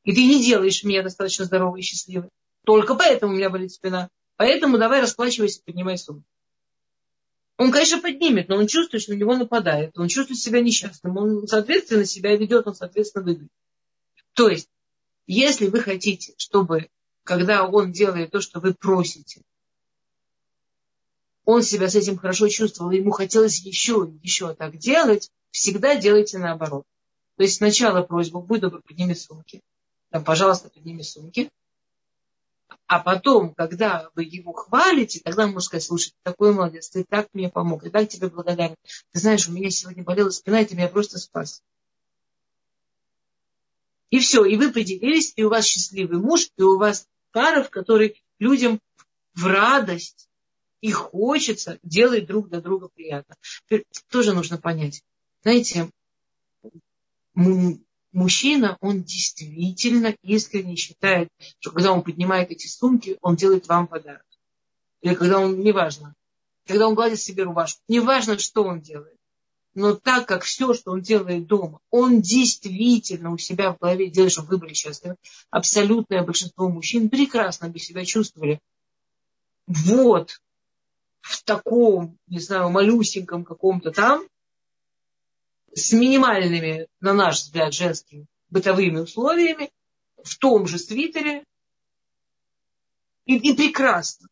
и 0.08 0.14
ты 0.14 0.24
не 0.24 0.42
делаешь 0.42 0.84
меня 0.84 1.02
достаточно 1.02 1.44
здоровой 1.44 1.80
и 1.80 1.82
счастливой. 1.82 2.30
Только 2.64 2.94
поэтому 2.94 3.34
у 3.34 3.36
меня 3.36 3.50
болит 3.50 3.72
спина. 3.72 4.08
Поэтому 4.36 4.78
давай 4.78 5.02
расплачивайся, 5.02 5.60
поднимай 5.62 5.98
сумму. 5.98 6.22
Он, 7.58 7.70
конечно, 7.70 8.00
поднимет, 8.00 8.48
но 8.48 8.56
он 8.56 8.68
чувствует, 8.68 9.02
что 9.02 9.12
на 9.12 9.18
него 9.18 9.36
нападает. 9.36 9.98
Он 9.98 10.08
чувствует 10.08 10.40
себя 10.40 10.62
несчастным. 10.62 11.14
Он, 11.18 11.46
соответственно, 11.46 12.06
себя 12.06 12.34
ведет, 12.34 12.66
он, 12.66 12.74
соответственно, 12.74 13.22
выглядит. 13.22 13.52
То 14.32 14.48
есть, 14.48 14.70
если 15.26 15.66
вы 15.66 15.80
хотите, 15.80 16.32
чтобы, 16.38 16.88
когда 17.22 17.66
он 17.66 17.92
делает 17.92 18.30
то, 18.30 18.40
что 18.40 18.60
вы 18.60 18.72
просите, 18.72 19.42
он 21.44 21.62
себя 21.62 21.90
с 21.90 21.94
этим 21.94 22.16
хорошо 22.16 22.48
чувствовал, 22.48 22.92
ему 22.92 23.10
хотелось 23.10 23.60
еще, 23.60 24.10
еще 24.22 24.54
так 24.54 24.78
делать, 24.78 25.30
всегда 25.50 25.96
делайте 25.96 26.38
наоборот. 26.38 26.86
То 27.36 27.42
есть 27.42 27.56
сначала 27.56 28.00
просьба, 28.00 28.40
будь 28.40 28.62
добр, 28.62 28.80
подними 28.80 29.14
сумки. 29.14 29.60
Там, 30.10 30.24
пожалуйста, 30.24 30.70
подними 30.70 31.02
сумки. 31.02 31.50
А 32.86 33.00
потом, 33.00 33.54
когда 33.54 34.10
вы 34.14 34.24
его 34.24 34.52
хвалите, 34.52 35.20
тогда 35.20 35.46
можно 35.46 35.60
сказать, 35.60 35.84
слушай, 35.84 36.10
ты 36.10 36.16
такой 36.22 36.54
молодец, 36.54 36.88
ты 36.88 37.04
так 37.04 37.28
мне 37.34 37.50
помог, 37.50 37.84
я 37.84 37.90
так 37.90 38.08
тебе 38.08 38.28
благодарен. 38.28 38.76
Ты 39.12 39.20
знаешь, 39.20 39.48
у 39.48 39.52
меня 39.52 39.70
сегодня 39.70 40.02
болела 40.02 40.30
спина, 40.30 40.60
и 40.60 40.64
ты 40.64 40.74
меня 40.74 40.88
просто 40.88 41.18
спас. 41.18 41.62
И 44.10 44.20
все, 44.20 44.44
и 44.44 44.56
вы 44.56 44.72
поделились, 44.72 45.34
и 45.36 45.44
у 45.44 45.50
вас 45.50 45.66
счастливый 45.66 46.18
муж, 46.18 46.48
и 46.56 46.62
у 46.62 46.78
вас 46.78 47.06
пара, 47.30 47.62
в 47.62 47.70
которой 47.70 48.22
людям 48.38 48.80
в 49.34 49.44
радость 49.46 50.28
и 50.80 50.90
хочется 50.90 51.78
делать 51.82 52.26
друг 52.26 52.48
для 52.48 52.60
друга 52.60 52.88
приятно. 52.88 53.36
Тоже 54.10 54.32
нужно 54.32 54.56
понять. 54.56 55.02
Знаете, 55.42 55.90
мужчина, 58.12 58.76
он 58.80 59.02
действительно 59.02 60.14
искренне 60.22 60.76
считает, 60.76 61.28
что 61.58 61.70
когда 61.70 61.92
он 61.92 62.02
поднимает 62.02 62.50
эти 62.50 62.66
сумки, 62.66 63.18
он 63.20 63.36
делает 63.36 63.68
вам 63.68 63.86
подарок. 63.86 64.24
Или 65.02 65.14
когда 65.14 65.38
он, 65.38 65.60
неважно, 65.60 66.14
когда 66.66 66.88
он 66.88 66.94
гладит 66.94 67.20
себе 67.20 67.44
рубашку, 67.44 67.80
неважно, 67.88 68.38
что 68.38 68.64
он 68.64 68.80
делает. 68.80 69.16
Но 69.74 69.94
так 69.94 70.26
как 70.26 70.42
все, 70.42 70.74
что 70.74 70.90
он 70.90 71.02
делает 71.02 71.46
дома, 71.46 71.78
он 71.90 72.20
действительно 72.20 73.30
у 73.32 73.38
себя 73.38 73.72
в 73.72 73.78
голове 73.78 74.10
делает, 74.10 74.32
чтобы 74.32 74.48
вы 74.48 74.58
были 74.58 74.74
счастливы. 74.74 75.16
Абсолютное 75.50 76.24
большинство 76.24 76.68
мужчин 76.68 77.08
прекрасно 77.08 77.68
бы 77.68 77.78
себя 77.78 78.04
чувствовали. 78.04 78.60
Вот 79.66 80.40
в 81.20 81.42
таком, 81.44 82.18
не 82.26 82.40
знаю, 82.40 82.70
малюсеньком 82.70 83.44
каком-то 83.44 83.92
там, 83.92 84.26
с 85.74 85.92
минимальными, 85.92 86.88
на 87.00 87.12
наш 87.12 87.42
взгляд, 87.42 87.72
женскими 87.74 88.26
бытовыми 88.50 89.00
условиями, 89.00 89.70
в 90.22 90.36
том 90.38 90.66
же 90.66 90.78
свитере, 90.78 91.44
и, 93.24 93.36
и 93.36 93.54
прекрасно. 93.54 94.28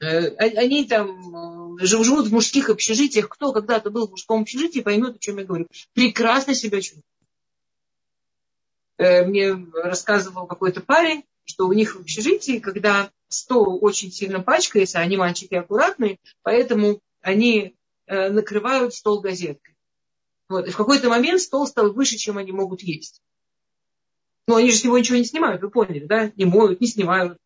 Э, 0.00 0.34
они 0.36 0.84
там 0.86 1.76
э, 1.76 1.86
живут 1.86 2.26
в 2.26 2.32
мужских 2.32 2.68
общежитиях. 2.68 3.28
Кто 3.28 3.52
когда-то 3.52 3.90
был 3.90 4.06
в 4.06 4.10
мужском 4.10 4.42
общежитии, 4.42 4.80
поймет, 4.80 5.16
о 5.16 5.18
чем 5.18 5.38
я 5.38 5.44
говорю. 5.44 5.68
Прекрасно 5.94 6.54
себя 6.54 6.80
чувствует. 6.80 7.04
Э, 8.98 9.24
мне 9.24 9.54
рассказывал 9.72 10.46
какой-то 10.46 10.80
парень, 10.80 11.24
что 11.44 11.66
у 11.66 11.72
них 11.72 11.94
в 11.94 12.00
общежитии, 12.00 12.58
когда 12.58 13.10
стол 13.28 13.78
очень 13.82 14.10
сильно 14.10 14.40
пачкается, 14.40 14.98
они 14.98 15.16
мальчики 15.16 15.54
аккуратные, 15.54 16.18
поэтому 16.42 17.00
они 17.20 17.74
накрывают 18.06 18.94
стол 18.94 19.20
газеткой. 19.20 19.73
Вот. 20.48 20.66
И 20.66 20.70
в 20.70 20.76
какой-то 20.76 21.08
момент 21.08 21.40
стол 21.40 21.66
стал 21.66 21.92
выше, 21.92 22.16
чем 22.16 22.38
они 22.38 22.52
могут 22.52 22.82
есть. 22.82 23.22
Но 24.46 24.56
они 24.56 24.70
же 24.70 24.78
с 24.78 24.84
него 24.84 24.98
ничего 24.98 25.16
не 25.16 25.24
снимают, 25.24 25.62
вы 25.62 25.70
поняли, 25.70 26.04
да? 26.04 26.30
Не 26.36 26.44
моют, 26.44 26.80
не 26.80 26.86
снимают. 26.86 27.38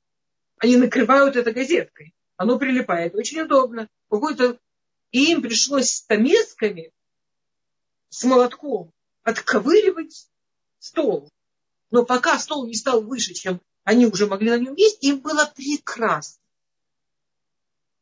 Они 0.58 0.76
накрывают 0.76 1.36
это 1.36 1.52
газеткой. 1.52 2.14
Оно 2.36 2.58
прилипает. 2.58 3.14
Очень 3.14 3.42
удобно. 3.42 3.88
Какой-то... 4.10 4.58
И 5.10 5.32
им 5.32 5.40
пришлось 5.40 5.90
с 5.90 6.02
томесками, 6.02 6.92
с 8.10 8.24
молотком 8.24 8.92
отковыривать 9.22 10.28
стол. 10.78 11.30
Но 11.90 12.04
пока 12.04 12.38
стол 12.38 12.66
не 12.66 12.74
стал 12.74 13.02
выше, 13.02 13.32
чем 13.32 13.60
они 13.84 14.06
уже 14.06 14.26
могли 14.26 14.50
на 14.50 14.58
нем 14.58 14.74
есть, 14.74 15.02
им 15.02 15.20
было 15.20 15.50
прекрасно. 15.56 16.42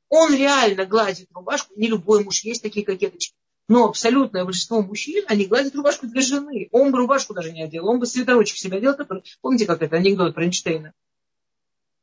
Он 0.09 0.35
реально 0.35 0.85
гладит 0.85 1.29
рубашку. 1.33 1.75
Не 1.77 1.89
любой 1.89 2.25
муж 2.25 2.41
есть 2.41 2.63
такие 2.63 2.85
кокеточки. 2.85 3.37
Но 3.69 3.87
абсолютное 3.89 4.45
большинство 4.45 4.81
мужчин, 4.81 5.25
они 5.27 5.47
гладят 5.47 5.75
рубашку 5.75 6.07
для 6.07 6.21
жены. 6.21 6.69
Он 6.71 6.93
бы 6.93 6.99
рубашку 6.99 7.35
даже 7.35 7.53
не 7.53 7.63
одел. 7.63 7.89
Он 7.89 7.99
бы 7.99 8.07
свитерочек 8.07 8.57
себя 8.57 8.79
одел. 8.79 8.97
Помните, 9.41 9.67
как 9.67 9.83
это 9.83 9.97
анекдот 9.97 10.35
про 10.35 10.45
Эйнштейна? 10.45 10.93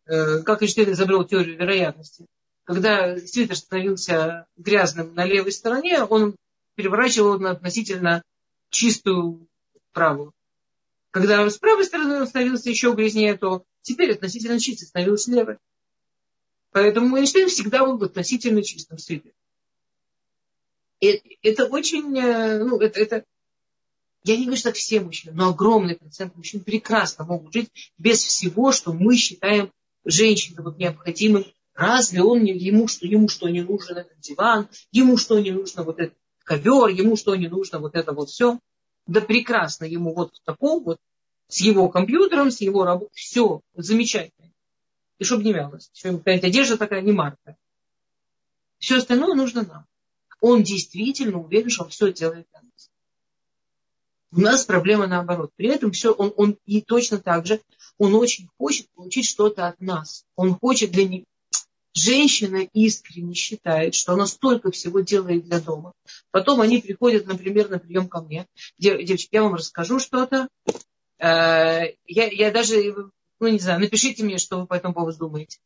Э, 0.05 0.39
как 0.39 0.61
Эйнштейн 0.61 0.91
изобрел 0.91 1.23
теорию 1.23 1.57
вероятности. 1.57 2.25
Когда 2.65 3.17
свитер 3.17 3.55
становился 3.55 4.45
грязным 4.57 5.13
на 5.13 5.25
левой 5.25 5.53
стороне, 5.53 6.03
он 6.03 6.35
переворачивал 6.75 7.39
на 7.39 7.51
относительно 7.51 8.23
чистую 8.69 9.47
правую. 9.93 10.33
Когда 11.11 11.49
с 11.49 11.57
правой 11.57 11.85
стороны 11.85 12.21
он 12.21 12.27
становился 12.27 12.69
еще 12.69 12.93
грязнее, 12.93 13.37
то 13.37 13.63
теперь 13.81 14.11
относительно 14.11 14.59
чистый 14.59 14.85
становился 14.85 15.31
левой. 15.31 15.57
Поэтому 16.71 17.17
Эйнштейн 17.17 17.47
всегда 17.47 17.85
был 17.85 18.03
относительно 18.03 18.63
чистом 18.63 18.97
свитере 18.97 19.33
это 21.03 21.65
очень, 21.65 22.17
э, 22.17 22.63
ну, 22.63 22.79
это, 22.79 22.99
это, 22.99 23.25
я 24.23 24.37
не 24.37 24.45
говорю, 24.45 24.59
что 24.59 24.71
все 24.71 25.01
мужчины, 25.01 25.33
но 25.35 25.49
огромный 25.49 25.95
процент 25.95 26.35
мужчин 26.35 26.61
прекрасно 26.61 27.25
могут 27.25 27.53
жить 27.53 27.91
без 27.97 28.23
всего, 28.23 28.71
что 28.71 28.93
мы 28.93 29.15
считаем 29.17 29.71
женщиной 30.05 30.63
вот 30.63 30.77
необходимым. 30.77 31.45
Разве 31.73 32.21
он 32.21 32.43
не, 32.43 32.55
ему 32.55 32.87
что, 32.87 33.07
ему 33.07 33.27
что 33.27 33.49
не 33.49 33.61
нужен 33.61 33.97
этот 33.97 34.19
диван, 34.19 34.69
ему 34.91 35.17
что 35.17 35.39
не 35.39 35.51
нужно 35.51 35.83
вот 35.83 35.99
этот 35.99 36.15
ковер, 36.43 36.87
ему 36.89 37.15
что 37.15 37.35
не 37.35 37.47
нужно 37.47 37.79
вот 37.79 37.95
это 37.95 38.13
вот 38.13 38.29
все. 38.29 38.59
Да 39.07 39.21
прекрасно 39.21 39.85
ему 39.85 40.13
вот 40.13 40.35
в 40.35 40.43
таком 40.43 40.83
вот, 40.83 40.99
с 41.47 41.59
его 41.59 41.89
компьютером, 41.89 42.51
с 42.51 42.61
его 42.61 42.85
работой, 42.85 43.15
все 43.15 43.61
замечательно. 43.75 44.51
И 45.17 45.23
чтобы 45.23 45.43
не 45.43 45.53
мялось. 45.53 45.91
Какая-то 46.01 46.47
одежда 46.47 46.77
такая 46.77 47.01
не 47.01 47.11
марка. 47.11 47.57
Все 48.77 48.97
остальное 48.97 49.35
нужно 49.35 49.65
нам 49.65 49.85
он 50.43 50.61
действительно 50.61 51.39
уверен, 51.39 51.69
что 51.69 51.85
он 51.85 51.89
все 51.89 52.11
делает 52.11 52.45
для 52.51 52.61
нас. 52.61 52.91
У 54.33 54.41
нас 54.41 54.65
проблема 54.65 55.07
наоборот. 55.07 55.51
При 55.55 55.69
этом 55.69 55.93
все, 55.93 56.11
он, 56.11 56.33
он 56.35 56.57
и 56.65 56.81
точно 56.81 57.19
так 57.19 57.45
же, 57.45 57.61
он 57.97 58.13
очень 58.13 58.49
хочет 58.57 58.89
получить 58.89 59.25
что-то 59.25 59.67
от 59.67 59.79
нас. 59.79 60.25
Он 60.35 60.53
хочет 60.53 60.91
для 60.91 61.07
них. 61.07 61.23
Женщина 61.93 62.57
искренне 62.73 63.35
считает, 63.35 63.95
что 63.95 64.13
она 64.13 64.25
столько 64.25 64.69
всего 64.71 64.99
делает 64.99 65.45
для 65.45 65.61
дома. 65.61 65.93
Потом 66.31 66.59
они 66.59 66.79
приходят, 66.79 67.25
например, 67.25 67.69
на 67.69 67.79
прием 67.79 68.09
ко 68.09 68.19
мне. 68.19 68.45
Девочки, 68.77 69.29
я 69.31 69.43
вам 69.43 69.55
расскажу 69.55 69.99
что-то. 69.99 70.49
Э, 71.19 71.93
я, 72.05 72.27
я 72.27 72.51
даже, 72.51 72.83
ну 73.39 73.47
не 73.47 73.59
знаю, 73.59 73.79
напишите 73.79 74.25
мне, 74.25 74.39
что 74.39 74.59
вы 74.59 74.67
по 74.67 74.73
этому 74.73 74.93
поводу 74.93 75.19
думаете. 75.19 75.59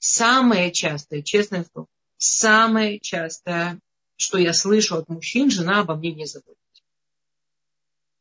Самое 0.00 0.72
частое, 0.72 1.22
честное 1.22 1.64
слово, 1.72 1.86
самое 2.18 2.98
частое 2.98 3.78
что 4.16 4.38
я 4.38 4.52
слышу 4.52 4.96
от 4.96 5.08
мужчин, 5.08 5.50
жена 5.50 5.80
обо 5.80 5.94
мне 5.94 6.12
не 6.12 6.26
заботится. 6.26 6.56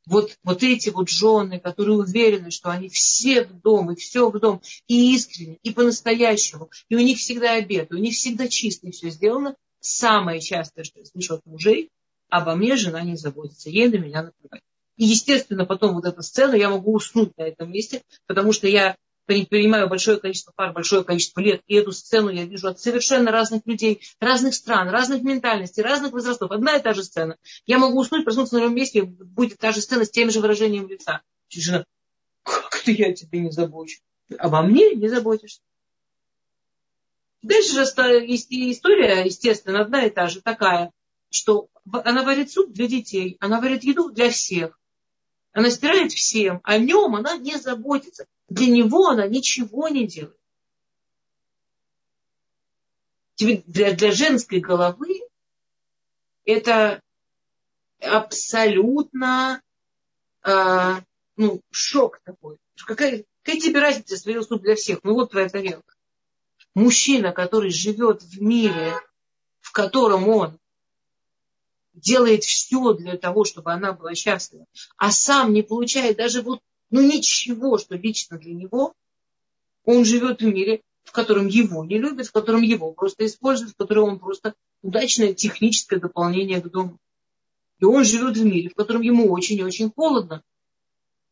Вот, 0.06 0.38
вот 0.44 0.62
эти 0.62 0.90
вот 0.90 1.10
жены, 1.10 1.60
которые 1.60 1.98
уверены, 1.98 2.52
что 2.52 2.70
они 2.70 2.90
все 2.90 3.44
в 3.44 3.60
дом, 3.62 3.92
и 3.92 3.96
все 3.96 4.30
в 4.30 4.40
дом, 4.40 4.62
и 4.88 5.16
искренне, 5.16 5.58
и 5.64 5.72
по-настоящему, 5.72 6.70
и 6.90 6.96
у 6.96 7.00
них 7.00 7.18
всегда 7.18 7.54
обед, 7.54 7.92
и 7.92 7.96
у 7.96 7.98
них 7.98 8.14
всегда 8.14 8.48
чисто, 8.48 8.88
и 8.88 8.92
все 8.92 9.10
сделано. 9.10 9.56
Самое 9.80 10.42
частое, 10.42 10.84
что 10.84 11.00
я 11.00 11.06
слышу 11.06 11.36
от 11.36 11.46
мужей, 11.46 11.90
обо 12.30 12.56
мне 12.56 12.76
жена 12.76 13.02
не 13.02 13.18
заботится, 13.18 13.70
ей 13.70 13.88
на 13.88 13.96
меня 13.96 14.24
наплевать. 14.24 14.62
И, 14.98 15.06
естественно, 15.06 15.66
потом 15.66 15.96
вот 15.96 16.06
эта 16.06 16.22
сцена, 16.22 16.56
я 16.56 16.70
могу 16.70 16.94
уснуть 16.94 17.36
на 17.38 17.44
этом 17.44 17.72
месте, 17.72 18.02
потому 18.28 18.52
что 18.52 18.68
я 18.68 18.96
принимаю 19.26 19.90
большое 19.90 20.20
количество 20.20 20.52
пар, 20.52 20.74
большое 20.74 21.04
количество 21.04 21.40
лет, 21.40 21.62
и 21.68 21.76
эту 21.76 21.92
сцену 21.92 22.30
я 22.30 22.46
вижу 22.46 22.68
от 22.68 22.80
совершенно 22.80 23.32
разных 23.32 23.66
людей, 23.66 24.02
разных 24.20 24.56
стран, 24.56 24.90
разных 24.90 25.24
ментальностей, 25.24 25.84
разных 25.84 26.12
возрастов. 26.12 26.52
Одна 26.52 26.78
и 26.78 26.82
та 26.82 26.94
же 26.94 27.04
сцена. 27.04 27.38
Я 27.66 27.78
могу 27.80 28.00
уснуть, 28.00 28.24
проснуться 28.24 28.56
на 28.56 28.62
новом 28.62 28.76
месте, 28.76 29.04
будет 29.04 29.58
та 29.58 29.72
же 29.72 29.82
сцена 29.82 30.06
с 30.06 30.12
тем 30.12 30.30
же 30.30 30.42
выражением 30.42 30.88
лица. 30.88 31.22
Жена, 31.50 31.86
как 32.44 32.82
это 32.82 32.92
я 32.92 33.14
тебе 33.14 33.40
не 33.40 33.52
забочусь? 33.52 34.02
Обо 34.38 34.62
мне 34.62 34.96
не 34.96 35.08
заботишься. 35.08 35.62
Дальше 37.42 37.74
же 37.74 37.84
история, 37.84 39.24
естественно, 39.24 39.82
одна 39.82 40.06
и 40.06 40.10
та 40.10 40.28
же 40.28 40.42
такая, 40.42 40.92
что 41.30 41.70
она 41.92 42.24
варит 42.24 42.52
суп 42.52 42.72
для 42.72 42.88
детей, 42.88 43.38
она 43.40 43.62
варит 43.62 43.84
еду 43.84 44.10
для 44.10 44.32
всех. 44.32 44.80
Она 45.52 45.70
стирает 45.70 46.12
всем, 46.12 46.60
о 46.64 46.78
нем 46.78 47.16
она 47.16 47.38
не 47.38 47.56
заботится. 47.58 48.26
Для 48.50 48.68
него 48.68 49.08
она 49.08 49.28
ничего 49.28 49.88
не 49.90 50.08
делает. 50.08 50.40
Для, 53.38 53.94
для 53.94 54.12
женской 54.12 54.60
головы 54.60 55.22
это 56.46 57.02
абсолютно 58.00 59.62
э, 60.44 60.96
ну, 61.36 61.62
шок 61.72 62.22
такой. 62.24 62.58
Какая, 62.86 63.26
какая 63.44 63.60
тебе 63.60 63.80
разница, 63.80 64.18
сварил 64.18 64.44
суп 64.44 64.62
для 64.62 64.76
всех? 64.76 65.00
Ну 65.04 65.14
вот 65.14 65.32
твоя 65.32 65.50
тарелка. 65.50 65.96
Мужчина, 66.74 67.32
который 67.32 67.72
живет 67.72 68.22
в 68.22 68.42
мире, 68.42 68.96
в 69.62 69.72
котором 69.72 70.30
он 70.30 70.60
делает 71.94 72.44
все 72.44 72.94
для 72.94 73.18
того, 73.18 73.46
чтобы 73.46 73.72
она 73.72 73.94
была 73.94 74.14
счастлива, 74.16 74.66
а 74.98 75.12
сам 75.12 75.54
не 75.54 75.64
получает 75.64 76.18
даже 76.18 76.42
вот, 76.42 76.62
ну 76.90 77.02
ничего, 77.02 77.78
что 77.78 77.96
лично 77.96 78.38
для 78.38 78.54
него, 78.54 78.94
он 79.84 80.06
живет 80.06 80.42
в 80.42 80.46
мире, 80.46 80.82
в 81.04 81.12
котором 81.12 81.48
его 81.48 81.86
не 81.86 81.98
любят, 81.98 82.28
в 82.28 82.32
котором 82.32 82.62
его 82.62 82.92
просто 82.92 83.26
используют, 83.26 83.74
в 83.74 83.78
котором 83.78 84.10
он 84.10 84.20
просто 84.20 84.56
удачное 84.82 85.34
техническое 85.34 86.00
дополнение 86.00 86.62
к 86.62 86.70
дому. 86.70 87.00
И 87.80 87.86
он 87.86 88.04
живет 88.04 88.38
в 88.38 88.46
мире, 88.46 88.70
в 88.70 88.76
котором 88.76 89.02
ему 89.02 89.32
очень 89.32 89.60
и 89.60 89.64
очень 89.64 89.92
холодно. 89.92 90.44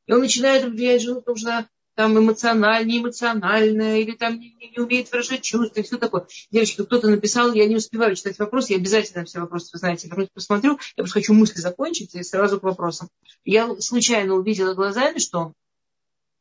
И 0.06 0.14
он 0.14 0.20
начинает 0.20 0.66
влиять 0.66 1.02
жену, 1.02 1.22
потому 1.22 1.38
что 1.38 1.68
там 1.96 2.18
эмоциональнее, 2.18 3.02
эмоциональная, 3.02 3.98
или 3.98 4.16
там 4.16 4.40
не, 4.40 4.54
не, 4.54 4.70
не 4.70 4.80
умеет 4.80 5.12
выражать 5.12 5.42
чувства, 5.42 5.80
и 5.80 5.84
все 5.84 5.98
такое. 5.98 6.26
Девочки, 6.50 6.84
кто-то 6.84 7.08
написал, 7.08 7.54
я 7.54 7.68
не 7.68 7.76
успеваю 7.76 8.16
читать 8.16 8.40
вопросы, 8.40 8.74
я 8.74 8.80
обязательно 8.80 9.26
все 9.26 9.40
вопросы, 9.40 9.70
вы 9.74 9.80
знаете, 9.80 10.08
вернусь, 10.08 10.30
посмотрю, 10.34 10.80
я 10.96 11.04
просто 11.04 11.20
хочу 11.20 11.34
мысли 11.34 11.60
закончить 11.60 12.16
и 12.16 12.24
сразу 12.24 12.60
к 12.60 12.64
вопросам. 12.64 13.10
Я 13.46 13.80
случайно 13.80 14.34
увидела 14.34 14.74
глазами, 14.74 15.20
что 15.20 15.54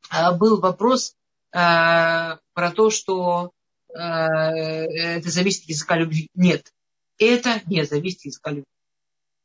а, 0.08 0.32
был 0.32 0.60
вопрос 0.60 1.14
а, 1.52 2.38
про 2.54 2.70
то, 2.70 2.90
что 2.90 3.52
а, 3.94 4.52
это 4.54 5.28
зависит 5.30 5.64
от 5.64 5.68
языка 5.68 5.96
любви. 5.96 6.28
Нет, 6.34 6.72
это 7.18 7.60
не 7.66 7.84
зависит 7.84 8.20
от 8.20 8.24
языка 8.24 8.50
любви. 8.50 8.64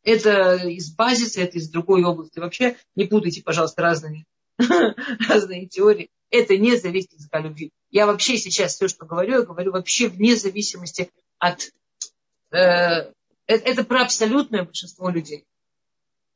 Это 0.04 0.56
из 0.56 0.96
базиса, 0.96 1.42
это 1.42 1.58
из 1.58 1.70
другой 1.70 2.02
области. 2.06 2.40
Вообще 2.40 2.78
не 2.96 3.06
путайте, 3.06 3.44
пожалуйста, 3.44 3.82
разными 3.82 4.26
разные 5.30 5.68
теории. 5.68 6.10
Это 6.30 6.58
не 6.58 6.76
зависит 6.76 7.12
от 7.32 7.44
любви. 7.44 7.72
Я 7.90 8.06
вообще 8.06 8.38
сейчас 8.38 8.76
все, 8.76 8.88
что 8.88 9.06
говорю, 9.06 9.40
я 9.40 9.42
говорю 9.42 9.72
вообще 9.72 10.10
вне 10.10 10.36
зависимости 10.36 11.12
от... 11.40 11.72
Э, 12.52 12.58
э 12.58 13.12
это 13.48 13.84
про 13.84 14.02
абсолютное 14.02 14.64
большинство 14.64 15.10
людей. 15.10 15.40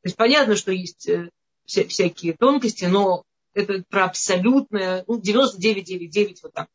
То 0.02 0.08
есть 0.08 0.16
понятно, 0.16 0.56
что 0.56 0.72
есть 0.72 1.08
э, 1.08 1.30
вся, 1.66 1.86
всякие 1.86 2.34
тонкости, 2.34 2.86
но 2.86 3.24
это 3.54 3.84
про 3.88 4.04
абсолютное, 4.06 5.04
ну, 5.06 5.20
99,99 5.20 6.36
вот 6.42 6.52
так. 6.54 6.68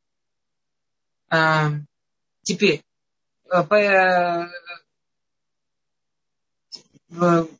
А, 1.29 1.71
теперь, 2.43 2.83
э, 3.51 3.63
по, 3.63 4.51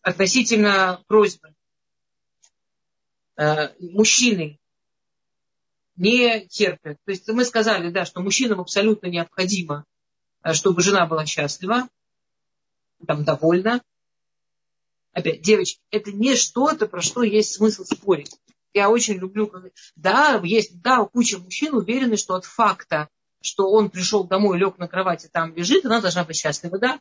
относительно 0.02 1.04
просьбы. 1.08 1.54
Э, 3.38 3.69
мужчины 3.80 4.60
не 5.95 6.47
терпят. 6.47 6.97
То 7.06 7.12
есть 7.12 7.28
мы 7.28 7.45
сказали, 7.45 7.91
да, 7.91 8.04
что 8.04 8.21
мужчинам 8.21 8.60
абсолютно 8.60 9.08
необходимо, 9.08 9.86
э, 10.43 10.54
чтобы 10.54 10.82
жена 10.82 11.06
была 11.06 11.26
счастлива, 11.26 11.88
там 13.06 13.23
довольна. 13.23 13.82
Опять, 15.12 15.41
девочки, 15.41 15.80
это 15.91 16.12
не 16.12 16.36
что-то, 16.36 16.88
про 16.88 17.02
что 17.02 17.23
есть 17.23 17.54
смысл 17.54 17.84
спорить. 17.84 18.36
Я 18.73 18.89
очень 18.89 19.15
люблю, 19.15 19.52
да, 19.95 20.39
есть, 20.43 20.82
да, 20.82 21.04
куча 21.06 21.39
мужчин 21.39 21.73
уверены, 21.73 22.17
что 22.17 22.36
от 22.36 22.45
факта, 22.45 23.08
что 23.41 23.69
он 23.69 23.89
пришел 23.89 24.23
домой, 24.23 24.60
лег 24.60 24.78
на 24.78 24.88
кровати, 24.88 25.30
там 25.32 25.56
лежит, 25.56 25.86
она 25.86 26.02
должна 26.02 26.23
быть 26.23 26.38
счастлива, 26.38 26.78
да. 26.78 27.00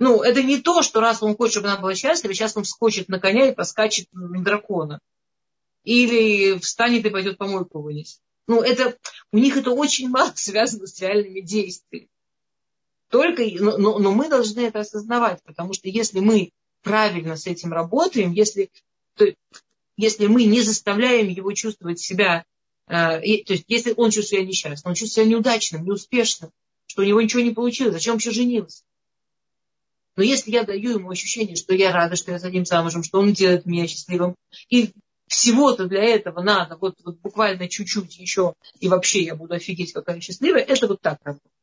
Ну, 0.00 0.22
это 0.22 0.42
не 0.42 0.58
то, 0.58 0.80
что 0.80 1.00
раз 1.00 1.22
он 1.22 1.36
хочет, 1.36 1.52
чтобы 1.52 1.68
она 1.68 1.78
была 1.78 1.94
счастлива, 1.94 2.32
сейчас 2.32 2.56
он 2.56 2.64
вскочит 2.64 3.10
на 3.10 3.20
коня 3.20 3.50
и 3.50 3.54
поскачет 3.54 4.06
на 4.12 4.42
дракона. 4.42 4.98
Или 5.84 6.58
встанет 6.58 7.04
и 7.04 7.10
пойдет 7.10 7.36
помойку 7.36 7.82
вынесет. 7.82 8.18
Ну, 8.46 8.62
это, 8.62 8.96
у 9.30 9.36
них 9.36 9.58
это 9.58 9.72
очень 9.72 10.08
мало 10.08 10.32
связано 10.34 10.86
с 10.86 10.98
реальными 11.00 11.40
действиями. 11.40 12.08
Только, 13.10 13.44
но, 13.62 13.76
но, 13.76 13.98
но 13.98 14.12
мы 14.12 14.30
должны 14.30 14.60
это 14.60 14.80
осознавать, 14.80 15.42
потому 15.44 15.74
что 15.74 15.88
если 15.88 16.20
мы 16.20 16.50
правильно 16.82 17.36
с 17.36 17.46
этим 17.46 17.72
работаем, 17.72 18.32
если, 18.32 18.70
то, 19.16 19.26
если 19.98 20.28
мы 20.28 20.44
не 20.44 20.62
заставляем 20.62 21.28
его 21.28 21.52
чувствовать 21.52 22.00
себя, 22.00 22.46
э, 22.86 23.22
и, 23.22 23.44
то 23.44 23.52
есть 23.52 23.66
если 23.68 23.92
он 23.94 24.10
чувствует 24.10 24.40
себя 24.40 24.48
несчастным, 24.48 24.92
он 24.92 24.94
чувствует 24.94 25.26
себя 25.26 25.36
неудачным, 25.36 25.84
неуспешным, 25.84 26.52
что 26.86 27.02
у 27.02 27.04
него 27.04 27.20
ничего 27.20 27.42
не 27.42 27.50
получилось, 27.50 27.92
зачем 27.92 28.14
вообще 28.14 28.30
женился? 28.30 28.82
Но 30.20 30.24
если 30.24 30.50
я 30.50 30.64
даю 30.64 30.98
ему 30.98 31.08
ощущение, 31.08 31.56
что 31.56 31.72
я 31.72 31.92
рада, 31.92 32.14
что 32.14 32.30
я 32.30 32.38
за 32.38 32.50
ним 32.50 32.66
замужем, 32.66 33.02
что 33.02 33.20
он 33.20 33.32
делает 33.32 33.64
меня 33.64 33.86
счастливым, 33.86 34.36
и 34.68 34.92
всего-то 35.28 35.86
для 35.86 36.02
этого 36.04 36.42
надо 36.42 36.76
вот, 36.76 36.96
вот 37.02 37.18
буквально 37.20 37.68
чуть-чуть 37.68 38.18
еще, 38.18 38.52
и 38.80 38.88
вообще 38.88 39.22
я 39.22 39.34
буду 39.34 39.54
офигеть, 39.54 39.94
какая 39.94 40.20
счастливая, 40.20 40.60
это 40.60 40.86
вот 40.88 41.00
так 41.00 41.18
работает. 41.24 41.54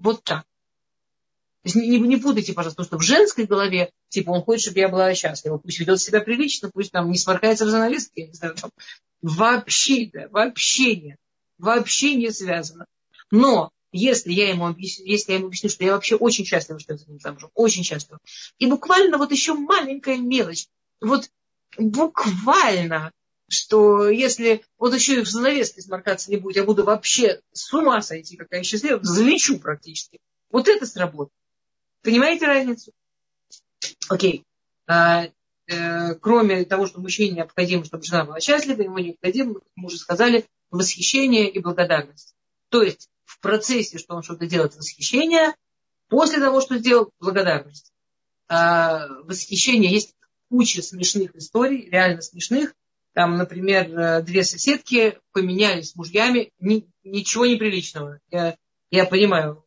Вот 0.00 0.24
так. 0.24 0.42
То 0.42 1.66
есть 1.66 1.76
не, 1.76 2.00
не 2.00 2.16
путайте, 2.16 2.52
пожалуйста, 2.52 2.82
потому 2.82 3.00
что 3.00 3.04
в 3.04 3.06
женской 3.06 3.44
голове, 3.44 3.92
типа, 4.08 4.30
он 4.30 4.42
хочет, 4.42 4.62
чтобы 4.62 4.80
я 4.80 4.88
была 4.88 5.14
счастлива, 5.14 5.58
пусть 5.58 5.78
ведет 5.78 6.00
себя 6.00 6.20
прилично, 6.22 6.72
пусть 6.74 6.90
там 6.90 7.08
не 7.12 7.16
сморкается 7.16 7.64
в 7.64 7.68
занавеске, 7.68 8.22
я 8.22 8.26
не 8.26 8.34
знаю, 8.34 8.56
там. 8.56 8.72
Вообще, 9.22 10.10
да, 10.12 10.26
вообще 10.30 10.96
нет. 10.96 11.18
Вообще 11.58 12.16
не 12.16 12.32
связано. 12.32 12.86
Но 13.30 13.70
если 13.96 14.32
я 14.32 14.50
ему 14.50 14.66
объясню, 14.66 15.06
если 15.06 15.32
я 15.32 15.38
ему 15.38 15.48
объясню, 15.48 15.70
что 15.70 15.84
я 15.84 15.92
вообще 15.92 16.16
очень 16.16 16.44
счастлива, 16.44 16.78
что 16.78 16.92
я 16.92 16.98
за 16.98 17.06
ним 17.08 17.20
замужем, 17.20 17.50
очень 17.54 17.84
счастлива. 17.84 18.20
И 18.58 18.66
буквально 18.66 19.18
вот 19.18 19.32
еще 19.32 19.54
маленькая 19.54 20.18
мелочь, 20.18 20.66
вот 21.00 21.30
буквально, 21.78 23.12
что 23.48 24.08
если 24.08 24.62
вот 24.78 24.94
еще 24.94 25.20
и 25.20 25.24
в 25.24 25.28
занавеске 25.28 25.82
сморкаться 25.82 26.30
не 26.30 26.36
будет, 26.36 26.56
я 26.56 26.64
буду 26.64 26.84
вообще 26.84 27.40
с 27.52 27.72
ума 27.72 28.02
сойти, 28.02 28.36
какая 28.36 28.62
счастливая, 28.62 29.02
залечу 29.02 29.58
практически. 29.58 30.20
Вот 30.50 30.68
это 30.68 30.86
сработает. 30.86 31.32
Понимаете 32.02 32.46
разницу? 32.46 32.92
Окей. 34.08 34.44
А, 34.86 35.28
э, 35.66 36.14
кроме 36.14 36.64
того, 36.64 36.86
что 36.86 37.00
мужчине 37.00 37.36
необходимо, 37.36 37.84
чтобы 37.84 38.04
жена 38.04 38.24
была 38.24 38.40
счастлива, 38.40 38.82
ему 38.82 38.98
необходимо, 38.98 39.54
как 39.54 39.64
мы 39.74 39.86
уже 39.86 39.98
сказали, 39.98 40.46
восхищение 40.70 41.50
и 41.50 41.58
благодарность. 41.58 42.34
То 42.68 42.82
есть 42.82 43.08
процессе, 43.46 43.98
что 43.98 44.16
он 44.16 44.22
что-то 44.22 44.46
делает, 44.46 44.74
восхищение, 44.74 45.54
после 46.08 46.40
того, 46.40 46.60
что 46.60 46.78
сделал, 46.78 47.12
благодарность. 47.20 47.92
А, 48.48 49.06
восхищение 49.22 49.90
есть 49.90 50.14
куча 50.50 50.82
смешных 50.82 51.34
историй, 51.36 51.88
реально 51.88 52.22
смешных. 52.22 52.74
Там, 53.12 53.38
например, 53.38 53.98
э, 53.98 54.22
две 54.22 54.44
соседки 54.44 55.18
поменялись 55.32 55.94
мужьями, 55.94 56.52
ни, 56.58 56.86
ничего 57.02 57.46
неприличного. 57.46 58.20
Я, 58.30 58.56
я 58.90 59.06
понимаю, 59.06 59.64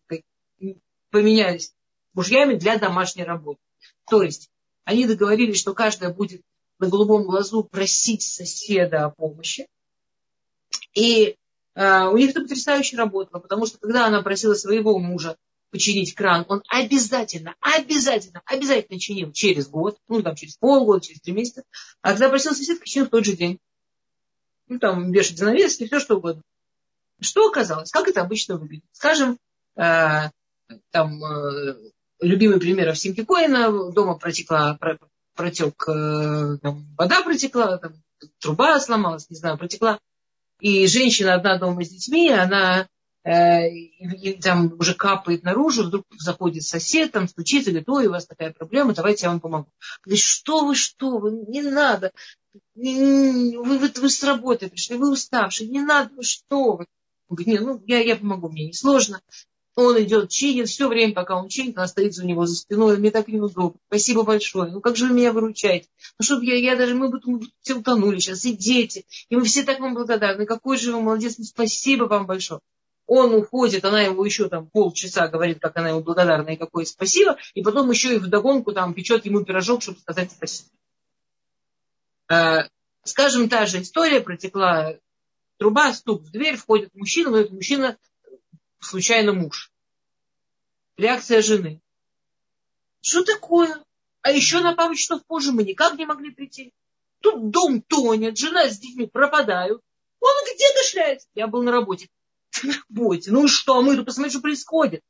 поменялись 1.09 1.73
мужьями 2.13 2.55
для 2.55 2.77
домашней 2.77 3.23
работы. 3.23 3.59
То 4.07 4.21
есть 4.21 4.51
они 4.83 5.07
договорились, 5.07 5.59
что 5.59 5.73
каждая 5.73 6.13
будет 6.13 6.41
на 6.77 6.87
голубом 6.87 7.23
глазу 7.23 7.63
просить 7.63 8.21
соседа 8.21 9.05
о 9.05 9.09
помощи. 9.09 9.67
И 10.93 11.35
у 11.79 12.17
них 12.17 12.31
это 12.31 12.41
потрясающе 12.41 12.97
работало, 12.97 13.39
потому 13.39 13.65
что 13.65 13.77
когда 13.77 14.05
она 14.05 14.21
просила 14.21 14.53
своего 14.53 14.99
мужа 14.99 15.37
починить 15.71 16.13
кран, 16.13 16.45
он 16.49 16.63
обязательно, 16.67 17.55
обязательно, 17.61 18.41
обязательно 18.45 18.99
чинил 18.99 19.31
через 19.31 19.67
год, 19.67 19.97
ну 20.07 20.21
там 20.21 20.35
через 20.35 20.57
полгода, 20.57 21.05
через 21.05 21.21
три 21.21 21.33
месяца. 21.33 21.63
А 22.01 22.11
когда 22.11 22.29
просил 22.29 22.53
соседка, 22.53 22.85
чинил 22.85 23.07
в 23.07 23.11
тот 23.11 23.25
же 23.25 23.35
день. 23.35 23.59
Ну 24.67 24.79
там 24.79 25.11
вешать 25.11 25.37
занавески, 25.37 25.85
все 25.85 25.99
что 25.99 26.17
угодно. 26.17 26.43
Что 27.21 27.47
оказалось? 27.47 27.91
Как 27.91 28.07
это 28.07 28.21
обычно 28.21 28.57
выглядит? 28.57 28.85
Скажем, 28.91 29.37
э, 29.75 30.29
там 30.91 31.23
э, 31.23 31.75
любимый 32.21 32.59
пример 32.59 32.89
Овсинки 32.89 33.25
Коина, 33.25 33.91
дома 33.91 34.15
протекла, 34.15 34.75
про, 34.75 34.97
протек, 35.35 35.83
э, 35.87 36.57
там, 36.61 36.85
вода 36.97 37.21
протекла, 37.23 37.77
там, 37.77 37.93
труба 38.39 38.79
сломалась, 38.79 39.29
не 39.29 39.35
знаю, 39.35 39.57
протекла. 39.57 39.99
И 40.59 40.87
женщина 40.87 41.35
одна 41.35 41.57
дома 41.57 41.83
с 41.83 41.89
детьми, 41.89 42.29
она 42.29 42.87
Э, 43.23 43.69
и 43.69 44.39
там 44.39 44.73
уже 44.79 44.93
капает 44.93 45.43
наружу, 45.43 45.83
вдруг 45.83 46.05
заходит 46.17 46.63
сосед, 46.63 47.11
там 47.11 47.27
стучится, 47.27 47.69
говорит, 47.69 47.89
ой, 47.89 48.07
у 48.07 48.11
вас 48.11 48.25
такая 48.25 48.53
проблема, 48.53 48.93
давайте 48.93 49.25
я 49.25 49.31
вам 49.31 49.41
помогу. 49.41 49.69
Говорит, 50.03 50.23
что 50.23 50.65
вы, 50.65 50.75
что 50.75 51.17
вы, 51.17 51.31
не 51.47 51.61
надо, 51.61 52.11
вы, 52.75 53.57
вы, 53.61 53.77
вы 53.77 54.09
с 54.09 54.23
работы 54.23 54.69
пришли, 54.69 54.95
вы 54.95 55.11
уставшие, 55.11 55.69
не 55.69 55.81
надо, 55.81 56.15
вы 56.15 56.23
что 56.23 56.77
вы. 56.77 56.85
Он 57.27 57.35
говорит, 57.35 57.47
нет, 57.47 57.61
ну 57.61 57.83
я, 57.85 57.99
я 57.99 58.15
помогу, 58.15 58.49
мне 58.49 58.67
не 58.67 58.73
сложно. 58.73 59.21
Он 59.81 59.97
идет, 60.03 60.29
чинит, 60.29 60.67
все 60.67 60.89
время, 60.89 61.13
пока 61.13 61.37
он 61.37 61.47
чинит, 61.47 61.77
она 61.77 61.87
стоит 61.87 62.17
у 62.17 62.25
него 62.25 62.45
за 62.45 62.53
спиной, 62.53 62.97
мне 62.97 63.11
так 63.11 63.29
неудобно. 63.29 63.79
Спасибо 63.87 64.23
большое. 64.23 64.69
Ну 64.69 64.81
как 64.81 64.97
же 64.97 65.07
вы 65.07 65.13
меня 65.13 65.31
выручаете? 65.31 65.87
Ну 66.19 66.25
чтобы 66.25 66.43
я, 66.43 66.55
я 66.55 66.75
даже, 66.75 66.95
мы 66.95 67.07
бы 67.07 67.21
все 67.61 67.75
утонули 67.75 68.19
сейчас, 68.19 68.43
и 68.43 68.51
дети. 68.51 69.05
И 69.29 69.37
мы 69.37 69.45
все 69.45 69.63
так 69.63 69.79
вам 69.79 69.93
благодарны. 69.93 70.45
Какой 70.45 70.77
же 70.77 70.91
вы 70.91 70.99
молодец, 70.99 71.35
ну, 71.37 71.45
спасибо 71.45 72.03
вам 72.03 72.25
большое. 72.25 72.59
Он 73.07 73.33
уходит, 73.33 73.85
она 73.85 74.01
ему 74.01 74.25
еще 74.25 74.49
там 74.49 74.67
полчаса 74.67 75.29
говорит, 75.29 75.61
как 75.61 75.77
она 75.77 75.91
ему 75.91 76.01
благодарна 76.01 76.49
и 76.49 76.57
какое 76.57 76.83
спасибо, 76.83 77.37
и 77.53 77.63
потом 77.63 77.89
еще 77.89 78.15
и 78.15 78.19
вдогонку 78.19 78.73
там 78.73 78.93
печет 78.93 79.25
ему 79.25 79.45
пирожок, 79.45 79.81
чтобы 79.81 79.99
сказать 79.99 80.29
спасибо. 80.29 80.67
Э, 82.29 82.63
скажем, 83.05 83.47
та 83.47 83.65
же 83.65 83.81
история 83.81 84.19
протекла 84.19 84.95
труба, 85.57 85.93
стук 85.93 86.23
в 86.23 86.31
дверь, 86.31 86.57
входит 86.57 86.93
мужчина, 86.95 87.29
но 87.31 87.37
этот 87.37 87.53
мужчина 87.53 87.97
случайно 88.79 89.33
муж. 89.33 89.71
Реакция 90.97 91.41
жены. 91.41 91.81
Что 93.01 93.23
такое? 93.23 93.83
А 94.21 94.31
еще 94.31 94.59
на 94.59 94.75
пару 94.75 94.95
часов 94.95 95.25
позже 95.25 95.51
мы 95.51 95.63
никак 95.63 95.97
не 95.97 96.05
могли 96.05 96.31
прийти. 96.31 96.73
Тут 97.21 97.49
дом 97.51 97.81
тонет, 97.81 98.37
жена 98.37 98.69
с 98.69 98.79
детьми 98.79 99.07
пропадают. 99.07 99.81
Он 100.19 100.33
где-то 100.43 100.83
шляется. 100.89 101.27
Я 101.33 101.47
был 101.47 101.63
на 101.63 101.71
работе. 101.71 102.09
На 102.63 102.73
работе. 102.73 103.31
Ну 103.31 103.45
и 103.45 103.47
что? 103.47 103.77
А 103.77 103.81
мы 103.81 103.95
тут 103.95 104.05
посмотрим, 104.05 104.31
что 104.31 104.41
происходит. 104.41 105.03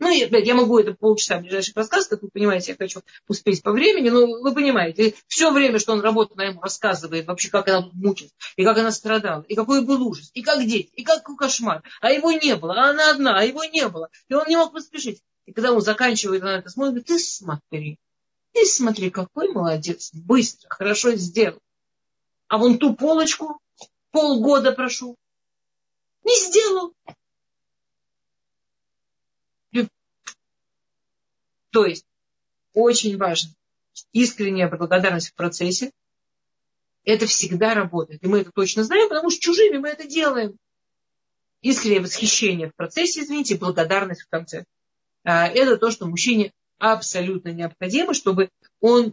Ну, 0.00 0.08
я, 0.08 0.26
я 0.26 0.54
могу 0.54 0.78
это 0.78 0.94
полчаса 0.94 1.38
ближайших 1.38 1.76
рассказ, 1.76 2.08
как 2.08 2.22
вы 2.22 2.30
понимаете, 2.30 2.72
я 2.72 2.76
хочу 2.76 3.02
успеть 3.28 3.62
по 3.62 3.70
времени, 3.70 4.08
но 4.08 4.26
вы 4.40 4.54
понимаете, 4.54 5.14
все 5.28 5.50
время, 5.52 5.78
что 5.78 5.92
он 5.92 6.00
работает, 6.00 6.38
она 6.38 6.48
ему 6.48 6.62
рассказывает 6.62 7.26
вообще, 7.26 7.50
как 7.50 7.68
она 7.68 7.90
мучилась, 7.92 8.32
и 8.56 8.64
как 8.64 8.78
она 8.78 8.92
страдала, 8.92 9.42
и 9.42 9.54
какой 9.54 9.84
был 9.84 10.02
ужас, 10.02 10.30
и 10.32 10.40
как 10.42 10.64
дети, 10.64 10.90
и 10.94 11.04
какой 11.04 11.36
кошмар. 11.36 11.82
А 12.00 12.10
его 12.10 12.32
не 12.32 12.56
было, 12.56 12.72
а 12.74 12.90
она 12.90 13.10
одна, 13.10 13.38
а 13.38 13.44
его 13.44 13.62
не 13.64 13.86
было. 13.88 14.08
И 14.28 14.34
он 14.34 14.46
не 14.48 14.56
мог 14.56 14.72
поспешить. 14.72 15.22
И 15.44 15.52
когда 15.52 15.70
он 15.70 15.82
заканчивает, 15.82 16.42
она 16.42 16.58
это 16.60 16.70
смотрит, 16.70 17.04
ты 17.04 17.18
смотри, 17.18 17.98
ты 18.52 18.64
смотри, 18.64 19.10
какой 19.10 19.52
молодец, 19.52 20.12
быстро, 20.14 20.66
хорошо 20.70 21.14
сделал. 21.16 21.60
А 22.48 22.56
вон 22.56 22.78
ту 22.78 22.94
полочку 22.94 23.60
полгода 24.12 24.72
прошу. 24.72 25.16
Не 26.24 26.38
сделал. 26.48 26.94
То 31.70 31.86
есть 31.86 32.06
очень 32.74 33.16
важно 33.16 33.52
искренняя 34.12 34.68
благодарность 34.68 35.30
в 35.30 35.34
процессе. 35.34 35.92
Это 37.04 37.26
всегда 37.26 37.74
работает. 37.74 38.22
И 38.22 38.26
мы 38.26 38.40
это 38.40 38.50
точно 38.52 38.84
знаем, 38.84 39.08
потому 39.08 39.30
что 39.30 39.40
чужими 39.40 39.78
мы 39.78 39.88
это 39.88 40.06
делаем. 40.06 40.56
Искреннее 41.62 42.00
восхищение 42.00 42.68
в 42.68 42.74
процессе, 42.74 43.20
извините, 43.20 43.56
благодарность 43.56 44.22
в 44.22 44.28
конце. 44.28 44.64
А, 45.24 45.46
это 45.46 45.76
то, 45.76 45.90
что 45.90 46.06
мужчине 46.06 46.52
абсолютно 46.78 47.50
необходимо, 47.50 48.14
чтобы 48.14 48.50
он 48.80 49.12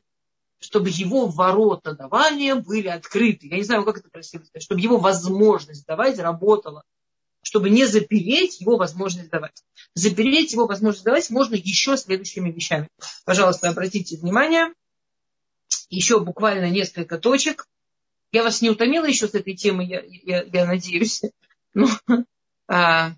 чтобы 0.60 0.89
его 0.89 1.28
ворота 1.28 1.93
давания 1.93 2.56
были 2.56 2.88
открыты. 2.88 3.48
Я 3.48 3.58
не 3.58 3.63
знаю, 3.63 3.84
как 3.86 4.00
это 4.00 4.10
красиво 4.10 4.43
сказать. 4.43 4.63
Чтобы 4.63 4.82
его 4.82 4.98
возможность 4.98 5.86
давать 5.86 6.17
работала 6.17 6.84
чтобы 7.41 7.69
не 7.69 7.86
запереть 7.86 8.60
его 8.60 8.78
возможность 8.78 9.30
давать. 9.30 9.63
Запереть 9.93 10.54
его 10.54 10.67
возможность 10.67 11.06
давать 11.06 11.30
можно 11.30 11.56
еще 11.56 11.97
следующими 11.97 12.52
вещами. 12.52 12.88
Пожалуйста, 13.26 13.69
обратите 13.69 14.17
внимание. 14.17 14.73
Еще 15.89 16.19
буквально 16.19 16.69
несколько 16.69 17.17
точек. 17.17 17.67
Я 18.32 18.43
вас 18.43 18.62
не 18.62 18.69
утомила 18.69 19.06
еще 19.06 19.28
с 19.28 19.34
этой 19.34 19.56
темы, 19.56 19.86
я, 19.86 20.04
я, 20.06 20.43
я 20.43 20.65
надеюсь. 20.65 21.21
Но, 21.73 21.88
а, 22.67 23.13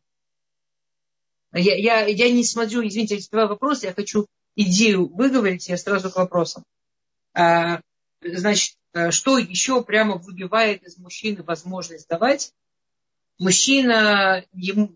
я, 1.54 1.76
я, 1.76 2.06
я 2.06 2.32
не 2.32 2.44
смотрю, 2.44 2.86
извините, 2.86 3.16
я 3.16 3.22
задаваю 3.22 3.50
вопрос, 3.50 3.84
я 3.84 3.94
хочу 3.94 4.28
идею 4.56 5.08
выговорить, 5.08 5.68
я 5.68 5.78
сразу 5.78 6.12
к 6.12 6.18
вопросам. 6.18 6.64
А, 7.34 7.82
значит, 8.22 8.76
э, 8.94 9.12
что 9.12 9.38
еще 9.38 9.84
прямо 9.84 10.16
выбивает 10.16 10.84
из 10.84 10.98
мужчины 10.98 11.42
возможность 11.44 12.08
давать? 12.08 12.54
Мужчина 13.40 14.44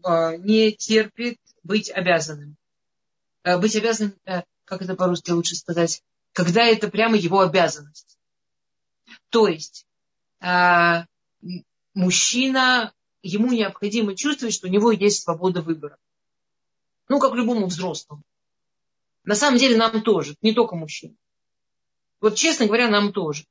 а, 0.04 0.38
не 0.38 0.72
терпит 0.74 1.40
быть 1.64 1.90
обязанным. 1.90 2.56
А, 3.44 3.58
быть 3.58 3.76
обязанным, 3.76 4.16
э, 4.26 4.44
как 4.66 4.82
это 4.82 4.96
по-русски 4.96 5.32
лучше 5.32 5.56
сказать, 5.56 6.04
когда 6.34 6.64
это 6.64 6.90
прямо 6.90 7.18
его 7.18 7.40
обязанность. 7.40 8.18
То 9.30 9.48
есть 9.48 9.88
а, 10.40 11.06
мужчина, 11.94 12.94
ему 13.24 13.52
необходимо 13.52 14.16
чувствовать, 14.16 14.54
что 14.54 14.68
у 14.68 14.72
него 14.72 14.92
есть 14.92 15.24
свобода 15.24 15.62
выбора. 15.62 15.98
Ну, 17.10 17.20
как 17.20 17.34
любому 17.34 17.68
взрослому. 17.68 18.24
На 19.24 19.36
самом 19.36 19.58
деле 19.58 19.78
нам 19.78 20.02
тоже, 20.02 20.36
не 20.42 20.54
только 20.54 20.76
мужчинам. 20.76 21.18
Вот 22.20 22.36
честно 22.36 22.66
говоря, 22.66 22.90
нам 22.90 23.14
тоже. 23.14 23.46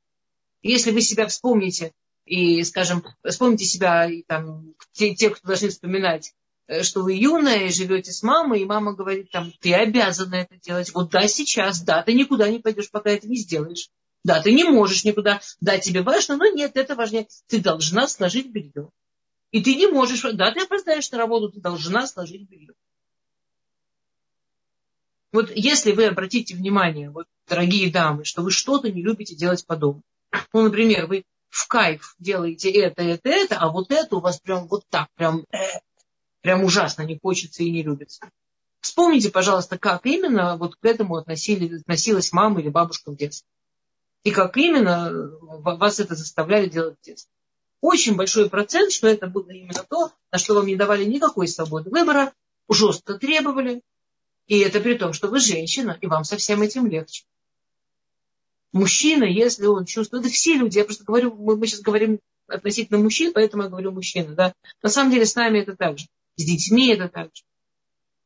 Если 0.62 0.90
вы 0.90 1.00
себя 1.00 1.26
вспомните 1.26 1.92
и, 2.24 2.62
скажем, 2.64 3.04
вспомните 3.24 3.64
себя, 3.64 4.10
и, 4.10 4.22
там, 4.22 4.74
те, 4.92 5.14
те, 5.14 5.30
кто 5.30 5.46
должны 5.46 5.68
вспоминать, 5.68 6.34
э, 6.66 6.82
что 6.82 7.02
вы 7.02 7.14
юная, 7.14 7.68
живете 7.70 8.12
с 8.12 8.22
мамой, 8.22 8.60
и 8.60 8.64
мама 8.64 8.94
говорит, 8.94 9.30
там, 9.30 9.52
ты 9.60 9.74
обязана 9.74 10.36
это 10.36 10.56
делать. 10.56 10.92
Вот 10.94 11.10
да, 11.10 11.26
сейчас, 11.26 11.82
да, 11.82 12.02
ты 12.02 12.14
никуда 12.14 12.48
не 12.48 12.58
пойдешь, 12.58 12.90
пока 12.90 13.10
это 13.10 13.28
не 13.28 13.36
сделаешь. 13.36 13.90
Да, 14.24 14.40
ты 14.40 14.52
не 14.52 14.64
можешь 14.64 15.04
никуда. 15.04 15.40
Да, 15.60 15.78
тебе 15.78 16.02
важно, 16.02 16.36
но 16.36 16.46
нет, 16.46 16.76
это 16.76 16.94
важнее. 16.94 17.26
Ты 17.48 17.60
должна 17.60 18.06
сложить 18.06 18.50
белье. 18.50 18.90
И 19.50 19.62
ты 19.62 19.74
не 19.74 19.88
можешь, 19.88 20.22
да, 20.22 20.52
ты 20.52 20.60
опоздаешь 20.60 21.10
на 21.10 21.18
работу, 21.18 21.50
ты 21.50 21.60
должна 21.60 22.06
сложить 22.06 22.48
белье. 22.48 22.74
Вот 25.32 25.50
если 25.54 25.92
вы 25.92 26.06
обратите 26.06 26.54
внимание, 26.54 27.10
вот, 27.10 27.26
дорогие 27.48 27.90
дамы, 27.90 28.24
что 28.24 28.42
вы 28.42 28.50
что-то 28.50 28.90
не 28.90 29.02
любите 29.02 29.34
делать 29.34 29.66
по 29.66 29.76
дому. 29.76 30.02
Ну, 30.52 30.62
например, 30.62 31.06
вы 31.06 31.24
в 31.52 31.68
кайф 31.68 32.14
делаете 32.18 32.70
это, 32.70 33.02
это, 33.02 33.28
это, 33.28 33.58
а 33.58 33.68
вот 33.68 33.90
это 33.90 34.16
у 34.16 34.20
вас 34.20 34.40
прям 34.40 34.66
вот 34.68 34.84
так, 34.88 35.08
прям, 35.16 35.44
э, 35.52 35.58
прям 36.40 36.64
ужасно 36.64 37.02
не 37.02 37.18
хочется 37.18 37.62
и 37.62 37.70
не 37.70 37.82
любится. 37.82 38.30
Вспомните, 38.80 39.30
пожалуйста, 39.30 39.78
как 39.78 40.06
именно 40.06 40.56
вот 40.56 40.76
к 40.76 40.84
этому 40.84 41.16
относили, 41.16 41.80
относилась 41.80 42.32
мама 42.32 42.60
или 42.60 42.70
бабушка 42.70 43.10
в 43.10 43.16
детстве. 43.16 43.46
И 44.24 44.30
как 44.30 44.56
именно 44.56 45.12
вас 45.42 46.00
это 46.00 46.14
заставляли 46.14 46.70
делать 46.70 46.96
в 46.98 47.04
детстве. 47.04 47.30
Очень 47.82 48.16
большой 48.16 48.48
процент, 48.48 48.90
что 48.90 49.06
это 49.06 49.26
было 49.26 49.50
именно 49.50 49.84
то, 49.88 50.10
на 50.30 50.38
что 50.38 50.54
вам 50.54 50.66
не 50.66 50.76
давали 50.76 51.04
никакой 51.04 51.48
свободы 51.48 51.90
выбора, 51.90 52.32
жестко 52.70 53.18
требовали. 53.18 53.82
И 54.46 54.58
это 54.60 54.80
при 54.80 54.94
том, 54.94 55.12
что 55.12 55.28
вы 55.28 55.38
женщина, 55.38 55.98
и 56.00 56.06
вам 56.06 56.24
со 56.24 56.38
всем 56.38 56.62
этим 56.62 56.86
легче. 56.86 57.24
Мужчина, 58.72 59.24
если 59.24 59.66
он 59.66 59.84
чувствует, 59.84 60.24
это 60.24 60.32
все 60.32 60.54
люди, 60.54 60.78
я 60.78 60.84
просто 60.84 61.04
говорю, 61.04 61.34
мы, 61.34 61.56
мы 61.56 61.66
сейчас 61.66 61.80
говорим 61.80 62.20
относительно 62.46 62.98
мужчин, 62.98 63.32
поэтому 63.32 63.64
я 63.64 63.68
говорю 63.68 63.92
мужчина, 63.92 64.34
да. 64.34 64.54
На 64.82 64.88
самом 64.88 65.12
деле 65.12 65.26
с 65.26 65.34
нами 65.34 65.58
это 65.58 65.76
так 65.76 65.98
же, 65.98 66.06
с 66.36 66.44
детьми 66.44 66.88
это 66.88 67.08
так 67.08 67.30
же. 67.34 67.42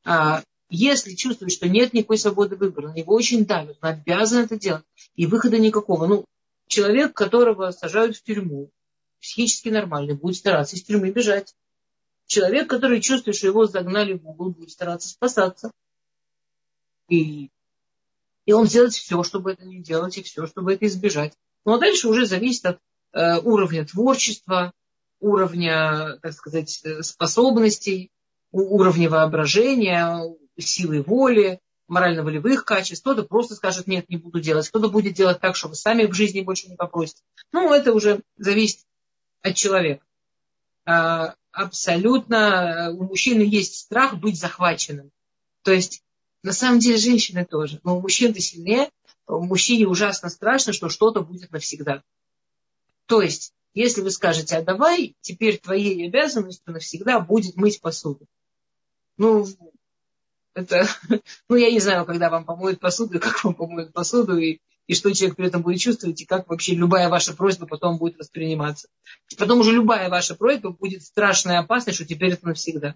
А, 0.05 0.43
если 0.69 1.15
чувствует, 1.15 1.53
что 1.53 1.69
нет 1.69 1.93
никакой 1.93 2.19
свободы 2.19 2.57
выбора, 2.57 2.89
на 2.89 2.95
него 2.95 3.15
очень 3.15 3.45
давят, 3.45 3.79
он 3.83 3.89
обязан 3.91 4.45
это 4.45 4.57
делать, 4.57 4.85
и 5.17 5.27
выхода 5.27 5.59
никакого. 5.59 6.07
Ну, 6.07 6.25
человек, 6.69 7.13
которого 7.13 7.73
сажают 7.73 8.17
в 8.17 8.23
тюрьму, 8.23 8.71
психически 9.21 9.69
нормальный, 9.69 10.15
будет 10.15 10.37
стараться 10.37 10.77
из 10.77 10.83
тюрьмы 10.83 11.11
бежать. 11.11 11.55
Человек, 12.27 12.69
который 12.69 13.01
чувствует, 13.01 13.37
что 13.37 13.47
его 13.47 13.67
загнали 13.67 14.15
в 14.15 14.29
угол, 14.29 14.51
будет 14.51 14.71
стараться 14.71 15.09
спасаться. 15.09 15.71
И 17.09 17.51
и 18.47 18.53
он 18.53 18.67
сделает 18.67 18.95
все, 18.95 19.23
чтобы 19.23 19.53
это 19.53 19.65
не 19.65 19.81
делать, 19.81 20.17
и 20.17 20.23
все, 20.23 20.47
чтобы 20.47 20.73
это 20.75 20.87
избежать. 20.87 21.35
Ну 21.65 21.75
а 21.75 21.79
дальше 21.79 22.09
уже 22.09 22.25
зависит 22.27 22.65
от 22.65 22.79
э, 23.13 23.41
уровня 23.41 23.85
творчества, 23.85 24.73
уровня, 25.21 26.19
так 26.23 26.33
сказать, 26.33 26.81
э, 26.85 27.03
способностей, 27.03 28.11
уровня 28.53 29.11
воображения, 29.11 30.23
силы 30.59 31.03
воли, 31.03 31.61
морально-волевых 31.89 32.65
качеств. 32.65 33.03
Кто-то 33.03 33.25
просто 33.25 33.55
скажет, 33.55 33.87
нет, 33.87 34.09
не 34.09 34.17
буду 34.17 34.41
делать. 34.41 34.69
Кто-то 34.69 34.89
будет 34.89 35.15
делать 35.15 35.41
так, 35.41 35.57
что 35.57 35.69
вы 35.69 35.75
сами 35.75 36.07
в 36.07 36.15
жизни 36.15 36.41
больше 36.41 36.69
не 36.69 36.77
попросите. 36.77 37.23
Ну, 37.53 37.73
это 37.73 37.93
уже 37.93 38.23
зависит 38.37 38.81
от 39.43 39.55
человека. 39.55 40.05
А, 40.85 41.35
абсолютно 41.53 42.37
э, 42.37 42.93
у 42.93 43.05
мужчины 43.05 43.43
есть 43.43 43.77
страх 43.77 44.19
быть 44.19 44.39
захваченным. 44.39 45.11
То 45.63 45.73
есть 45.73 46.03
на 46.47 46.53
самом 46.53 46.79
деле 46.79 46.97
женщины 46.97 47.45
тоже. 47.45 47.81
Но 47.83 47.99
у 47.99 48.01
мужчин-то 48.01 48.41
сильнее. 48.41 48.89
Мужчине 49.27 49.89
ужасно 49.89 50.29
страшно, 50.29 50.73
что 50.73 50.89
что-то 50.89 51.21
будет 51.21 51.51
навсегда. 51.51 52.05
То 53.07 53.21
есть, 53.21 53.53
если 53.75 54.01
вы 54.01 54.13
скажете, 54.13 54.57
а 54.57 54.63
давай, 54.63 55.17
теперь 55.21 55.59
твоей 55.59 56.07
обязанностью 56.07 56.73
навсегда 56.73 57.19
будет 57.19 57.57
мыть 57.57 57.81
посуду. 57.81 58.27
Ну, 59.17 59.45
это, 60.55 60.87
ну, 61.49 61.57
я 61.57 61.73
не 61.73 61.81
знаю, 61.81 62.07
когда 62.07 62.31
вам 62.31 62.45
помоют 62.45 62.79
посуду, 62.79 63.19
как 63.21 63.43
вам 63.43 63.55
помоют 63.55 63.93
посуду, 63.93 64.39
и, 64.39 64.61
и 64.87 64.95
что 64.95 65.13
человек 65.13 65.37
при 65.37 65.49
этом 65.49 65.63
будет 65.63 65.81
чувствовать, 65.81 66.21
и 66.21 66.27
как 66.27 66.49
вообще 66.49 66.77
любая 66.77 67.09
ваша 67.09 67.35
просьба 67.35 67.67
потом 67.67 67.99
будет 67.99 68.19
восприниматься. 68.19 68.87
Потом 69.37 69.59
уже 69.59 69.73
любая 69.73 70.09
ваша 70.09 70.37
просьба 70.37 70.71
будет 70.71 71.03
страшная 71.03 71.57
и 71.57 71.65
опасной, 71.65 71.93
что 71.93 72.05
теперь 72.05 72.35
это 72.35 72.47
навсегда. 72.47 72.95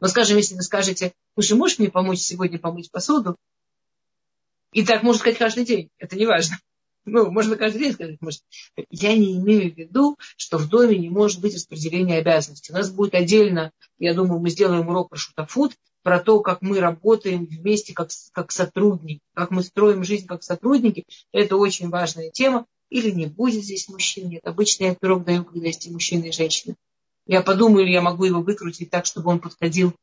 Но, 0.00 0.08
скажем, 0.08 0.36
если 0.36 0.54
вы 0.54 0.62
скажете, 0.62 1.12
слушай, 1.34 1.56
можешь 1.56 1.78
мне 1.78 1.90
помочь 1.90 2.18
сегодня 2.18 2.58
помыть 2.58 2.90
посуду? 2.90 3.36
И 4.72 4.84
так 4.84 5.02
можно 5.02 5.20
сказать 5.20 5.38
каждый 5.38 5.64
день. 5.64 5.88
Это 5.98 6.16
не 6.16 6.26
важно. 6.26 6.56
Ну, 7.08 7.30
можно 7.30 7.54
каждый 7.54 7.78
день 7.78 7.92
сказать, 7.92 8.16
может. 8.20 8.42
Я 8.90 9.16
не 9.16 9.36
имею 9.36 9.72
в 9.72 9.76
виду, 9.76 10.18
что 10.36 10.58
в 10.58 10.68
доме 10.68 10.98
не 10.98 11.08
может 11.08 11.40
быть 11.40 11.54
распределения 11.54 12.18
обязанностей. 12.18 12.72
У 12.72 12.74
нас 12.74 12.90
будет 12.90 13.14
отдельно, 13.14 13.70
я 14.00 14.12
думаю, 14.12 14.40
мы 14.40 14.50
сделаем 14.50 14.88
урок 14.88 15.10
про 15.10 15.16
шутафут, 15.16 15.76
про 16.02 16.18
то, 16.18 16.40
как 16.40 16.62
мы 16.62 16.80
работаем 16.80 17.46
вместе 17.46 17.94
как, 17.94 18.10
как 18.32 18.50
сотрудники, 18.50 19.20
как 19.34 19.52
мы 19.52 19.62
строим 19.62 20.02
жизнь 20.02 20.26
как 20.26 20.42
сотрудники. 20.42 21.04
Это 21.30 21.56
очень 21.56 21.88
важная 21.90 22.32
тема. 22.32 22.66
Или 22.90 23.10
не 23.10 23.26
будет 23.26 23.64
здесь 23.64 23.88
мужчин. 23.88 24.28
Нет, 24.28 24.44
обычно 24.44 24.84
я 24.84 24.94
пирог 24.94 25.24
даю, 25.24 25.44
когда 25.44 25.66
есть 25.66 25.86
и 25.86 25.90
мужчины, 25.90 26.26
и 26.26 26.32
женщины. 26.32 26.74
Я 27.26 27.42
подумаю, 27.42 27.90
я 27.90 28.00
могу 28.00 28.24
его 28.24 28.40
выкрутить 28.40 28.90
так, 28.90 29.04
чтобы 29.04 29.30
он 29.30 29.40
подходил 29.40 29.94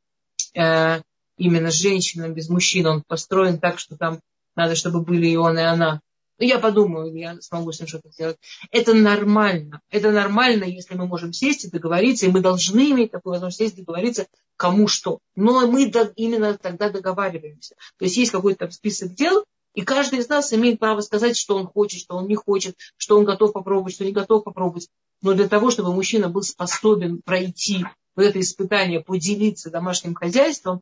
э, 0.55 1.01
именно 1.37 1.71
с 1.71 1.75
женщинами, 1.75 2.33
без 2.33 2.49
мужчин. 2.49 2.85
Он 2.87 3.03
построен 3.07 3.59
так, 3.59 3.79
что 3.79 3.97
там 3.97 4.19
надо, 4.55 4.75
чтобы 4.75 5.01
были 5.01 5.27
и 5.27 5.35
он, 5.35 5.57
и 5.57 5.61
она. 5.61 6.01
Ну, 6.39 6.45
я 6.45 6.59
подумаю, 6.59 7.13
я 7.15 7.39
смогу 7.41 7.71
с 7.71 7.79
ним 7.79 7.87
что-то 7.87 8.09
сделать. 8.09 8.37
Это 8.71 8.93
нормально. 8.93 9.81
Это 9.89 10.11
нормально, 10.11 10.65
если 10.65 10.95
мы 10.95 11.05
можем 11.05 11.31
сесть 11.31 11.63
и 11.63 11.69
договориться, 11.69 12.25
и 12.25 12.29
мы 12.29 12.41
должны 12.41 12.91
иметь 12.91 13.11
такую 13.11 13.33
возможность 13.33 13.59
сесть 13.59 13.77
и 13.77 13.81
договориться, 13.81 14.25
кому 14.57 14.87
что. 14.87 15.19
Но 15.35 15.67
мы 15.67 15.83
именно 16.15 16.57
тогда 16.57 16.89
договариваемся. 16.89 17.75
То 17.97 18.05
есть 18.05 18.17
есть 18.17 18.31
какой-то 18.31 18.69
список 18.71 19.13
дел, 19.13 19.45
и 19.73 19.81
каждый 19.81 20.19
из 20.19 20.29
нас 20.29 20.53
имеет 20.53 20.79
право 20.79 21.01
сказать, 21.01 21.37
что 21.37 21.55
он 21.55 21.67
хочет, 21.67 22.01
что 22.01 22.15
он 22.15 22.27
не 22.27 22.35
хочет, 22.35 22.75
что 22.97 23.17
он 23.17 23.25
готов 23.25 23.53
попробовать, 23.53 23.93
что 23.93 24.05
не 24.05 24.11
готов 24.11 24.43
попробовать. 24.43 24.89
Но 25.23 25.33
для 25.33 25.47
того, 25.47 25.71
чтобы 25.71 25.93
мужчина 25.93 26.27
был 26.27 26.43
способен 26.43 27.21
пройти 27.23 27.85
вот 28.15 28.23
это 28.23 28.39
испытание, 28.41 28.99
поделиться 28.99 29.71
домашним 29.71 30.15
хозяйством, 30.15 30.81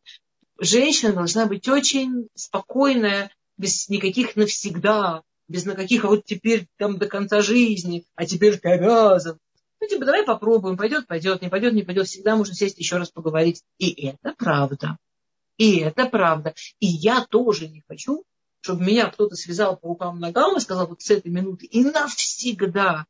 женщина 0.59 1.13
должна 1.13 1.45
быть 1.45 1.69
очень 1.69 2.27
спокойная, 2.33 3.31
без 3.57 3.87
никаких 3.87 4.35
навсегда, 4.35 5.21
без 5.47 5.65
на 5.65 5.75
каких, 5.75 6.05
а 6.05 6.07
вот 6.07 6.25
теперь 6.25 6.65
там 6.77 6.97
до 6.97 7.05
конца 7.05 7.41
жизни, 7.41 8.03
а 8.15 8.25
теперь 8.25 8.57
ты 8.57 8.69
обязан. 8.69 9.37
Ну, 9.79 9.87
типа, 9.87 10.05
давай 10.05 10.23
попробуем, 10.23 10.75
пойдет, 10.75 11.05
пойдет, 11.05 11.43
не 11.43 11.49
пойдет, 11.49 11.73
не 11.73 11.83
пойдет, 11.83 12.07
всегда 12.07 12.35
можно 12.35 12.55
сесть 12.55 12.79
еще 12.79 12.97
раз 12.97 13.11
поговорить. 13.11 13.61
И 13.77 14.07
это 14.07 14.33
правда. 14.35 14.97
И 15.57 15.77
это 15.77 16.07
правда. 16.07 16.55
И 16.79 16.87
я 16.87 17.23
тоже 17.29 17.67
не 17.67 17.83
хочу, 17.87 18.23
чтобы 18.61 18.83
меня 18.85 19.07
кто-то 19.07 19.35
связал 19.35 19.77
по 19.77 19.89
рукам 19.89 20.17
и 20.17 20.19
ногам 20.19 20.57
и 20.57 20.61
сказал 20.61 20.87
вот 20.87 21.03
с 21.03 21.11
этой 21.11 21.29
минуты 21.29 21.67
и 21.67 21.83
навсегда, 21.83 23.05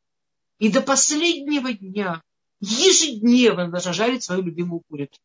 и 0.61 0.69
до 0.69 0.81
последнего 0.81 1.73
дня, 1.73 2.21
ежедневно 2.59 3.67
должна 3.67 3.93
жарить 3.93 4.21
свою 4.21 4.43
любимую 4.43 4.83
курицу. 4.87 5.19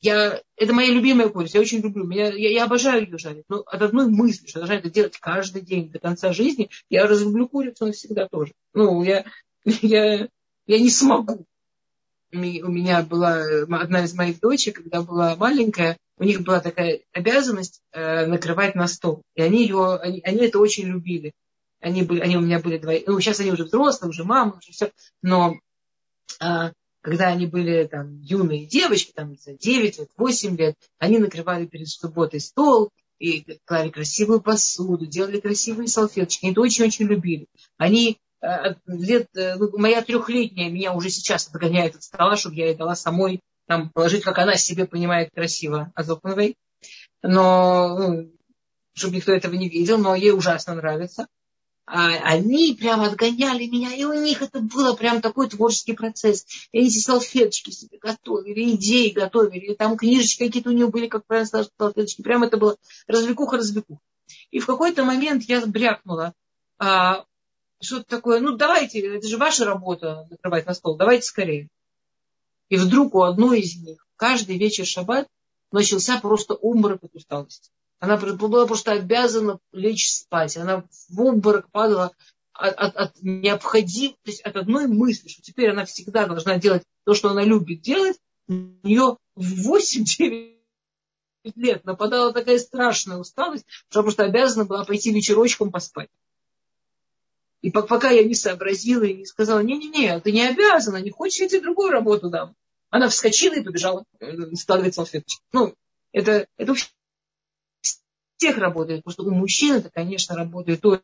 Я, 0.00 0.40
это 0.56 0.72
моя 0.72 0.92
любимая 0.92 1.28
курица, 1.28 1.58
я 1.58 1.62
очень 1.62 1.80
люблю, 1.80 2.06
меня, 2.06 2.32
я, 2.32 2.48
я 2.48 2.64
обожаю 2.64 3.06
ее 3.06 3.18
жарить. 3.18 3.44
Но 3.48 3.64
от 3.66 3.82
одной 3.82 4.06
мысли, 4.08 4.46
что 4.46 4.60
должна 4.60 4.76
это 4.76 4.88
делать 4.88 5.18
каждый 5.18 5.62
день 5.62 5.90
до 5.90 5.98
конца 5.98 6.32
жизни, 6.32 6.70
я 6.88 7.08
разлюблю 7.08 7.48
курицу 7.48 7.86
навсегда 7.86 8.28
тоже. 8.28 8.52
Ну, 8.72 9.02
я, 9.02 9.26
я, 9.64 10.28
я 10.66 10.78
не 10.78 10.90
смогу. 10.90 11.44
У 12.32 12.38
меня 12.38 13.02
была 13.02 13.42
одна 13.68 14.04
из 14.04 14.14
моих 14.14 14.38
дочек, 14.38 14.76
когда 14.76 15.02
была 15.02 15.34
маленькая, 15.34 15.98
у 16.18 16.22
них 16.22 16.42
была 16.42 16.60
такая 16.60 17.00
обязанность 17.12 17.82
э, 17.90 18.26
накрывать 18.26 18.76
на 18.76 18.86
стол. 18.86 19.22
И 19.34 19.42
они 19.42 19.64
ее, 19.64 19.96
они, 19.96 20.20
они 20.20 20.46
это 20.46 20.60
очень 20.60 20.84
любили. 20.84 21.32
Они, 21.80 22.02
были, 22.02 22.20
они 22.20 22.36
у 22.36 22.40
меня 22.40 22.60
были 22.60 22.78
двое. 22.78 23.02
Ну, 23.06 23.18
сейчас 23.20 23.40
они 23.40 23.52
уже 23.52 23.64
взрослые, 23.64 24.10
уже 24.10 24.24
мамы, 24.24 24.58
уже 24.58 24.72
все. 24.72 24.92
Но 25.22 25.58
э, 26.40 26.72
когда 27.00 27.28
они 27.28 27.46
были 27.46 27.86
там 27.86 28.20
юные 28.20 28.66
девочки, 28.66 29.12
там 29.12 29.36
за 29.36 29.54
9 29.54 29.98
лет, 29.98 30.08
8 30.16 30.56
лет, 30.56 30.76
они 30.98 31.18
накрывали 31.18 31.66
перед 31.66 31.88
субботой 31.88 32.40
стол 32.40 32.90
и 33.18 33.58
клали 33.64 33.90
красивую 33.90 34.40
посуду, 34.40 35.06
делали 35.06 35.40
красивые 35.40 35.88
салфеточки. 35.88 36.44
Они 36.44 36.52
это 36.52 36.60
очень-очень 36.60 37.06
любили. 37.06 37.46
Они 37.78 38.18
э, 38.42 38.74
лет, 38.86 39.28
э, 39.34 39.56
ну, 39.56 39.70
моя 39.78 40.02
трехлетняя 40.02 40.70
меня 40.70 40.92
уже 40.92 41.08
сейчас 41.08 41.48
отгоняет 41.48 41.96
от 41.96 42.02
стола, 42.02 42.36
чтобы 42.36 42.56
я 42.56 42.66
ей 42.66 42.76
дала 42.76 42.94
самой 42.94 43.40
там 43.66 43.90
положить, 43.90 44.24
как 44.24 44.38
она 44.38 44.56
себе 44.56 44.84
понимает 44.86 45.30
красиво 45.32 45.92
Азоповой. 45.94 46.56
Но, 47.22 47.96
ну, 47.98 48.32
чтобы 48.94 49.16
никто 49.16 49.32
этого 49.32 49.54
не 49.54 49.68
видел, 49.68 49.98
но 49.98 50.14
ей 50.14 50.32
ужасно 50.32 50.74
нравится. 50.74 51.26
А 51.86 52.08
они 52.32 52.76
прям 52.78 53.00
отгоняли 53.00 53.66
меня, 53.66 53.92
и 53.94 54.04
у 54.04 54.12
них 54.12 54.42
это 54.42 54.60
было 54.60 54.94
прям 54.94 55.20
такой 55.20 55.48
творческий 55.48 55.94
процесс. 55.94 56.46
И 56.70 56.86
эти 56.86 56.98
салфеточки 56.98 57.70
себе 57.70 57.98
готовили, 57.98 58.76
идеи 58.76 59.10
готовили, 59.10 59.72
и 59.72 59.74
там 59.74 59.96
книжечки 59.96 60.46
какие-то 60.46 60.70
у 60.70 60.72
них 60.72 60.90
были, 60.90 61.08
как 61.08 61.26
правильно 61.26 61.48
салфеточки. 61.48 62.22
Прям 62.22 62.44
это 62.44 62.56
было 62.58 62.76
развлекуха-развлекуха. 63.08 64.00
И 64.50 64.60
в 64.60 64.66
какой-то 64.66 65.04
момент 65.04 65.42
я 65.44 65.64
брякнула, 65.66 66.34
а, 66.78 67.24
что-то 67.80 68.04
такое, 68.04 68.40
ну 68.40 68.56
давайте, 68.56 69.00
это 69.00 69.26
же 69.26 69.36
ваша 69.36 69.64
работа 69.64 70.26
накрывать 70.30 70.66
на 70.66 70.74
стол, 70.74 70.96
давайте 70.96 71.24
скорее. 71.24 71.68
И 72.68 72.76
вдруг 72.76 73.14
у 73.14 73.22
одной 73.22 73.60
из 73.60 73.76
них 73.76 74.06
каждый 74.16 74.58
вечер 74.58 74.86
шаббат 74.86 75.26
начался 75.72 76.20
просто 76.20 76.54
обморок 76.54 77.04
от 77.04 77.14
усталости. 77.14 77.70
Она 78.00 78.16
была 78.16 78.66
просто 78.66 78.92
обязана 78.92 79.60
лечь 79.72 80.10
спать. 80.10 80.56
Она 80.56 80.84
в 81.10 81.20
обморок 81.20 81.70
падала 81.70 82.12
от, 82.54 82.74
от, 82.74 82.96
от 82.96 83.22
необходимости, 83.22 84.18
то 84.24 84.30
есть 84.30 84.40
от 84.40 84.56
одной 84.56 84.86
мысли, 84.86 85.28
что 85.28 85.42
теперь 85.42 85.70
она 85.70 85.84
всегда 85.84 86.26
должна 86.26 86.58
делать 86.58 86.82
то, 87.04 87.14
что 87.14 87.28
она 87.28 87.44
любит 87.44 87.82
делать. 87.82 88.18
У 88.48 88.54
нее 88.82 89.18
в 89.36 89.76
8-9 89.76 90.56
лет 91.54 91.84
нападала 91.84 92.32
такая 92.32 92.58
страшная 92.58 93.18
усталость, 93.18 93.66
что 93.90 94.02
просто 94.02 94.24
обязана 94.24 94.64
была 94.64 94.84
пойти 94.84 95.12
вечерочком 95.12 95.70
поспать. 95.70 96.08
И 97.60 97.70
пока 97.70 98.08
я 98.08 98.24
не 98.24 98.34
сообразила 98.34 99.04
и 99.04 99.14
не 99.14 99.26
сказала, 99.26 99.60
не-не-не, 99.60 100.20
ты 100.20 100.32
не 100.32 100.46
обязана, 100.46 100.96
не 100.96 101.10
хочешь, 101.10 101.40
я 101.40 101.48
тебе 101.48 101.60
другую 101.60 101.90
работу 101.90 102.30
дам. 102.30 102.56
Она 102.88 103.10
вскочила 103.10 103.54
и 103.54 103.62
побежала 103.62 104.04
э, 104.18 104.54
складывать 104.54 104.94
салфеточки. 104.94 105.42
Ну, 105.52 105.74
это, 106.12 106.46
это 106.56 106.72
у 106.72 106.74
всех 108.40 108.56
работает, 108.56 109.04
потому 109.04 109.12
что 109.12 109.22
у 109.24 109.34
мужчин 109.34 109.76
это, 109.76 109.90
конечно, 109.90 110.34
работает 110.34 110.80
то, 110.80 111.02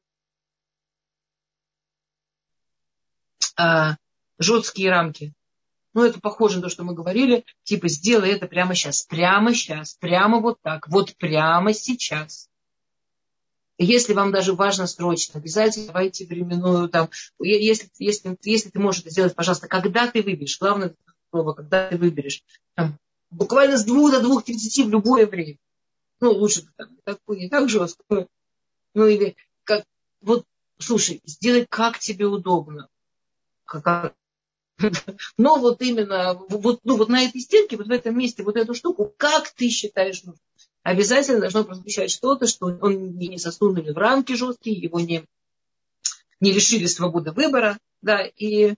а, 3.59 3.97
жесткие 4.39 4.91
рамки. 4.91 5.35
Ну, 5.93 6.05
это 6.05 6.19
похоже 6.19 6.57
на 6.57 6.63
то, 6.63 6.69
что 6.71 6.83
мы 6.83 6.95
говорили, 6.95 7.45
типа, 7.63 7.89
сделай 7.89 8.31
это 8.31 8.47
прямо 8.47 8.75
сейчас, 8.75 9.03
прямо 9.03 9.55
сейчас, 9.55 9.95
прямо 9.95 10.41
вот 10.41 10.59
так, 10.63 10.89
вот 10.89 11.15
прямо 11.17 11.75
сейчас. 11.75 12.49
Если 13.79 14.15
вам 14.15 14.33
даже 14.33 14.55
важно 14.55 14.87
срочно, 14.87 15.39
обязательно 15.39 15.89
давайте 15.89 16.27
временную 16.27 16.89
там, 16.89 17.11
если, 17.39 17.91
если, 17.99 18.39
если 18.43 18.71
ты 18.71 18.79
можешь 18.79 19.03
это 19.03 19.11
сделать, 19.11 19.35
пожалуйста, 19.35 19.69
когда 19.69 20.11
ты 20.11 20.23
выберешь, 20.23 20.59
главное 20.59 20.95
слово, 21.31 21.53
когда 21.53 21.89
ты 21.89 21.99
выберешь, 21.99 22.43
там, 22.75 22.99
буквально 23.31 23.77
с 23.77 23.85
двух 23.85 24.11
до 24.11 24.23
двух 24.23 24.45
тридцати 24.45 24.85
в 24.85 24.89
любое 24.89 25.27
время. 25.27 25.59
Ну, 26.21 26.33
лучше 26.33 26.67
там, 26.77 26.97
так, 27.05 27.19
не 27.29 27.49
так 27.49 27.69
жестко. 27.69 28.29
Ну, 28.95 29.07
или 29.07 29.37
как, 29.65 29.85
вот, 30.21 30.45
слушай, 30.79 31.21
сделай 31.25 31.67
как 31.69 31.99
тебе 31.99 32.27
удобно. 32.27 32.89
Как, 33.65 34.15
но 35.37 35.57
вот 35.57 35.83
именно 35.83 36.35
вот, 36.35 36.81
ну, 36.85 36.97
вот 36.97 37.09
на 37.09 37.25
этой 37.25 37.41
стенке, 37.41 37.77
вот 37.77 37.89
в 37.89 37.91
этом 37.91 38.17
месте, 38.17 38.43
вот 38.43 38.57
эту 38.57 38.75
штуку, 38.75 39.13
как 39.17 39.51
ты 39.51 39.69
считаешь 39.69 40.23
нужным 40.25 40.41
обязательно 40.87 41.41
должно 41.41 41.65
прозвучать 41.65 42.13
что-то, 42.13 42.47
что 42.47 42.67
он 42.67 43.17
не 43.17 43.39
засунули 43.39 43.91
в 43.91 43.99
рамки 43.99 44.35
жесткие, 44.35 44.79
его 44.79 45.01
не, 45.01 45.25
не 46.39 46.53
лишили 46.53 46.87
свободы 46.87 47.33
выбора. 47.33 47.77
Да, 48.03 48.25
и 48.25 48.75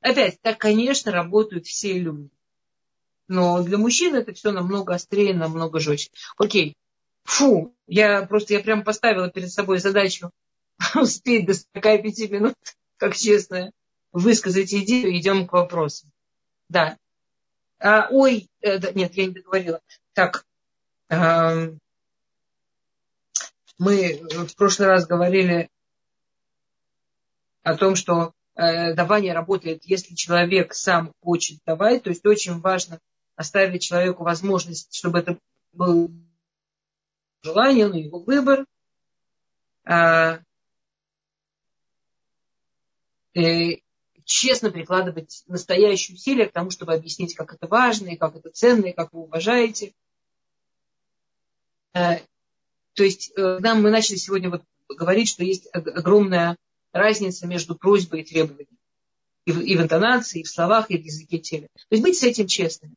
опять, 0.00 0.40
так, 0.40 0.58
конечно, 0.58 1.12
работают 1.12 1.66
все 1.66 1.96
люди. 1.96 2.30
Но 3.30 3.62
для 3.62 3.78
мужчин 3.78 4.16
это 4.16 4.32
все 4.32 4.50
намного 4.50 4.92
острее, 4.92 5.34
намного 5.34 5.78
жестче. 5.78 6.10
Окей. 6.36 6.76
Фу, 7.22 7.72
я 7.86 8.22
просто, 8.26 8.54
я 8.54 8.60
прям 8.60 8.82
поставила 8.82 9.30
перед 9.30 9.52
собой 9.52 9.78
задачу 9.78 10.32
успеть 10.96 11.46
до 11.46 11.54
45 11.54 12.28
минут, 12.28 12.56
как 12.96 13.16
честно, 13.16 13.70
высказать 14.10 14.74
идею, 14.74 15.16
идем 15.16 15.46
к 15.46 15.52
вопросу. 15.52 16.08
Да. 16.68 16.96
А, 17.78 18.08
ой, 18.10 18.48
э, 18.62 18.78
да, 18.78 18.90
нет, 18.90 19.14
я 19.14 19.26
не 19.26 19.32
договорила. 19.32 19.80
Так, 20.12 20.44
э, 21.08 21.70
мы 23.78 24.22
в 24.28 24.56
прошлый 24.56 24.88
раз 24.88 25.06
говорили 25.06 25.70
о 27.62 27.76
том, 27.76 27.94
что 27.94 28.32
э, 28.56 28.92
давание 28.94 29.34
работает, 29.34 29.84
если 29.84 30.16
человек 30.16 30.74
сам 30.74 31.12
хочет 31.22 31.60
давать. 31.64 32.02
То 32.02 32.10
есть 32.10 32.26
очень 32.26 32.58
важно 32.58 32.98
оставить 33.40 33.82
человеку 33.82 34.22
возможность, 34.22 34.94
чтобы 34.94 35.20
это 35.20 35.38
был 35.72 36.10
желание, 37.40 37.88
ну, 37.88 37.94
его 37.94 38.18
выбор. 38.18 38.66
А, 39.82 40.40
э, 43.34 43.78
честно 44.26 44.70
прикладывать 44.70 45.42
настоящие 45.46 46.16
усилия 46.16 46.48
к 46.48 46.52
тому, 46.52 46.70
чтобы 46.70 46.92
объяснить, 46.92 47.34
как 47.34 47.54
это 47.54 47.66
важно, 47.66 48.08
и 48.08 48.16
как 48.16 48.36
это 48.36 48.50
ценно, 48.50 48.88
и 48.88 48.92
как 48.92 49.14
вы 49.14 49.22
уважаете. 49.22 49.94
Э, 51.94 52.18
то 52.92 53.04
есть, 53.04 53.30
э, 53.30 53.34
когда 53.36 53.74
мы 53.74 53.90
начали 53.90 54.16
сегодня 54.16 54.50
вот 54.50 54.64
говорить, 54.86 55.30
что 55.30 55.44
есть 55.44 55.66
огромная 55.72 56.58
разница 56.92 57.46
между 57.46 57.74
просьбой 57.74 58.20
и 58.20 58.24
требованием. 58.24 58.76
И 59.46 59.52
в, 59.52 59.60
и 59.62 59.76
в 59.78 59.80
интонации, 59.80 60.40
и 60.40 60.44
в 60.44 60.48
словах, 60.50 60.90
и 60.90 60.98
в 60.98 61.02
языке 61.02 61.38
теле. 61.38 61.68
То 61.74 61.86
есть 61.92 62.02
быть 62.02 62.18
с 62.18 62.22
этим 62.22 62.46
честными. 62.46 62.96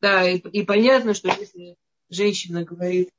Да, 0.00 0.28
и, 0.28 0.38
и 0.38 0.64
понятно, 0.64 1.14
что 1.14 1.28
если 1.28 1.76
женщина 2.08 2.64
говорит, 2.64 3.10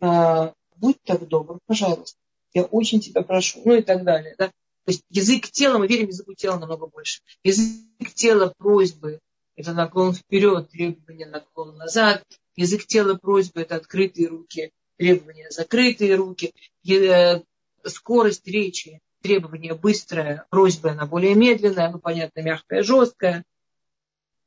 а, 0.00 0.52
будь 0.76 1.02
так 1.04 1.26
добр, 1.28 1.58
пожалуйста, 1.66 2.18
я 2.52 2.64
очень 2.64 3.00
тебя 3.00 3.22
прошу, 3.22 3.62
ну 3.64 3.74
и 3.74 3.82
так 3.82 4.04
далее. 4.04 4.34
Да? 4.38 4.48
То 4.48 4.92
есть 4.92 5.02
язык 5.10 5.50
тела, 5.50 5.78
мы 5.78 5.86
верим 5.86 6.08
языку 6.08 6.34
тела 6.34 6.58
намного 6.58 6.86
больше. 6.86 7.20
Язык 7.44 8.14
тела 8.14 8.52
просьбы– 8.56 9.20
это 9.56 9.72
наклон 9.72 10.14
вперед, 10.14 10.70
требование 10.70 11.26
наклон 11.26 11.76
назад. 11.76 12.24
Язык 12.56 12.86
тела 12.86 13.14
просьбы– 13.14 13.60
это 13.62 13.76
открытые 13.76 14.28
руки, 14.28 14.72
требования 14.96 15.50
закрытые 15.50 16.14
руки. 16.16 16.52
Э, 16.88 17.42
скорость 17.84 18.46
речи, 18.46 19.00
требование 19.22 19.74
быстрое, 19.74 20.46
просьба 20.50 20.92
она 20.92 21.06
более 21.06 21.34
медленная, 21.34 21.90
ну, 21.90 21.98
понятно, 21.98 22.40
мягкая, 22.40 22.82
жесткая. 22.82 23.44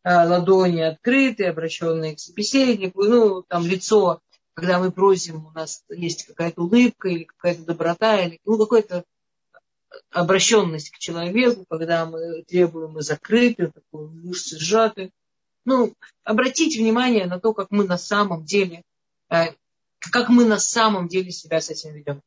А 0.03 0.25
ладони 0.25 0.81
открытые, 0.81 1.49
обращенные 1.49 2.15
к 2.15 2.19
собеседнику, 2.19 3.03
ну, 3.03 3.43
там 3.43 3.65
лицо, 3.65 4.21
когда 4.53 4.79
мы 4.79 4.91
просим, 4.91 5.45
у 5.47 5.51
нас 5.51 5.83
есть 5.89 6.25
какая-то 6.25 6.61
улыбка 6.61 7.07
или 7.07 7.23
какая-то 7.23 7.63
доброта, 7.63 8.21
или 8.21 8.39
ну, 8.45 8.57
какая-то 8.57 9.05
обращенность 10.11 10.91
к 10.91 10.97
человеку, 10.97 11.65
когда 11.69 12.05
мы 12.05 12.43
требуем 12.43 12.97
и 12.97 13.01
закрытые, 13.01 13.71
такой 13.71 14.09
мышцы 14.09 14.59
сжаты. 14.59 15.11
Ну, 15.65 15.93
обратите 16.23 16.79
внимание 16.79 17.25
на 17.25 17.39
то, 17.39 17.53
как 17.53 17.71
мы 17.71 17.85
на 17.85 17.97
самом 17.97 18.43
деле, 18.43 18.83
э, 19.29 19.53
как 19.99 20.29
мы 20.29 20.45
на 20.45 20.59
самом 20.59 21.07
деле 21.07 21.31
себя 21.31 21.61
с 21.61 21.69
этим 21.69 21.93
ведем. 21.93 22.21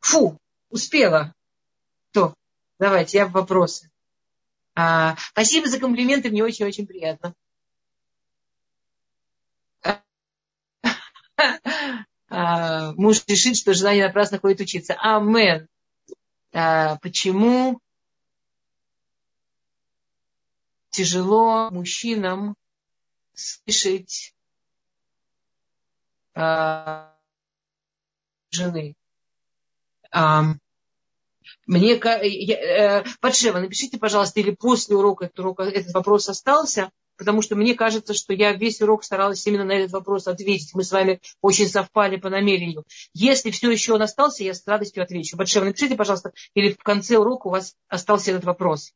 Фу, 0.00 0.38
успела. 0.70 1.34
То, 2.12 2.34
давайте, 2.78 3.18
я 3.18 3.26
в 3.26 3.32
вопросы. 3.32 3.90
А, 4.76 5.16
спасибо 5.30 5.68
за 5.68 5.80
комплименты, 5.80 6.28
мне 6.28 6.44
очень-очень 6.44 6.86
приятно. 6.86 7.34
А, 12.28 12.92
муж 12.94 13.24
решит, 13.26 13.56
что 13.56 13.72
жена 13.72 13.94
не 13.94 14.02
напрасно 14.02 14.38
ходит 14.38 14.60
учиться. 14.60 14.94
Амен. 14.98 15.68
А, 16.52 16.96
почему 16.96 17.80
тяжело 20.90 21.70
мужчинам 21.70 22.56
слышать 23.34 24.34
жены? 28.50 28.94
Мне, 31.66 32.00
я, 32.22 33.00
э, 33.00 33.04
Подшева, 33.20 33.58
напишите, 33.58 33.98
пожалуйста, 33.98 34.40
или 34.40 34.50
после 34.50 34.96
урока 34.96 35.26
этот, 35.26 35.38
урок, 35.40 35.60
этот 35.60 35.92
вопрос 35.94 36.28
остался, 36.28 36.90
потому 37.16 37.42
что 37.42 37.56
мне 37.56 37.74
кажется, 37.74 38.14
что 38.14 38.32
я 38.32 38.52
весь 38.52 38.80
урок 38.80 39.04
старалась 39.04 39.46
именно 39.46 39.64
на 39.64 39.72
этот 39.72 39.92
вопрос 39.92 40.26
ответить. 40.26 40.74
Мы 40.74 40.84
с 40.84 40.92
вами 40.92 41.20
очень 41.40 41.68
совпали 41.68 42.16
по 42.16 42.30
намерению. 42.30 42.84
Если 43.14 43.50
все 43.50 43.70
еще 43.70 43.94
он 43.94 44.02
остался, 44.02 44.44
я 44.44 44.54
с 44.54 44.66
радостью 44.66 45.02
отвечу. 45.02 45.36
Батшева, 45.36 45.64
напишите, 45.64 45.96
пожалуйста, 45.96 46.32
или 46.54 46.72
в 46.72 46.82
конце 46.82 47.16
урока 47.16 47.48
у 47.48 47.50
вас 47.50 47.74
остался 47.88 48.32
этот 48.32 48.44
вопрос. 48.44 48.92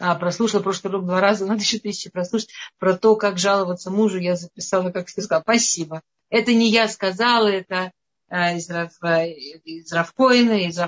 А, 0.00 0.14
прослушала 0.14 0.62
прошлый 0.62 0.92
урок 0.92 1.06
два 1.06 1.20
раза, 1.20 1.46
надо 1.46 1.60
еще 1.62 1.78
тысячи 1.78 2.10
прослушать. 2.10 2.50
Про 2.78 2.96
то, 2.96 3.16
как 3.16 3.38
жаловаться 3.38 3.90
мужу, 3.90 4.18
я 4.18 4.36
записала, 4.36 4.90
как 4.90 5.08
сказала. 5.08 5.42
Спасибо. 5.42 6.02
Это 6.30 6.52
не 6.52 6.70
я 6.70 6.88
сказала, 6.88 7.48
это 7.48 7.76
Э, 7.80 7.97
из, 8.30 8.68
Рав, 8.70 8.92
э, 9.02 9.32
из 9.32 9.92
Равкоина, 9.92 10.66
из, 10.66 10.78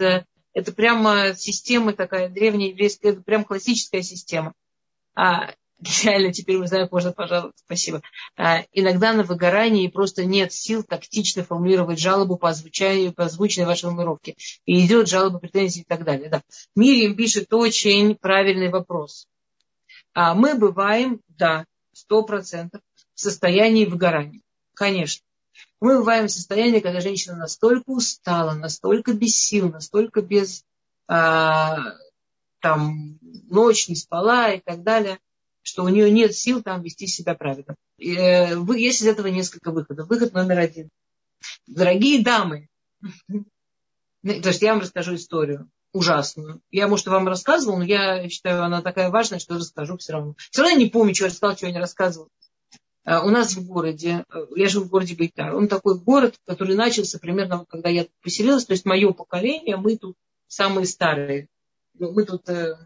э, 0.00 0.24
это 0.52 0.72
прямо 0.72 1.34
система 1.34 1.92
такая 1.92 2.28
древняя 2.28 2.70
еврейская, 2.70 3.10
это 3.10 3.22
прям 3.22 3.44
классическая 3.44 4.02
система. 4.02 4.54
А, 5.14 5.54
реально, 6.04 6.32
теперь 6.32 6.58
мы 6.58 6.66
знаем, 6.66 6.88
можно, 6.90 7.12
пожалуйста, 7.12 7.58
спасибо. 7.64 8.02
А, 8.36 8.64
иногда 8.72 9.12
на 9.12 9.22
выгорании 9.22 9.88
просто 9.88 10.24
нет 10.24 10.52
сил 10.52 10.82
тактично 10.82 11.44
формулировать 11.44 11.98
жалобу 11.98 12.36
по 12.36 12.50
озвучанию, 12.50 13.12
по 13.12 13.24
озвученной 13.24 13.66
вашей 13.66 13.82
формулировке. 13.82 14.36
И 14.66 14.84
идет 14.84 15.08
жалоба, 15.08 15.38
претензии 15.38 15.82
и 15.82 15.86
так 15.86 16.04
далее. 16.04 16.28
Да. 16.28 16.42
Мирим 16.76 17.16
пишет 17.16 17.52
очень 17.52 18.14
правильный 18.16 18.68
вопрос. 18.68 19.26
А 20.14 20.34
мы 20.34 20.54
бываем, 20.54 21.20
да, 21.28 21.64
сто 21.92 22.22
процентов 22.22 22.80
в 23.14 23.20
состоянии 23.20 23.86
выгорания. 23.86 24.40
Конечно. 24.74 25.24
Мы 25.80 25.98
бываем 25.98 26.28
в 26.28 26.32
состоянии, 26.32 26.80
когда 26.80 27.00
женщина 27.00 27.36
настолько 27.36 27.90
устала, 27.90 28.54
настолько 28.54 29.12
без 29.14 29.36
сил, 29.36 29.70
настолько 29.70 30.22
без 30.22 30.64
а, 31.08 31.78
там 32.60 33.18
ночь 33.20 33.88
не 33.88 33.96
спала 33.96 34.52
и 34.52 34.60
так 34.60 34.82
далее, 34.82 35.18
что 35.62 35.84
у 35.84 35.88
нее 35.88 36.10
нет 36.10 36.34
сил 36.34 36.62
там 36.62 36.82
вести 36.82 37.06
себя 37.06 37.34
правильно. 37.34 37.74
И, 37.98 38.14
э, 38.14 38.56
есть 38.76 39.02
из 39.02 39.06
этого 39.06 39.26
несколько 39.26 39.70
выходов. 39.70 40.08
Выход 40.08 40.32
номер 40.32 40.58
один. 40.58 40.88
Дорогие 41.66 42.22
дамы, 42.22 42.68
то 44.22 44.48
есть 44.48 44.62
я 44.62 44.72
вам 44.72 44.82
расскажу 44.82 45.16
историю 45.16 45.68
ужасную. 45.92 46.62
Я, 46.70 46.88
может, 46.88 47.06
вам 47.06 47.28
рассказывала, 47.28 47.78
но 47.78 47.84
я 47.84 48.28
считаю, 48.28 48.64
она 48.64 48.80
такая 48.80 49.10
важная, 49.10 49.38
что 49.38 49.56
расскажу 49.56 49.98
все 49.98 50.14
равно. 50.14 50.34
Все 50.50 50.62
равно 50.62 50.78
я 50.78 50.84
не 50.84 50.90
помню, 50.90 51.14
что 51.14 51.24
я 51.24 51.30
рассказала, 51.30 51.56
что 51.56 51.66
я 51.66 51.72
не 51.72 51.78
рассказывала. 51.78 52.28
Э, 53.04 53.18
у 53.20 53.30
нас 53.30 53.54
в 53.54 53.66
городе, 53.66 54.24
э, 54.32 54.46
я 54.56 54.68
живу 54.68 54.84
в 54.84 54.88
городе 54.88 55.14
Бейтар, 55.14 55.54
он 55.54 55.68
такой 55.68 55.98
город, 55.98 56.38
который 56.46 56.76
начался 56.76 57.18
примерно, 57.18 57.64
когда 57.68 57.88
я 57.88 58.06
поселилась, 58.22 58.64
то 58.64 58.72
есть 58.72 58.84
мое 58.84 59.12
поколение, 59.12 59.76
мы 59.76 59.96
тут 59.96 60.16
самые 60.46 60.86
старые. 60.86 61.48
Ну, 61.94 62.12
мы 62.12 62.24
тут... 62.24 62.48
Э, 62.48 62.76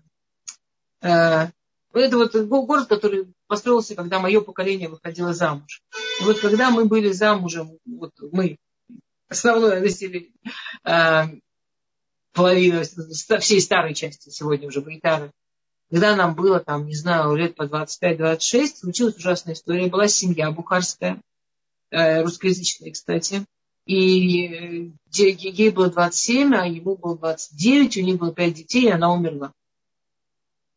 э, 1.02 1.48
это 1.92 2.16
вот 2.18 2.34
город, 2.34 2.88
который 2.88 3.32
построился, 3.46 3.94
когда 3.94 4.18
мое 4.18 4.40
поколение 4.40 4.88
выходило 4.88 5.32
замуж. 5.32 5.82
И 6.20 6.24
вот 6.24 6.40
когда 6.40 6.70
мы 6.70 6.84
были 6.84 7.10
замужем, 7.12 7.78
вот 7.86 8.12
мы, 8.32 8.58
основное 9.28 9.80
население, 9.80 10.32
э, 10.84 11.24
половина 12.32 12.82
всей 13.40 13.60
старой 13.60 13.94
части 13.94 14.28
сегодня 14.28 14.68
уже 14.68 14.82
Бейтара, 14.82 15.32
когда 15.90 16.16
нам 16.16 16.34
было, 16.34 16.60
там, 16.60 16.86
не 16.86 16.94
знаю, 16.94 17.34
лет 17.36 17.54
по 17.54 17.62
25-26, 17.62 18.76
случилась 18.78 19.16
ужасная 19.16 19.54
история. 19.54 19.88
Была 19.88 20.08
семья 20.08 20.50
бухарская, 20.50 21.20
э, 21.90 22.22
русскоязычная, 22.22 22.90
кстати. 22.90 23.44
И 23.84 24.46
э, 24.46 24.90
ей 25.12 25.70
было 25.70 25.88
27, 25.88 26.54
а 26.54 26.66
ему 26.66 26.96
было 26.96 27.16
29, 27.16 27.96
у 27.98 28.02
них 28.02 28.18
было 28.18 28.32
5 28.32 28.54
детей, 28.54 28.86
и 28.86 28.90
она 28.90 29.12
умерла. 29.12 29.52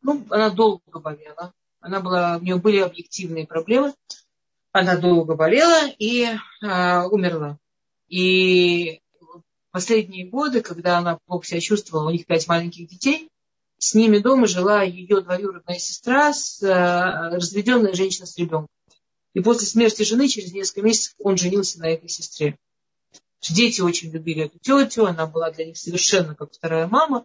Ну, 0.02 0.26
она 0.30 0.52
долго 0.52 1.00
болела. 1.00 1.54
Она 1.82 2.02
была, 2.02 2.38
у 2.38 2.42
нее 2.42 2.58
были 2.58 2.78
объективные 2.78 3.48
проблемы. 3.48 3.94
Она 4.72 4.96
долго 4.96 5.36
болела 5.36 5.90
и 5.98 6.24
э, 6.26 7.04
умерла. 7.06 7.58
И 8.10 9.02
последние 9.72 10.28
годы, 10.28 10.62
когда 10.62 11.00
она 11.00 11.18
плохо 11.26 11.48
себя 11.48 11.62
чувствовала, 11.62 12.10
у 12.10 12.12
них 12.12 12.28
пять 12.28 12.48
маленьких 12.48 12.88
детей, 12.88 13.30
с 13.80 13.96
ними 13.96 14.20
дома 14.20 14.46
жила 14.46 14.84
ее 14.84 15.22
двоюродная 15.22 15.80
сестра, 15.80 16.32
э, 16.32 17.36
разведенная 17.36 17.94
женщина 17.94 18.26
с 18.26 18.38
ребенком. 18.38 18.68
И 19.34 19.40
после 19.40 19.66
смерти 19.68 20.04
жены, 20.04 20.28
через 20.28 20.52
несколько 20.52 20.82
месяцев, 20.82 21.16
он 21.20 21.38
женился 21.38 21.80
на 21.80 21.88
этой 21.88 22.10
сестре. 22.10 22.58
Дети 23.42 23.80
очень 23.80 24.12
любили 24.12 24.44
эту 24.46 24.60
тетю, 24.60 25.06
она 25.06 25.26
была 25.26 25.50
для 25.50 25.66
них 25.66 25.78
совершенно 25.78 26.36
как 26.36 26.52
вторая 26.52 26.88
мама. 26.88 27.24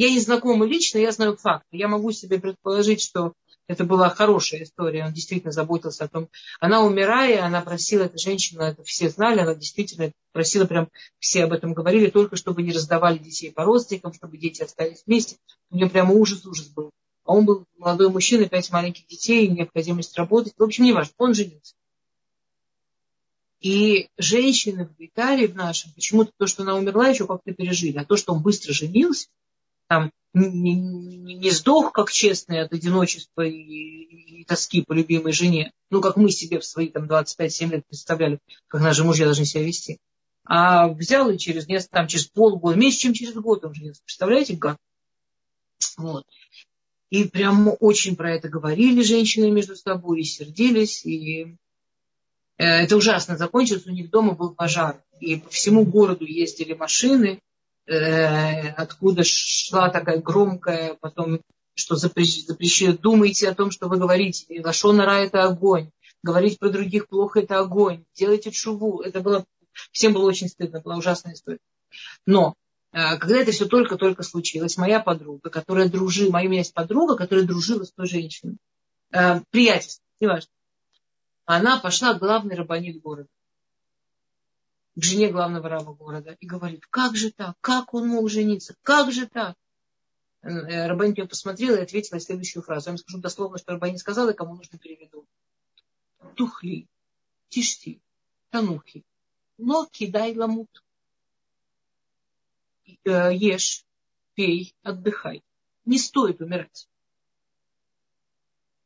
Я 0.00 0.08
не 0.08 0.18
знакома 0.18 0.64
лично, 0.64 0.96
я 0.96 1.12
знаю 1.12 1.36
факты. 1.36 1.76
Я 1.76 1.86
могу 1.86 2.10
себе 2.10 2.40
предположить, 2.40 3.02
что 3.02 3.34
это 3.66 3.84
была 3.84 4.08
хорошая 4.08 4.62
история. 4.62 5.04
Он 5.04 5.12
действительно 5.12 5.52
заботился 5.52 6.04
о 6.04 6.08
том. 6.08 6.30
Она 6.58 6.82
умирая, 6.82 7.44
она 7.44 7.60
просила, 7.60 8.04
эта 8.04 8.16
женщина, 8.16 8.62
это 8.62 8.82
все 8.82 9.10
знали, 9.10 9.40
она 9.40 9.54
действительно 9.54 10.10
просила, 10.32 10.64
прям 10.64 10.88
все 11.18 11.44
об 11.44 11.52
этом 11.52 11.74
говорили, 11.74 12.08
только 12.08 12.36
чтобы 12.36 12.62
не 12.62 12.72
раздавали 12.72 13.18
детей 13.18 13.52
по 13.52 13.64
родственникам, 13.64 14.14
чтобы 14.14 14.38
дети 14.38 14.62
остались 14.62 15.02
вместе. 15.04 15.36
У 15.68 15.76
нее 15.76 15.90
прямо 15.90 16.14
ужас-ужас 16.14 16.68
был. 16.68 16.92
А 17.26 17.34
он 17.34 17.44
был 17.44 17.66
молодой 17.76 18.08
мужчина, 18.08 18.48
пять 18.48 18.72
маленьких 18.72 19.06
детей, 19.06 19.48
необходимость 19.48 20.16
работать. 20.16 20.54
В 20.56 20.62
общем, 20.62 20.84
не 20.84 20.94
важно, 20.94 21.12
он 21.18 21.34
женился. 21.34 21.74
И 23.60 24.08
женщины 24.16 24.86
в 24.86 24.94
Италии, 24.98 25.46
в 25.46 25.54
нашем, 25.54 25.92
почему-то 25.92 26.32
то, 26.38 26.46
что 26.46 26.62
она 26.62 26.76
умерла, 26.76 27.08
еще 27.08 27.26
как-то 27.26 27.52
пережили. 27.52 27.98
А 27.98 28.06
то, 28.06 28.16
что 28.16 28.32
он 28.32 28.40
быстро 28.40 28.72
женился, 28.72 29.28
там 29.90 30.12
не, 30.34 30.74
не, 30.76 31.50
сдох 31.50 31.92
как 31.92 32.12
честный 32.12 32.62
от 32.62 32.72
одиночества 32.72 33.42
и, 33.42 33.56
и, 33.56 34.44
тоски 34.44 34.82
по 34.82 34.92
любимой 34.92 35.32
жене, 35.32 35.72
ну, 35.90 36.00
как 36.00 36.16
мы 36.16 36.30
себе 36.30 36.60
в 36.60 36.64
свои 36.64 36.86
там 36.86 37.06
25-7 37.06 37.70
лет 37.70 37.86
представляли, 37.88 38.38
как 38.68 38.82
наши 38.82 39.02
мужья 39.02 39.24
должны 39.24 39.44
себя 39.44 39.64
вести. 39.64 39.98
А 40.44 40.86
взял 40.86 41.28
и 41.28 41.38
через 41.38 41.66
несколько, 41.66 41.96
там, 41.96 42.06
через 42.06 42.26
полгода, 42.26 42.78
меньше, 42.78 42.98
чем 42.98 43.14
через 43.14 43.34
год 43.34 43.64
он 43.64 43.74
женился. 43.74 44.02
Представляете, 44.04 44.56
как? 44.56 44.76
Вот. 45.96 46.24
И 47.10 47.24
прямо 47.24 47.70
очень 47.70 48.14
про 48.14 48.32
это 48.32 48.48
говорили 48.48 49.02
женщины 49.02 49.50
между 49.50 49.74
собой, 49.74 50.20
и 50.20 50.24
сердились, 50.24 51.04
и 51.04 51.56
э, 52.58 52.64
это 52.64 52.96
ужасно 52.96 53.36
закончилось. 53.36 53.86
У 53.86 53.90
них 53.90 54.08
дома 54.10 54.34
был 54.34 54.54
пожар, 54.54 55.02
и 55.18 55.34
по 55.34 55.48
всему 55.48 55.84
городу 55.84 56.24
ездили 56.26 56.74
машины, 56.74 57.40
э, 57.86 58.68
откуда 58.70 59.22
шла 59.24 59.90
такая 59.90 60.20
громкая, 60.20 60.96
потом, 61.00 61.40
что 61.74 61.96
запрещено, 61.96 62.96
думайте 62.96 63.48
о 63.48 63.54
том, 63.54 63.70
что 63.70 63.88
вы 63.88 63.98
говорите. 63.98 64.46
И 64.48 64.64
Лашонара– 64.64 65.12
это 65.24 65.44
огонь. 65.44 65.90
Говорить 66.22 66.58
про 66.58 66.68
других 66.68 67.08
плохо– 67.08 67.40
это 67.40 67.58
огонь. 67.58 68.04
Делайте 68.14 68.52
шуву. 68.52 69.00
Это 69.00 69.20
было, 69.20 69.44
всем 69.92 70.12
было 70.12 70.26
очень 70.26 70.48
стыдно, 70.48 70.80
была 70.80 70.96
ужасная 70.96 71.34
история. 71.34 71.60
Но 72.26 72.54
э, 72.92 73.16
когда 73.16 73.38
это 73.38 73.52
все 73.52 73.66
только-только 73.66 74.22
случилось, 74.22 74.76
моя 74.76 75.00
подруга, 75.00 75.50
которая 75.50 75.88
дружила, 75.88 76.32
моя 76.32 76.46
у 76.46 76.50
меня 76.50 76.60
есть 76.60 76.74
подруга, 76.74 77.16
которая 77.16 77.44
дружила 77.44 77.84
с 77.84 77.92
той 77.92 78.06
женщиной, 78.06 78.56
э, 79.12 79.40
приятельство, 79.50 80.04
неважно, 80.20 80.50
она 81.46 81.78
пошла 81.78 82.14
к 82.14 82.18
главной 82.18 82.54
рабанит 82.54 83.00
города, 83.00 83.28
к 84.96 85.02
жене 85.02 85.30
главного 85.30 85.68
раба 85.68 85.92
города, 85.92 86.36
и 86.40 86.46
говорит, 86.46 86.86
как 86.86 87.16
же 87.16 87.30
так, 87.30 87.56
как 87.60 87.94
он 87.94 88.08
мог 88.08 88.28
жениться, 88.28 88.74
как 88.82 89.12
же 89.12 89.26
так? 89.26 89.56
Э, 90.42 90.86
Рабанит 90.86 91.18
ее 91.18 91.26
посмотрела 91.26 91.76
и 91.76 91.82
ответила 91.82 92.18
следующую 92.18 92.62
фразу. 92.62 92.88
Я 92.88 92.92
вам 92.92 92.98
скажу 92.98 93.18
дословно, 93.18 93.58
что 93.58 93.72
Рабанит 93.72 93.98
сказала, 93.98 94.30
и 94.30 94.36
кому 94.36 94.56
нужно 94.56 94.78
переведу. 94.78 95.26
Тухли, 96.34 96.88
тишти, 97.48 98.00
танухи, 98.50 99.04
но 99.58 99.86
кидай 99.86 100.34
ламут. 100.34 100.82
Э, 103.04 103.34
ешь, 103.34 103.84
пей, 104.34 104.74
отдыхай. 104.82 105.44
Не 105.84 105.98
стоит 105.98 106.40
умирать. 106.40 106.88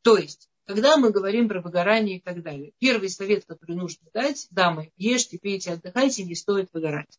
То 0.02 0.16
есть, 0.18 0.50
когда 0.66 0.96
мы 0.96 1.10
говорим 1.10 1.48
про 1.48 1.60
выгорание 1.60 2.18
и 2.18 2.20
так 2.20 2.42
далее, 2.42 2.72
первый 2.78 3.10
совет, 3.10 3.44
который 3.44 3.76
нужно 3.76 4.08
дать, 4.12 4.46
дамы, 4.50 4.92
ешьте, 4.96 5.38
пейте, 5.38 5.72
отдыхайте, 5.72 6.24
не 6.24 6.34
стоит 6.34 6.70
выгорать. 6.72 7.18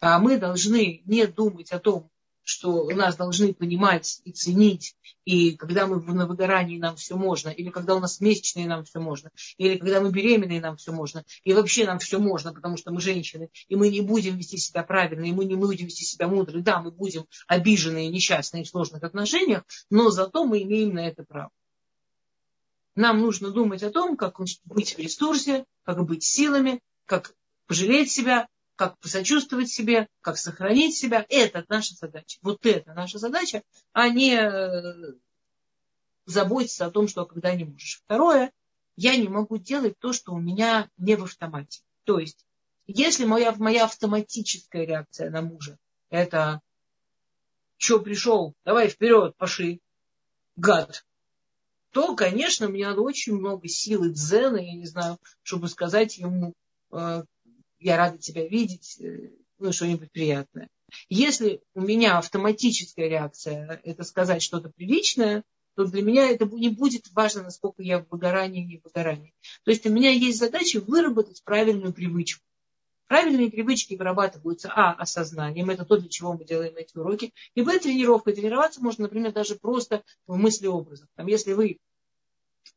А 0.00 0.18
мы 0.18 0.38
должны 0.38 1.02
не 1.06 1.26
думать 1.26 1.72
о 1.72 1.78
том, 1.78 2.10
что 2.48 2.88
нас 2.90 3.14
должны 3.14 3.52
понимать 3.52 4.22
и 4.24 4.32
ценить, 4.32 4.96
и 5.26 5.54
когда 5.56 5.86
мы 5.86 6.00
на 6.00 6.26
выгорании 6.26 6.78
нам 6.78 6.96
все 6.96 7.14
можно, 7.14 7.50
или 7.50 7.68
когда 7.68 7.94
у 7.94 8.00
нас 8.00 8.22
месячные 8.22 8.66
нам 8.66 8.84
все 8.84 9.00
можно, 9.00 9.30
или 9.58 9.76
когда 9.76 10.00
мы 10.00 10.10
беременные 10.10 10.58
нам 10.58 10.78
все 10.78 10.90
можно, 10.90 11.26
и 11.44 11.52
вообще 11.52 11.84
нам 11.84 11.98
все 11.98 12.18
можно, 12.18 12.54
потому 12.54 12.78
что 12.78 12.90
мы 12.90 13.02
женщины, 13.02 13.50
и 13.68 13.76
мы 13.76 13.90
не 13.90 14.00
будем 14.00 14.38
вести 14.38 14.56
себя 14.56 14.82
правильно, 14.82 15.26
и 15.26 15.32
мы 15.32 15.44
не 15.44 15.56
будем 15.56 15.86
вести 15.86 16.06
себя 16.06 16.26
мудро, 16.26 16.60
да, 16.60 16.80
мы 16.80 16.90
будем 16.90 17.26
обиженные, 17.48 18.08
несчастные 18.08 18.64
в 18.64 18.68
сложных 18.68 19.02
отношениях, 19.02 19.64
но 19.90 20.08
зато 20.08 20.46
мы 20.46 20.62
имеем 20.62 20.94
на 20.94 21.06
это 21.06 21.24
право. 21.24 21.50
Нам 22.98 23.20
нужно 23.20 23.52
думать 23.52 23.84
о 23.84 23.92
том, 23.92 24.16
как 24.16 24.40
быть 24.64 24.96
в 24.96 24.98
ресурсе, 24.98 25.64
как 25.84 26.04
быть 26.04 26.24
силами, 26.24 26.82
как 27.04 27.32
пожалеть 27.68 28.10
себя, 28.10 28.48
как 28.74 28.98
посочувствовать 28.98 29.70
себе, 29.70 30.08
как 30.20 30.36
сохранить 30.36 30.96
себя. 30.96 31.24
Это 31.28 31.64
наша 31.68 31.94
задача. 31.94 32.38
Вот 32.42 32.66
это 32.66 32.94
наша 32.94 33.18
задача, 33.18 33.62
а 33.92 34.08
не 34.08 34.34
э, 34.34 35.12
заботиться 36.26 36.86
о 36.86 36.90
том, 36.90 37.06
что 37.06 37.24
когда 37.24 37.54
не 37.54 37.66
можешь. 37.66 38.02
Второе, 38.04 38.52
я 38.96 39.16
не 39.16 39.28
могу 39.28 39.58
делать 39.58 39.96
то, 40.00 40.12
что 40.12 40.32
у 40.32 40.40
меня 40.40 40.90
не 40.96 41.14
в 41.14 41.22
автомате. 41.22 41.82
То 42.02 42.18
есть, 42.18 42.44
если 42.88 43.26
моя, 43.26 43.52
моя 43.52 43.84
автоматическая 43.84 44.84
реакция 44.84 45.30
на 45.30 45.42
мужа, 45.42 45.78
это 46.10 46.60
что 47.76 48.00
пришел, 48.00 48.54
давай 48.64 48.88
вперед, 48.88 49.36
пошли, 49.36 49.80
гад, 50.56 51.04
то, 51.90 52.14
конечно, 52.14 52.68
мне 52.68 52.86
надо 52.86 53.00
очень 53.00 53.34
много 53.34 53.68
силы 53.68 54.10
дзена, 54.10 54.56
я 54.56 54.74
не 54.74 54.86
знаю, 54.86 55.18
чтобы 55.42 55.68
сказать 55.68 56.18
ему, 56.18 56.54
э, 56.92 57.22
я 57.80 57.96
рада 57.96 58.18
тебя 58.18 58.46
видеть, 58.46 59.00
э, 59.00 59.30
ну, 59.58 59.72
что-нибудь 59.72 60.12
приятное. 60.12 60.68
Если 61.08 61.60
у 61.74 61.80
меня 61.80 62.18
автоматическая 62.18 63.08
реакция 63.08 63.80
это 63.84 64.04
сказать 64.04 64.42
что-то 64.42 64.70
приличное, 64.70 65.44
то 65.76 65.84
для 65.84 66.02
меня 66.02 66.28
это 66.28 66.44
не 66.46 66.70
будет 66.70 67.08
важно, 67.12 67.44
насколько 67.44 67.82
я 67.82 68.00
в 68.00 68.08
выгорании 68.10 68.62
или 68.62 68.68
не 68.72 68.78
в 68.78 68.84
выгорании. 68.84 69.32
То 69.64 69.70
есть 69.70 69.86
у 69.86 69.90
меня 69.90 70.10
есть 70.10 70.38
задача 70.38 70.80
выработать 70.80 71.42
правильную 71.44 71.92
привычку. 71.92 72.42
Правильные 73.08 73.50
привычки 73.50 73.94
вырабатываются, 73.94 74.70
а, 74.70 74.92
осознанием, 74.92 75.70
это 75.70 75.84
то, 75.84 75.96
для 75.96 76.08
чего 76.08 76.34
мы 76.34 76.44
делаем 76.44 76.76
эти 76.76 76.96
уроки, 76.96 77.32
и 77.54 77.62
б, 77.62 77.78
тренировкой. 77.78 78.34
Тренироваться 78.34 78.82
можно, 78.82 79.04
например, 79.04 79.32
даже 79.32 79.56
просто 79.56 80.04
в 80.26 80.36
мыслеобразах. 80.36 81.08
Там, 81.16 81.26
если 81.26 81.54
вы 81.54 81.78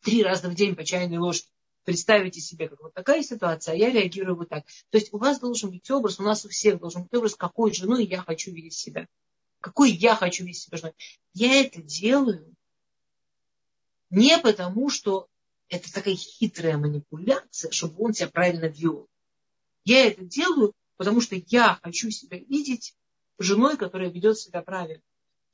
три 0.01 0.23
раза 0.23 0.49
в 0.49 0.55
день 0.55 0.75
по 0.75 0.85
чайной 0.85 1.17
ложке 1.17 1.49
представите 1.83 2.39
себе, 2.39 2.69
как 2.69 2.81
вот 2.81 2.93
такая 2.93 3.23
ситуация, 3.23 3.73
а 3.73 3.77
я 3.77 3.89
реагирую 3.89 4.37
вот 4.37 4.49
так. 4.49 4.65
То 4.89 4.97
есть 4.97 5.13
у 5.13 5.17
вас 5.17 5.39
должен 5.39 5.69
быть 5.69 5.89
образ, 5.91 6.19
у 6.19 6.23
нас 6.23 6.45
у 6.45 6.49
всех 6.49 6.79
должен 6.79 7.03
быть 7.03 7.13
образ, 7.13 7.35
какой 7.35 7.73
женой 7.73 8.05
я 8.05 8.21
хочу 8.21 8.51
видеть 8.51 8.73
себя. 8.73 9.07
Какой 9.59 9.91
я 9.91 10.15
хочу 10.15 10.43
видеть 10.45 10.61
себя 10.61 10.77
женой. 10.77 10.93
Я 11.33 11.59
это 11.61 11.81
делаю 11.81 12.55
не 14.09 14.37
потому, 14.37 14.89
что 14.89 15.27
это 15.69 15.91
такая 15.91 16.15
хитрая 16.15 16.77
манипуляция, 16.77 17.71
чтобы 17.71 18.03
он 18.03 18.13
себя 18.13 18.29
правильно 18.29 18.65
вел. 18.65 19.07
Я 19.83 20.07
это 20.07 20.23
делаю, 20.23 20.73
потому 20.97 21.21
что 21.21 21.35
я 21.35 21.79
хочу 21.81 22.11
себя 22.11 22.37
видеть 22.37 22.95
женой, 23.39 23.77
которая 23.77 24.09
ведет 24.09 24.37
себя 24.37 24.61
правильно. 24.61 25.01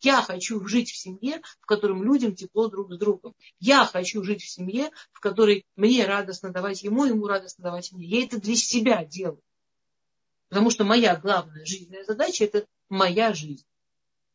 Я 0.02 0.22
хочу 0.22 0.66
жить 0.68 0.92
в 0.92 0.98
семье, 0.98 1.42
в 1.60 1.66
котором 1.66 2.04
людям 2.04 2.36
тепло 2.36 2.68
друг 2.68 2.94
с 2.94 2.98
другом. 2.98 3.34
Я 3.60 3.86
хочу 3.86 4.24
жить 4.24 4.44
в 4.44 4.50
семье, 4.50 4.92
в 5.12 5.20
которой 5.20 5.66
мне 5.76 6.06
радостно 6.06 6.52
давать 6.52 6.84
ему, 6.84 7.06
ему 7.06 7.26
радостно 7.26 7.64
давать 7.64 7.92
мне. 7.92 8.06
Я 8.06 8.24
это 8.26 8.40
для 8.40 8.56
себя 8.56 9.04
делаю. 9.04 9.42
Потому 10.50 10.70
что 10.70 10.84
моя 10.84 11.16
главная 11.16 11.66
жизненная 11.66 12.06
задача– 12.06 12.44
это 12.46 12.68
моя 12.90 13.34
жизнь. 13.34 13.66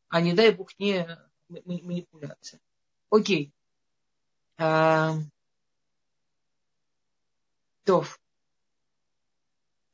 А 0.08 0.20
не 0.20 0.32
дай 0.32 0.50
бог 0.50 0.70
не 0.78 1.06
манипуляция. 1.48 2.60
Окей. 3.08 3.52
А, 4.58 5.14
Тов. 7.84 8.21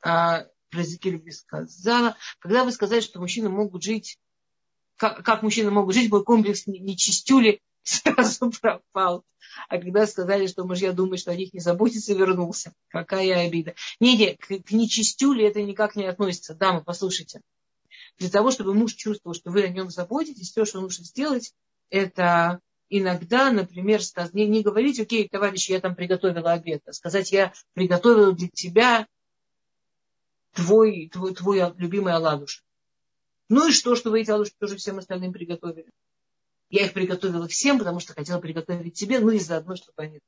А, 0.01 0.45
про 0.69 0.81
языки 0.81 1.09
любви 1.09 1.31
сказала. 1.31 2.15
Когда 2.39 2.63
вы 2.63 2.71
сказали, 2.71 3.01
что 3.01 3.19
мужчины 3.19 3.49
могут 3.49 3.83
жить 3.83 4.17
как, 4.99 5.23
как 5.23 5.43
мужчины 5.43 5.71
могут 5.71 5.95
жить, 5.95 6.11
мой 6.11 6.23
комплекс 6.23 6.67
нечистюли 6.67 7.61
сразу 7.83 8.51
пропал. 8.61 9.23
А 9.69 9.77
когда 9.77 10.05
сказали, 10.05 10.45
что 10.45 10.65
мужья 10.65 10.91
думают, 10.91 11.21
что 11.21 11.31
о 11.31 11.35
них 11.35 11.53
не 11.53 11.61
заботится, 11.61 12.13
вернулся. 12.13 12.73
Какая 12.89 13.47
обида. 13.47 13.73
Не-не, 13.99 14.35
к, 14.35 14.47
к 14.47 14.71
нечистюле 14.71 15.47
это 15.47 15.61
никак 15.63 15.95
не 15.95 16.05
относится. 16.05 16.53
Дамы, 16.53 16.83
послушайте. 16.83 17.41
Для 18.17 18.29
того, 18.29 18.51
чтобы 18.51 18.73
муж 18.73 18.93
чувствовал, 18.93 19.33
что 19.33 19.51
вы 19.51 19.63
о 19.63 19.69
нем 19.69 19.89
заботитесь, 19.89 20.51
все, 20.51 20.65
что 20.65 20.81
нужно 20.81 21.05
сделать, 21.05 21.53
это 21.89 22.59
иногда, 22.89 23.51
например, 23.51 24.01
не, 24.33 24.47
не 24.47 24.61
говорить, 24.61 24.99
окей, 24.99 25.29
товарищ, 25.29 25.69
я 25.69 25.79
там 25.79 25.95
приготовила 25.95 26.51
обед, 26.51 26.81
а 26.85 26.91
сказать, 26.91 27.31
я 27.31 27.53
приготовила 27.73 28.33
для 28.33 28.49
тебя 28.49 29.07
твой, 30.53 31.09
твой, 31.09 31.33
твой 31.33 31.73
любимый 31.77 32.13
оладушек. 32.13 32.63
Ну 33.49 33.67
и 33.67 33.71
что, 33.71 33.95
что 33.95 34.11
вы 34.11 34.21
эти 34.21 34.29
ладушки 34.29 34.55
тоже 34.59 34.77
всем 34.77 34.99
остальным 34.99 35.33
приготовили? 35.33 35.91
Я 36.69 36.85
их 36.85 36.93
приготовила 36.93 37.47
всем, 37.47 37.79
потому 37.79 37.99
что 37.99 38.13
хотела 38.13 38.39
приготовить 38.39 38.93
тебе, 38.93 39.19
ну 39.19 39.31
и 39.31 39.39
заодно, 39.39 39.75
чтобы 39.75 40.03
они... 40.03 40.19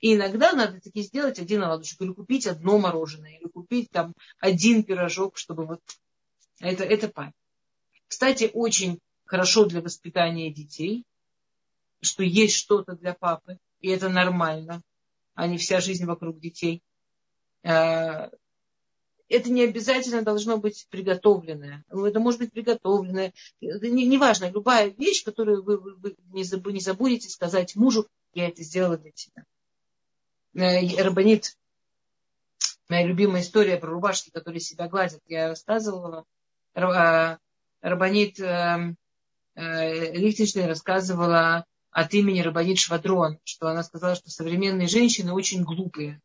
И 0.00 0.14
иногда 0.14 0.52
надо 0.52 0.80
таки 0.80 1.02
сделать 1.02 1.38
один 1.38 1.62
оладушек, 1.62 2.00
или 2.00 2.12
купить 2.12 2.46
одно 2.46 2.78
мороженое, 2.78 3.38
или 3.38 3.48
купить 3.48 3.90
там 3.90 4.14
один 4.38 4.82
пирожок, 4.82 5.36
чтобы 5.36 5.66
вот... 5.66 5.80
Это, 6.60 6.84
это 6.84 7.08
память. 7.08 7.34
Кстати, 8.08 8.50
очень 8.52 8.98
хорошо 9.26 9.66
для 9.66 9.82
воспитания 9.82 10.50
детей, 10.50 11.04
что 12.00 12.22
есть 12.22 12.56
что-то 12.56 12.94
для 12.94 13.12
папы, 13.12 13.58
и 13.80 13.88
это 13.88 14.08
нормально, 14.08 14.82
а 15.34 15.46
не 15.46 15.58
вся 15.58 15.80
жизнь 15.80 16.06
вокруг 16.06 16.40
детей. 16.40 16.82
Э, 19.28 19.36
это 19.36 19.50
не 19.50 19.62
обязательно 19.64 20.22
должно 20.22 20.58
быть 20.58 20.86
приготовленное. 20.90 21.84
Это 21.88 22.20
может 22.20 22.40
быть 22.40 22.52
приготовленное. 22.52 23.32
Неважно, 23.60 24.44
не, 24.44 24.50
не 24.50 24.54
любая 24.54 24.88
вещь, 24.90 25.24
которую 25.24 25.62
вы, 25.62 25.78
вы, 25.78 25.94
вы 25.96 26.16
не, 26.32 26.44
забудете, 26.44 26.74
не 26.74 26.80
забудете 26.80 27.28
сказать 27.28 27.76
мужу, 27.76 28.06
я 28.34 28.48
это 28.48 28.62
сделала 28.62 28.96
для 28.96 29.12
тебя. 29.12 29.44
Э, 30.54 31.02
Рабанит, 31.02 31.56
моя 32.88 33.06
любимая 33.06 33.42
история 33.42 33.76
про 33.76 33.90
рубашки, 33.90 34.30
которые 34.30 34.60
себя 34.60 34.88
гладят, 34.88 35.20
я 35.26 35.48
рассказывала. 35.48 36.24
Э, 36.74 37.36
Рабанит 37.80 38.40
э, 38.40 38.94
Лихтенштейн 39.54 40.66
рассказывала 40.66 41.64
от 41.90 42.12
имени 42.12 42.40
Рабанит 42.40 42.78
Швадрон, 42.78 43.38
что 43.44 43.68
она 43.68 43.82
сказала, 43.82 44.14
что 44.14 44.30
современные 44.30 44.86
женщины 44.86 45.32
очень 45.32 45.62
глупые. 45.62 46.20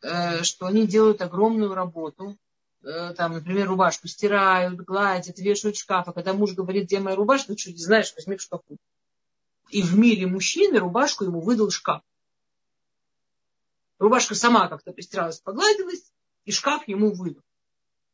Э, 0.00 0.44
что 0.44 0.66
они 0.66 0.86
делают 0.86 1.22
огромную 1.22 1.74
работу 1.74 2.38
э, 2.82 3.14
там, 3.14 3.32
например, 3.32 3.68
рубашку 3.68 4.06
стирают, 4.06 4.80
гладят, 4.80 5.38
вешают 5.38 5.76
в 5.76 5.80
шкаф, 5.80 6.08
а 6.08 6.12
когда 6.12 6.34
муж 6.34 6.52
говорит, 6.52 6.84
где 6.84 7.00
моя 7.00 7.16
рубашка, 7.16 7.50
ну 7.50 7.58
что, 7.58 7.72
не 7.72 7.78
знаешь, 7.78 8.14
возьми 8.14 8.36
в 8.36 8.42
шкафу. 8.42 8.76
И 9.70 9.82
в 9.82 9.98
мире 9.98 10.26
мужчины 10.26 10.78
рубашку 10.78 11.24
ему 11.24 11.40
выдал 11.40 11.70
шкаф. 11.70 12.02
Рубашка 13.98 14.36
сама 14.36 14.68
как-то 14.68 14.92
постиралась, 14.92 15.40
погладилась, 15.40 16.12
и 16.44 16.52
шкаф 16.52 16.86
ему 16.86 17.12
выдал. 17.12 17.42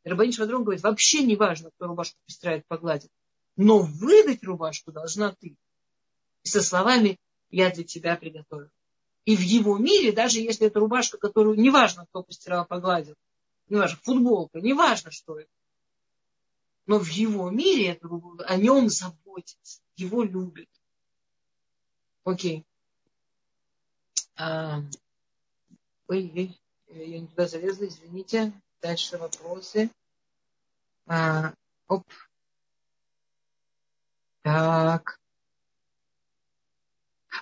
Рабанин 0.03 0.33
Швадрон 0.33 0.63
говорит, 0.63 0.83
вообще 0.83 1.23
не 1.23 1.35
важно, 1.35 1.69
кто 1.71 1.87
рубашку 1.87 2.17
постирает, 2.25 2.65
погладит. 2.67 3.11
Но 3.55 3.79
выдать 3.79 4.43
рубашку 4.43 4.91
должна 4.91 5.35
ты. 5.39 5.55
И 6.43 6.47
со 6.47 6.61
словами 6.61 7.19
«я 7.49 7.71
для 7.71 7.83
тебя 7.83 8.15
приготовил». 8.15 8.69
И 9.25 9.35
в 9.35 9.41
его 9.41 9.77
мире, 9.77 10.11
даже 10.11 10.39
если 10.39 10.67
это 10.67 10.79
рубашка, 10.79 11.17
которую 11.17 11.59
неважно, 11.59 12.05
кто 12.05 12.21
постирал, 12.21 12.65
погладил, 12.65 13.15
неважно, 13.69 13.99
футболка, 14.03 14.61
неважно, 14.61 15.09
что 15.11 15.39
это. 15.39 15.49
Но 16.85 16.99
в 16.99 17.07
его 17.07 17.49
мире 17.49 17.93
это, 17.93 18.07
о 18.45 18.55
нем 18.57 18.89
заботятся, 18.89 19.81
его 19.95 20.23
любят. 20.23 20.69
Окей. 22.23 22.63
А, 24.35 24.81
ой, 26.07 26.31
ой, 26.35 26.59
я 26.87 27.19
не 27.19 27.27
туда 27.27 27.47
залезла, 27.47 27.87
извините. 27.87 28.53
Дальше 28.81 29.17
вопросы. 29.17 29.89
А, 31.07 31.53
оп. 31.87 32.05
Так. 34.43 35.19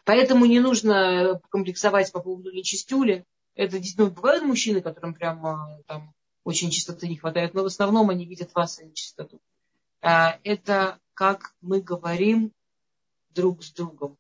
Поэтому 0.06 0.46
не 0.46 0.60
нужно 0.60 1.40
комплексовать 1.50 2.12
по 2.12 2.22
поводу 2.22 2.52
нечистюли. 2.52 3.26
Это 3.56 3.78
действительно 3.78 4.10
бывают 4.10 4.44
мужчины, 4.44 4.82
которым 4.82 5.14
прямо 5.14 5.80
там 5.88 6.14
очень 6.44 6.72
чистоты 6.72 7.08
не 7.08 7.18
хватает, 7.18 7.54
но 7.54 7.64
в 7.64 7.68
основном 7.68 8.10
они 8.10 8.26
видят 8.26 8.54
вас 8.54 8.80
и 8.80 8.86
нечистоту. 8.86 9.40
А, 10.02 10.40
это 10.44 11.00
как 11.14 11.54
мы 11.62 11.80
говорим 11.80 12.52
друг 13.30 13.64
с 13.64 13.72
другом. 13.72 14.18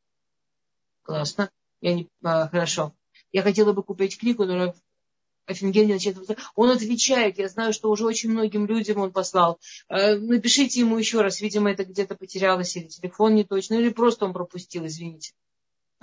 Классно. 1.02 1.50
Я 1.82 1.96
не, 1.96 2.08
а, 2.24 2.48
хорошо. 2.48 2.94
Я 3.34 3.42
хотела 3.42 3.74
бы 3.74 3.84
купить 3.84 4.18
книгу, 4.18 4.46
но 4.46 4.74
офигенно 5.46 5.96
начинает. 5.96 6.40
Он 6.56 6.70
отвечает, 6.70 7.38
я 7.38 7.50
знаю, 7.50 7.74
что 7.74 7.90
уже 7.92 8.06
очень 8.06 8.30
многим 8.30 8.66
людям 8.66 9.00
он 9.00 9.12
послал. 9.12 9.60
А, 9.90 10.16
напишите 10.16 10.80
ему 10.80 10.98
еще 10.98 11.22
раз, 11.22 11.42
видимо, 11.42 11.72
это 11.72 11.84
где-то 11.84 12.16
потерялось, 12.16 12.78
или 12.78 12.88
телефон 12.88 13.36
не 13.36 13.44
точно, 13.44 13.74
или 13.74 13.90
просто 13.90 14.26
он 14.26 14.34
пропустил, 14.34 14.86
извините. 14.86 15.34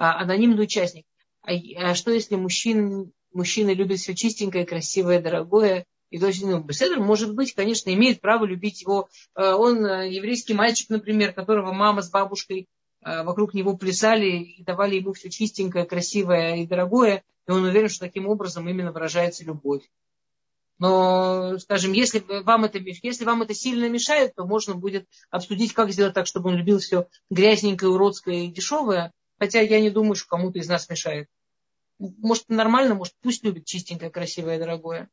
А, 0.00 0.18
анонимный 0.22 0.62
участник. 0.62 1.04
А, 1.42 1.52
а 1.76 1.94
что 1.94 2.10
если 2.10 2.34
мужчина, 2.34 3.10
мужчина 3.34 3.74
любит 3.74 3.98
все 3.98 4.14
чистенькое, 4.14 4.64
красивое, 4.64 5.20
дорогое, 5.20 5.84
и 6.08 6.18
точно, 6.18 6.52
ну, 6.52 6.60
беседер, 6.60 7.00
может 7.00 7.34
быть, 7.34 7.52
конечно, 7.52 7.92
имеет 7.92 8.22
право 8.22 8.46
любить 8.46 8.80
его. 8.80 9.10
А, 9.34 9.56
он 9.56 9.84
еврейский 9.84 10.54
мальчик, 10.54 10.88
например, 10.88 11.34
которого 11.34 11.72
мама 11.72 12.00
с 12.00 12.10
бабушкой 12.10 12.66
вокруг 13.02 13.54
него 13.54 13.76
плясали 13.76 14.42
и 14.42 14.62
давали 14.62 14.96
ему 14.96 15.12
все 15.12 15.30
чистенькое, 15.30 15.86
красивое 15.86 16.56
и 16.56 16.66
дорогое, 16.66 17.22
и 17.46 17.50
он 17.50 17.64
уверен, 17.64 17.88
что 17.88 18.06
таким 18.06 18.26
образом 18.26 18.68
именно 18.68 18.92
выражается 18.92 19.44
любовь. 19.44 19.82
Но, 20.78 21.58
скажем, 21.58 21.92
если 21.92 22.22
вам 22.42 22.64
это, 22.64 22.78
если 22.78 23.24
вам 23.24 23.42
это 23.42 23.54
сильно 23.54 23.88
мешает, 23.88 24.34
то 24.34 24.46
можно 24.46 24.74
будет 24.74 25.06
обсудить, 25.30 25.72
как 25.74 25.90
сделать 25.92 26.14
так, 26.14 26.26
чтобы 26.26 26.50
он 26.50 26.56
любил 26.56 26.78
все 26.78 27.06
грязненькое, 27.30 27.90
уродское 27.90 28.44
и 28.44 28.48
дешевое, 28.48 29.12
Хотя 29.40 29.62
я 29.62 29.80
не 29.80 29.88
думаю, 29.88 30.16
что 30.16 30.28
кому-то 30.28 30.58
из 30.58 30.68
нас 30.68 30.88
мешает. 30.90 31.26
Может, 31.98 32.50
нормально, 32.50 32.94
может, 32.94 33.14
пусть 33.22 33.42
любит 33.42 33.64
чистенькое, 33.64 34.10
красивое, 34.10 34.58
дорогое. 34.58 35.08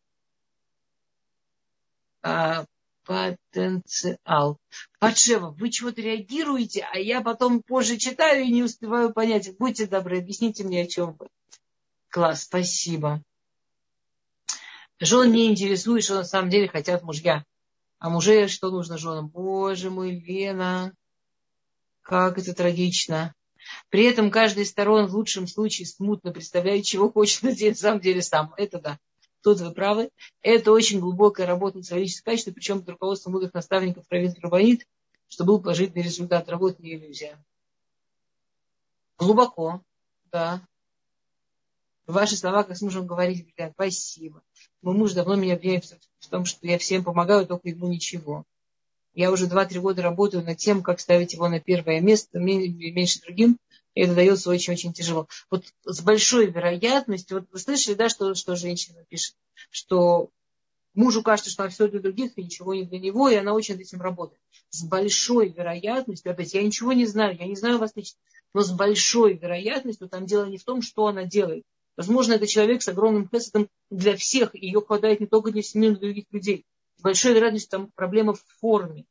А, 2.21 2.65
потенциал. 3.05 4.59
Патшева, 4.99 5.51
вы 5.51 5.69
чего-то 5.69 6.01
реагируете, 6.01 6.85
а 6.91 6.97
я 6.99 7.21
потом 7.21 7.63
позже 7.63 7.95
читаю 7.95 8.43
и 8.43 8.51
не 8.51 8.63
успеваю 8.63 9.13
понять. 9.13 9.57
Будьте 9.57 9.87
добры, 9.87 10.17
объясните 10.19 10.65
мне, 10.65 10.81
о 10.81 10.87
чем 10.87 11.13
вы. 11.13 11.29
Класс, 12.09 12.43
спасибо. 12.43 13.23
Жен 14.99 15.31
не 15.31 15.49
интересует, 15.49 16.03
что 16.03 16.15
на 16.15 16.25
самом 16.25 16.49
деле 16.49 16.67
хотят 16.67 17.01
мужья. 17.03 17.45
А 17.99 18.09
мужей 18.09 18.49
что 18.49 18.71
нужно 18.71 18.97
женам? 18.97 19.29
Боже 19.29 19.89
мой, 19.89 20.19
Лена, 20.19 20.93
как 22.01 22.37
это 22.37 22.53
трагично. 22.53 23.33
При 23.89 24.03
этом 24.03 24.31
каждый 24.31 24.63
из 24.63 24.69
сторон 24.69 25.07
в 25.07 25.15
лучшем 25.15 25.47
случае 25.47 25.87
смутно 25.87 26.31
представляет, 26.31 26.85
чего 26.85 27.11
хочет 27.11 27.43
на 27.43 27.75
самом 27.75 28.01
деле 28.01 28.21
сам. 28.21 28.53
Это 28.57 28.79
да. 28.79 28.99
Тут 29.41 29.61
вы 29.61 29.71
правы. 29.71 30.09
Это 30.41 30.71
очень 30.71 30.99
глубокая 30.99 31.47
работа 31.47 31.77
над 31.77 31.87
человеческим 31.87 32.25
качеством, 32.25 32.53
причем 32.53 32.79
под 32.79 32.89
руководством 32.89 33.33
многих 33.33 33.53
наставников 33.53 34.05
Равид 34.09 34.39
Рабанит, 34.39 34.87
что 35.29 35.45
был 35.45 35.61
положительный 35.61 36.03
результат 36.03 36.49
работы, 36.49 36.81
не 36.83 36.95
иллюзия. 36.95 37.37
Глубоко, 39.17 39.81
да. 40.31 40.61
Ваши 42.05 42.37
слова, 42.37 42.63
как 42.63 42.77
с 42.77 42.81
мужем 42.81 43.05
говорить, 43.05 43.45
блядь, 43.55 43.73
спасибо. 43.73 44.41
Мой 44.81 44.95
муж 44.95 45.13
давно 45.13 45.35
меня 45.35 45.55
обвиняет 45.55 45.85
в 46.19 46.27
том, 46.29 46.45
что 46.45 46.65
я 46.67 46.77
всем 46.77 47.03
помогаю, 47.03 47.45
только 47.45 47.69
ему 47.69 47.87
ничего. 47.87 48.45
Я 49.17 49.31
уже 49.31 49.47
2-3 49.47 49.79
года 49.79 50.03
работаю 50.03 50.43
над 50.43 50.59
тем, 50.59 50.83
как 50.83 50.99
ставить 50.99 51.33
его 51.33 51.49
на 51.49 51.59
первое 51.59 52.01
место, 52.01 52.37
меньше 52.37 53.19
другим, 53.21 53.57
и 53.95 54.01
это 54.01 54.13
дается 54.13 54.51
очень-очень 54.51 54.93
тяжело. 54.93 55.27
Вот 55.49 55.65
с 55.85 56.01
большой 56.01 56.51
вероятностью, 56.51 57.39
вот 57.39 57.47
вы 57.51 57.57
слышали, 57.57 57.95
да, 57.95 58.09
что, 58.09 58.35
что 58.35 58.55
женщина 58.55 59.03
пишет, 59.09 59.33
что 59.71 60.29
мужу 60.93 61.23
кажется, 61.23 61.49
что 61.49 61.63
она 61.63 61.71
все 61.71 61.87
для 61.87 61.99
других 61.99 62.33
и 62.35 62.43
ничего 62.43 62.75
не 62.75 62.83
для 62.83 62.99
него, 62.99 63.27
и 63.27 63.33
она 63.33 63.53
очень 63.53 63.73
над 63.73 63.81
этим 63.81 64.01
работает. 64.01 64.39
С 64.69 64.83
большой 64.83 65.49
вероятностью, 65.49 66.31
опять, 66.31 66.53
я 66.53 66.61
ничего 66.61 66.93
не 66.93 67.07
знаю, 67.07 67.35
я 67.39 67.47
не 67.47 67.55
знаю 67.55 67.79
вас 67.79 67.93
лично, 67.95 68.19
но 68.53 68.61
с 68.61 68.69
большой 68.69 69.33
вероятностью 69.33 70.09
там 70.09 70.27
дело 70.27 70.45
не 70.45 70.59
в 70.59 70.63
том, 70.63 70.83
что 70.83 71.07
она 71.07 71.23
делает. 71.23 71.63
Возможно, 71.95 72.33
это 72.33 72.45
человек 72.45 72.83
с 72.83 72.87
огромным 72.87 73.27
хесом 73.27 73.67
для 73.89 74.15
всех, 74.15 74.53
и 74.53 74.63
ее 74.63 74.79
хватает 74.79 75.21
не 75.21 75.25
только 75.25 75.49
для 75.49 75.63
семьи, 75.63 75.89
но 75.89 75.95
и 75.95 75.97
для 75.97 76.07
других 76.09 76.25
людей 76.29 76.65
с 76.97 77.01
большой 77.01 77.33
вероятностью 77.33 77.69
там 77.69 77.91
проблема 77.95 78.33
в 78.33 78.43
форме, 78.59 79.05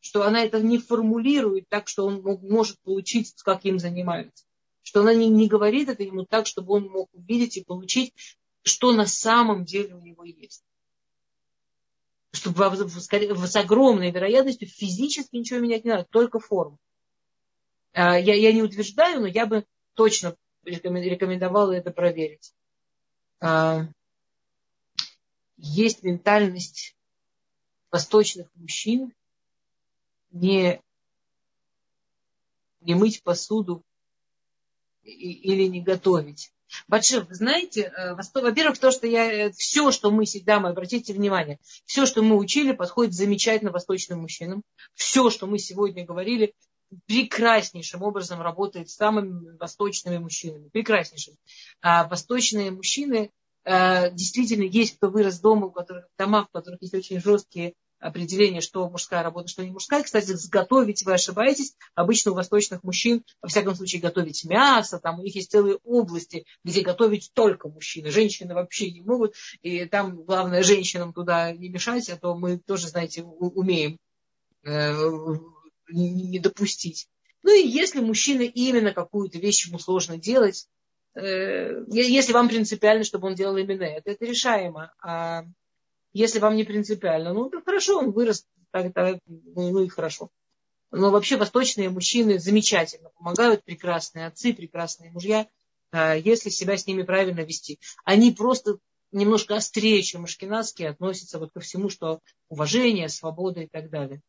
что 0.00 0.22
она 0.22 0.44
это 0.44 0.60
не 0.60 0.78
формулирует 0.78 1.68
так, 1.68 1.88
что 1.88 2.06
он 2.06 2.22
может 2.22 2.78
получить, 2.80 3.34
как 3.42 3.64
им 3.64 3.78
занимаются. 3.78 4.44
Что 4.82 5.00
она 5.00 5.14
не, 5.14 5.28
не 5.28 5.48
говорит 5.48 5.88
это 5.88 6.02
ему 6.02 6.24
так, 6.24 6.46
чтобы 6.46 6.74
он 6.74 6.88
мог 6.88 7.08
увидеть 7.12 7.56
и 7.56 7.64
получить, 7.64 8.14
что 8.62 8.92
на 8.92 9.06
самом 9.06 9.64
деле 9.64 9.94
у 9.94 10.00
него 10.00 10.24
есть. 10.24 10.62
Чтобы 12.32 12.64
с 12.64 13.56
огромной 13.56 14.10
вероятностью 14.10 14.68
физически 14.68 15.36
ничего 15.36 15.58
менять 15.60 15.84
не 15.84 15.90
надо, 15.90 16.04
только 16.04 16.38
форму. 16.38 16.78
А, 17.92 18.18
я, 18.18 18.34
я 18.34 18.52
не 18.52 18.62
утверждаю, 18.62 19.22
но 19.22 19.26
я 19.26 19.46
бы 19.46 19.64
точно 19.94 20.36
рекомендовала 20.64 21.72
это 21.72 21.90
проверить. 21.90 22.52
А, 23.40 23.86
есть 25.56 26.02
ментальность 26.02 26.95
восточных 27.96 28.46
мужчин 28.56 29.10
не, 30.30 30.82
не 32.82 32.94
мыть 32.94 33.22
посуду 33.22 33.82
или 35.02 35.66
не 35.66 35.80
готовить. 35.80 36.52
Батшев, 36.88 37.26
вы 37.26 37.34
знаете, 37.34 37.90
э, 37.96 38.14
во-первых, 38.14 38.78
то, 38.78 38.90
что 38.90 39.06
я, 39.06 39.32
э, 39.32 39.52
все, 39.52 39.90
что 39.92 40.10
мы 40.10 40.26
всегда, 40.26 40.60
мы, 40.60 40.68
обратите 40.68 41.14
внимание, 41.14 41.58
все, 41.86 42.04
что 42.04 42.22
мы 42.22 42.36
учили, 42.36 42.72
подходит 42.72 43.14
замечательно 43.14 43.70
восточным 43.70 44.20
мужчинам. 44.20 44.62
Все, 44.92 45.30
что 45.30 45.46
мы 45.46 45.58
сегодня 45.58 46.04
говорили, 46.04 46.52
прекраснейшим 47.06 48.02
образом 48.02 48.42
работает 48.42 48.90
с 48.90 48.96
самыми 48.96 49.56
восточными 49.56 50.18
мужчинами. 50.18 50.68
Прекраснейшим. 50.68 51.34
А 51.80 52.06
восточные 52.08 52.72
мужчины 52.72 53.30
э, 53.64 54.10
действительно 54.10 54.64
есть, 54.64 54.96
кто 54.96 55.08
вырос 55.08 55.40
дома, 55.40 55.68
у 55.68 55.70
которых, 55.70 56.04
в 56.04 56.18
домах, 56.18 56.48
в 56.48 56.52
которых 56.52 56.82
есть 56.82 56.94
очень 56.94 57.22
жесткие 57.22 57.72
определение, 57.98 58.60
что 58.60 58.88
мужская 58.88 59.22
работа, 59.22 59.48
что 59.48 59.64
не 59.64 59.70
мужская. 59.70 60.02
Кстати, 60.02 60.32
сготовить 60.32 61.04
вы 61.04 61.14
ошибаетесь. 61.14 61.74
Обычно 61.94 62.32
у 62.32 62.34
восточных 62.34 62.82
мужчин, 62.82 63.24
во 63.40 63.48
всяком 63.48 63.74
случае, 63.74 64.02
готовить 64.02 64.44
мясо, 64.44 64.98
там 64.98 65.18
у 65.18 65.22
них 65.22 65.34
есть 65.34 65.50
целые 65.50 65.78
области, 65.84 66.44
где 66.64 66.82
готовить 66.82 67.30
только 67.32 67.68
мужчины. 67.68 68.10
Женщины 68.10 68.54
вообще 68.54 68.90
не 68.90 69.02
могут. 69.02 69.34
И 69.62 69.84
там 69.86 70.24
главное 70.24 70.62
женщинам 70.62 71.12
туда 71.12 71.52
не 71.52 71.68
мешать, 71.68 72.08
а 72.10 72.16
то 72.16 72.34
мы 72.34 72.58
тоже, 72.58 72.88
знаете, 72.88 73.22
умеем 73.22 73.98
э, 74.64 74.92
не 75.88 76.38
допустить. 76.38 77.08
Ну 77.42 77.54
и 77.54 77.66
если 77.66 78.00
мужчина 78.00 78.42
именно 78.42 78.92
какую-то 78.92 79.38
вещь 79.38 79.66
ему 79.66 79.78
сложно 79.78 80.18
делать, 80.18 80.66
э, 81.14 81.84
если 81.88 82.32
вам 82.32 82.48
принципиально, 82.48 83.04
чтобы 83.04 83.28
он 83.28 83.34
делал 83.34 83.56
именно 83.56 83.84
это, 83.84 84.10
это 84.10 84.24
решаемо. 84.24 84.92
А 85.00 85.44
если 86.16 86.38
вам 86.38 86.56
не 86.56 86.64
принципиально, 86.64 87.34
ну, 87.34 87.50
то 87.50 87.60
хорошо, 87.62 87.98
он 87.98 88.10
вырос, 88.10 88.46
так, 88.70 88.92
так, 88.94 89.18
ну, 89.26 89.70
ну 89.70 89.82
и 89.82 89.88
хорошо. 89.88 90.30
Но 90.90 91.10
вообще 91.10 91.36
восточные 91.36 91.90
мужчины 91.90 92.38
замечательно 92.38 93.10
помогают, 93.18 93.64
прекрасные 93.64 94.26
отцы, 94.26 94.54
прекрасные 94.54 95.10
мужья, 95.10 95.46
а, 95.90 96.14
если 96.14 96.48
себя 96.48 96.76
с 96.76 96.86
ними 96.86 97.02
правильно 97.02 97.40
вести. 97.40 97.78
Они 98.04 98.32
просто 98.32 98.78
немножко 99.12 99.56
острее, 99.56 100.02
чем 100.02 100.24
ашкенадские, 100.24 100.88
относятся 100.88 101.38
вот 101.38 101.52
ко 101.52 101.60
всему, 101.60 101.90
что 101.90 102.20
уважение, 102.48 103.08
свобода 103.08 103.60
и 103.60 103.66
так 103.66 103.90
далее. 103.90 104.22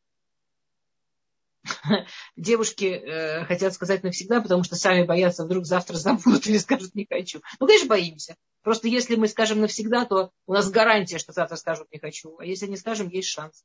Девушки 2.35 2.85
э, 2.85 3.45
хотят 3.45 3.73
сказать 3.73 4.03
навсегда, 4.03 4.41
потому 4.41 4.63
что 4.63 4.75
сами 4.75 5.03
боятся, 5.03 5.45
вдруг 5.45 5.65
завтра 5.65 5.95
забудут 5.97 6.47
или 6.47 6.57
скажут 6.57 6.95
не 6.95 7.07
хочу. 7.09 7.41
Ну, 7.59 7.67
конечно, 7.67 7.89
боимся. 7.89 8.35
Просто 8.61 8.87
если 8.87 9.15
мы 9.15 9.27
скажем 9.27 9.61
навсегда, 9.61 10.05
то 10.05 10.31
у 10.45 10.53
нас 10.53 10.69
гарантия, 10.69 11.17
что 11.17 11.31
завтра 11.31 11.55
скажут 11.55 11.87
не 11.91 11.99
хочу. 11.99 12.37
А 12.37 12.45
если 12.45 12.67
не 12.67 12.77
скажем, 12.77 13.09
есть 13.09 13.29
шанс. 13.29 13.63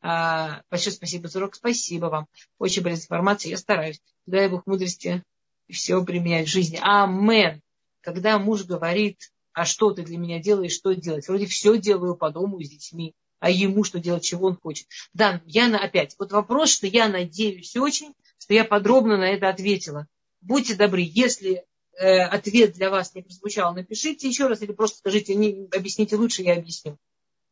А, 0.00 0.62
большое 0.70 0.94
спасибо 0.94 1.28
за 1.28 1.38
урок. 1.38 1.54
Спасибо 1.54 2.06
вам. 2.06 2.26
Очень 2.58 2.82
полезная 2.82 3.04
информация. 3.04 3.50
Я 3.50 3.56
стараюсь. 3.56 4.00
Дай 4.26 4.48
Бог 4.48 4.66
мудрости 4.66 5.22
все 5.70 6.04
применять 6.04 6.46
в 6.46 6.50
жизни. 6.50 6.78
Амен. 6.82 7.62
Когда 8.00 8.38
муж 8.38 8.64
говорит, 8.64 9.32
а 9.52 9.64
что 9.64 9.90
ты 9.92 10.02
для 10.02 10.18
меня 10.18 10.40
делаешь, 10.40 10.72
что 10.72 10.94
делать? 10.94 11.26
Вроде 11.26 11.46
все 11.46 11.78
делаю 11.78 12.14
по 12.16 12.30
дому 12.30 12.62
с 12.62 12.68
детьми 12.68 13.14
а 13.40 13.50
ему 13.50 13.84
что 13.84 13.98
делать, 13.98 14.24
чего 14.24 14.48
он 14.48 14.56
хочет. 14.56 14.86
Да, 15.14 15.40
я 15.46 15.68
на, 15.68 15.78
опять, 15.78 16.14
вот 16.18 16.32
вопрос, 16.32 16.70
что 16.70 16.86
я 16.86 17.08
надеюсь 17.08 17.76
очень, 17.76 18.14
что 18.38 18.54
я 18.54 18.64
подробно 18.64 19.16
на 19.16 19.28
это 19.28 19.48
ответила. 19.48 20.06
Будьте 20.40 20.74
добры, 20.74 21.02
если 21.04 21.64
э, 21.98 22.20
ответ 22.20 22.72
для 22.72 22.90
вас 22.90 23.14
не 23.14 23.22
прозвучал, 23.22 23.74
напишите 23.74 24.28
еще 24.28 24.46
раз 24.46 24.62
или 24.62 24.72
просто 24.72 24.98
скажите, 24.98 25.34
не, 25.34 25.68
объясните 25.74 26.16
лучше, 26.16 26.42
я 26.42 26.54
объясню. 26.54 26.96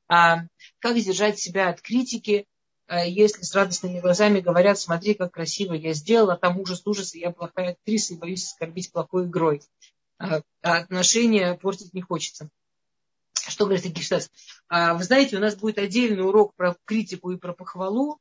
А, 0.08 0.44
как 0.78 0.96
сдержать 0.98 1.38
себя 1.38 1.68
от 1.68 1.80
критики, 1.80 2.46
э, 2.88 3.08
если 3.08 3.42
с 3.42 3.54
радостными 3.54 4.00
глазами 4.00 4.40
говорят, 4.40 4.78
смотри, 4.78 5.14
как 5.14 5.32
красиво 5.32 5.74
я 5.74 5.92
сделала, 5.92 6.36
там 6.36 6.58
ужас, 6.60 6.82
ужас, 6.86 7.14
и 7.14 7.20
я 7.20 7.30
плохая 7.32 7.72
актриса 7.72 8.14
и 8.14 8.18
боюсь 8.18 8.44
оскорбить 8.44 8.92
плохой 8.92 9.26
игрой. 9.26 9.62
А, 10.18 10.40
а 10.62 10.76
отношения 10.78 11.54
портить 11.54 11.92
не 11.92 12.02
хочется. 12.02 12.48
Что 13.56 13.64
говорит 13.64 13.86
Гиштас? 13.86 14.30
А, 14.68 14.92
вы 14.92 15.02
знаете, 15.02 15.38
у 15.38 15.40
нас 15.40 15.56
будет 15.56 15.78
отдельный 15.78 16.22
урок 16.22 16.54
про 16.56 16.76
критику 16.84 17.30
и 17.30 17.38
про 17.38 17.54
похвалу. 17.54 18.20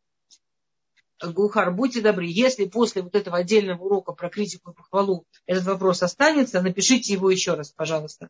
Гухар, 1.22 1.74
будьте 1.74 2.00
добры, 2.00 2.26
если 2.26 2.64
после 2.64 3.02
вот 3.02 3.16
этого 3.16 3.36
отдельного 3.36 3.84
урока 3.84 4.14
про 4.14 4.30
критику 4.30 4.72
и 4.72 4.74
похвалу 4.74 5.26
этот 5.46 5.66
вопрос 5.66 6.02
останется, 6.04 6.62
напишите 6.62 7.12
его 7.12 7.30
еще 7.30 7.56
раз, 7.56 7.74
пожалуйста. 7.74 8.30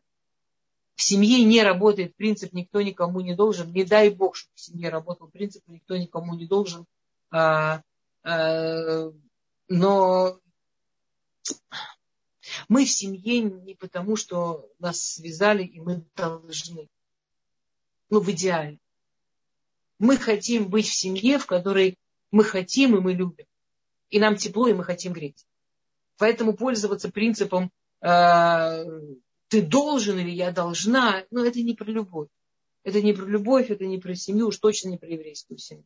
В 0.96 1.02
семье 1.04 1.44
не 1.44 1.62
работает 1.62 2.16
принцип 2.16 2.52
«никто 2.52 2.82
никому 2.82 3.20
не 3.20 3.36
должен». 3.36 3.70
Не 3.70 3.84
дай 3.84 4.10
бог, 4.10 4.34
чтобы 4.34 4.56
в 4.56 4.60
семье 4.60 4.88
работал 4.88 5.28
принцип 5.28 5.62
«никто 5.68 5.96
никому 5.96 6.34
не 6.34 6.46
должен». 6.48 6.86
А, 7.30 7.82
а, 8.24 9.12
но 9.68 10.40
мы 12.68 12.84
в 12.84 12.90
семье 12.90 13.42
не 13.42 13.74
потому, 13.74 14.16
что 14.16 14.68
нас 14.80 15.00
связали, 15.00 15.62
и 15.62 15.80
мы 15.80 16.04
должны. 16.16 16.88
Ну, 18.10 18.20
в 18.20 18.30
идеале. 18.30 18.78
Мы 19.98 20.16
хотим 20.16 20.68
быть 20.68 20.86
в 20.86 20.94
семье, 20.94 21.38
в 21.38 21.46
которой 21.46 21.98
мы 22.30 22.44
хотим 22.44 22.96
и 22.96 23.00
мы 23.00 23.14
любим. 23.14 23.46
И 24.10 24.20
нам 24.20 24.36
тепло, 24.36 24.68
и 24.68 24.74
мы 24.74 24.84
хотим 24.84 25.12
греть. 25.12 25.46
Поэтому 26.18 26.54
пользоваться 26.54 27.10
принципом 27.10 27.70
э, 28.00 28.84
ты 29.48 29.62
должен 29.62 30.18
или 30.18 30.30
я 30.30 30.52
должна, 30.52 31.24
ну, 31.30 31.44
это 31.44 31.60
не 31.62 31.74
про 31.74 31.90
любовь. 31.90 32.28
Это 32.84 33.02
не 33.02 33.12
про 33.12 33.24
любовь, 33.24 33.70
это 33.70 33.84
не 33.84 33.98
про 33.98 34.14
семью, 34.14 34.48
уж 34.48 34.58
точно 34.58 34.90
не 34.90 34.98
про 34.98 35.08
еврейскую 35.08 35.58
семью. 35.58 35.84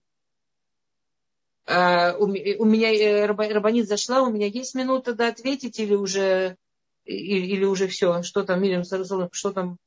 А, 1.66 2.14
у, 2.18 2.26
меня 2.26 2.92
э, 2.92 3.26
Рабанит 3.26 3.88
зашла, 3.88 4.22
у 4.22 4.30
меня 4.30 4.46
есть 4.46 4.74
минута 4.74 5.14
да, 5.14 5.28
ответить 5.28 5.78
или 5.78 5.94
уже, 5.94 6.56
или, 7.04 7.46
или 7.46 7.64
уже 7.64 7.86
все? 7.86 8.22
Что 8.22 8.42
там, 8.42 8.62
Мирим, 8.62 8.82
что 8.84 9.52
там? 9.52 9.78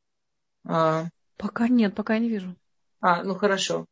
А... 0.65 1.07
Пока 1.37 1.67
нет, 1.67 1.95
пока 1.95 2.13
я 2.13 2.19
не 2.19 2.29
вижу. 2.29 2.55
А, 2.99 3.23
ну 3.23 3.35
хорошо. 3.35 3.85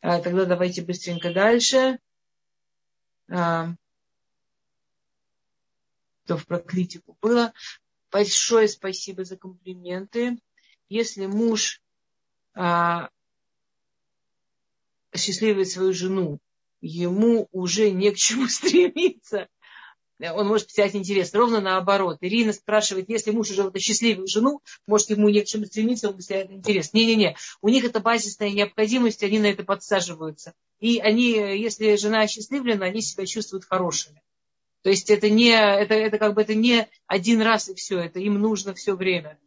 А, 0.00 0.20
тогда 0.20 0.44
давайте 0.44 0.82
быстренько 0.82 1.32
дальше. 1.32 1.98
А, 3.30 3.74
то 6.26 6.38
про 6.46 6.60
критику 6.60 7.16
было. 7.20 7.52
Большое 8.10 8.68
спасибо 8.68 9.24
за 9.24 9.36
комплименты. 9.36 10.38
Если 10.88 11.26
муж 11.26 11.82
а, 12.54 13.10
осчастливить 15.10 15.70
свою 15.70 15.92
жену, 15.92 16.38
ему 16.80 17.48
уже 17.52 17.90
не 17.90 18.12
к 18.12 18.16
чему 18.16 18.46
стремиться. 18.48 19.48
Он 20.20 20.48
может 20.48 20.66
потерять 20.66 20.96
интерес. 20.96 21.32
Ровно 21.32 21.60
наоборот. 21.60 22.18
Ирина 22.20 22.52
спрашивает, 22.52 23.08
если 23.08 23.30
муж 23.30 23.50
уже 23.50 23.62
вот 23.62 23.76
осчастливил 23.76 24.26
жену, 24.26 24.60
может, 24.86 25.10
ему 25.10 25.28
не 25.28 25.42
к 25.42 25.46
чему 25.46 25.66
стремиться, 25.66 26.08
он 26.08 26.16
потеряет 26.16 26.50
интерес. 26.50 26.92
Не-не-не. 26.92 27.36
У 27.62 27.68
них 27.68 27.84
это 27.84 28.00
базисная 28.00 28.50
необходимость, 28.50 29.22
они 29.22 29.38
на 29.38 29.46
это 29.46 29.62
подсаживаются. 29.62 30.54
И 30.80 30.98
они, 30.98 31.30
если 31.30 31.94
жена 31.96 32.22
осчастливлена, 32.22 32.86
они 32.86 33.00
себя 33.00 33.26
чувствуют 33.26 33.64
хорошими. 33.64 34.20
То 34.82 34.90
есть 34.90 35.08
это 35.10 35.30
не, 35.30 35.50
это, 35.50 35.94
это 35.94 36.18
как 36.18 36.34
бы 36.34 36.42
это 36.42 36.54
не 36.54 36.88
один 37.06 37.40
раз 37.40 37.68
и 37.68 37.74
все, 37.74 37.98
это 37.98 38.18
им 38.18 38.34
нужно 38.40 38.74
все 38.74 38.96
время. 38.96 39.38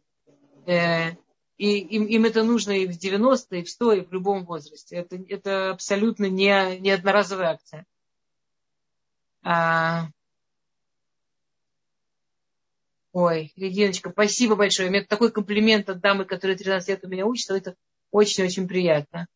Э, 0.66 1.12
и 1.58 1.78
им, 1.78 2.06
им 2.06 2.24
это 2.24 2.44
нужно 2.44 2.72
и 2.72 2.86
в 2.86 2.96
90, 2.96 3.56
и 3.56 3.62
в 3.62 3.68
100, 3.68 3.92
и 3.92 4.00
в 4.00 4.12
любом 4.12 4.44
возрасте. 4.44 4.96
Это, 4.96 5.16
это 5.28 5.70
абсолютно 5.70 6.26
не, 6.26 6.78
не 6.78 6.90
одноразовая 6.90 7.50
акция. 7.50 7.86
А... 9.42 10.08
Ой, 13.12 13.52
Региночка, 13.56 14.10
спасибо 14.10 14.56
большое. 14.56 14.88
У 14.88 14.92
меня 14.92 15.04
такой 15.04 15.30
комплимент 15.30 15.88
от 15.90 16.00
дамы, 16.00 16.24
которая 16.24 16.56
13 16.56 16.88
лет 16.88 17.04
у 17.04 17.08
меня 17.08 17.26
учится. 17.26 17.54
Это 17.54 17.74
очень-очень 18.10 18.66
приятно. 18.66 19.26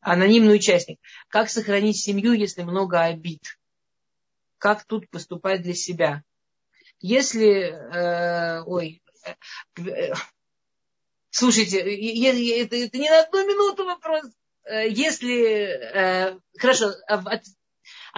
Анонимный 0.00 0.56
участник. 0.56 0.98
Как 1.28 1.50
сохранить 1.50 1.98
семью, 1.98 2.32
если 2.32 2.62
много 2.62 3.02
обид? 3.02 3.58
Как 4.58 4.84
тут 4.84 5.10
поступать 5.10 5.62
для 5.62 5.74
себя? 5.74 6.22
Если, 7.00 7.70
э, 7.70 8.62
ой, 8.62 9.02
э, 9.76 10.14
Слушайте, 11.30 11.80
это, 11.80 12.76
это 12.76 12.96
не 12.96 13.10
на 13.10 13.20
одну 13.20 13.46
минуту 13.46 13.84
вопрос. 13.84 14.24
Э, 14.64 14.88
если, 14.88 15.66
э, 15.66 16.38
хорошо, 16.56 16.94
а 17.06 17.22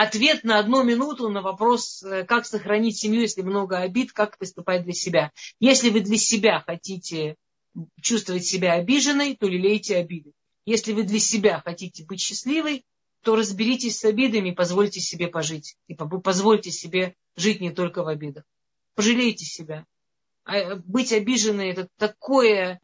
ответ 0.03 0.45
на 0.45 0.59
одну 0.59 0.83
минуту 0.83 1.29
на 1.29 1.43
вопрос, 1.43 2.03
э, 2.03 2.25
как 2.25 2.47
сохранить 2.47 2.99
семью, 2.99 3.23
если 3.23 3.43
много 3.43 3.79
обид, 3.79 4.13
как 4.13 4.39
поступать 4.39 4.85
для 4.85 4.93
себя. 4.93 5.33
Если 5.61 5.91
вы 5.91 6.01
для 6.01 6.17
себя 6.17 6.61
хотите 6.67 7.37
чувствовать 8.01 8.45
себя 8.45 8.75
обиженной, 8.75 9.37
то 9.37 9.47
лелейте 9.47 9.97
обиды. 9.97 10.33
Если 10.65 10.93
вы 10.93 11.03
для 11.03 11.19
себя 11.19 11.61
хотите 11.65 12.05
быть 12.05 12.21
счастливой, 12.21 12.85
то 13.23 13.37
разберитесь 13.37 13.99
с 13.99 14.05
обидами 14.05 14.51
и 14.51 14.55
позвольте 14.55 15.01
себе 15.01 15.29
пожить. 15.29 15.77
И 15.87 15.95
позвольте 15.95 16.71
себе 16.71 17.15
жить 17.37 17.61
не 17.61 17.71
только 17.71 18.03
в 18.03 18.09
обидах. 18.09 18.45
Пожалейте 18.95 19.45
себя. 19.45 19.85
А, 20.45 20.77
быть 20.77 21.13
обиженной– 21.13 21.69
это 21.71 21.89
такое 21.97 22.81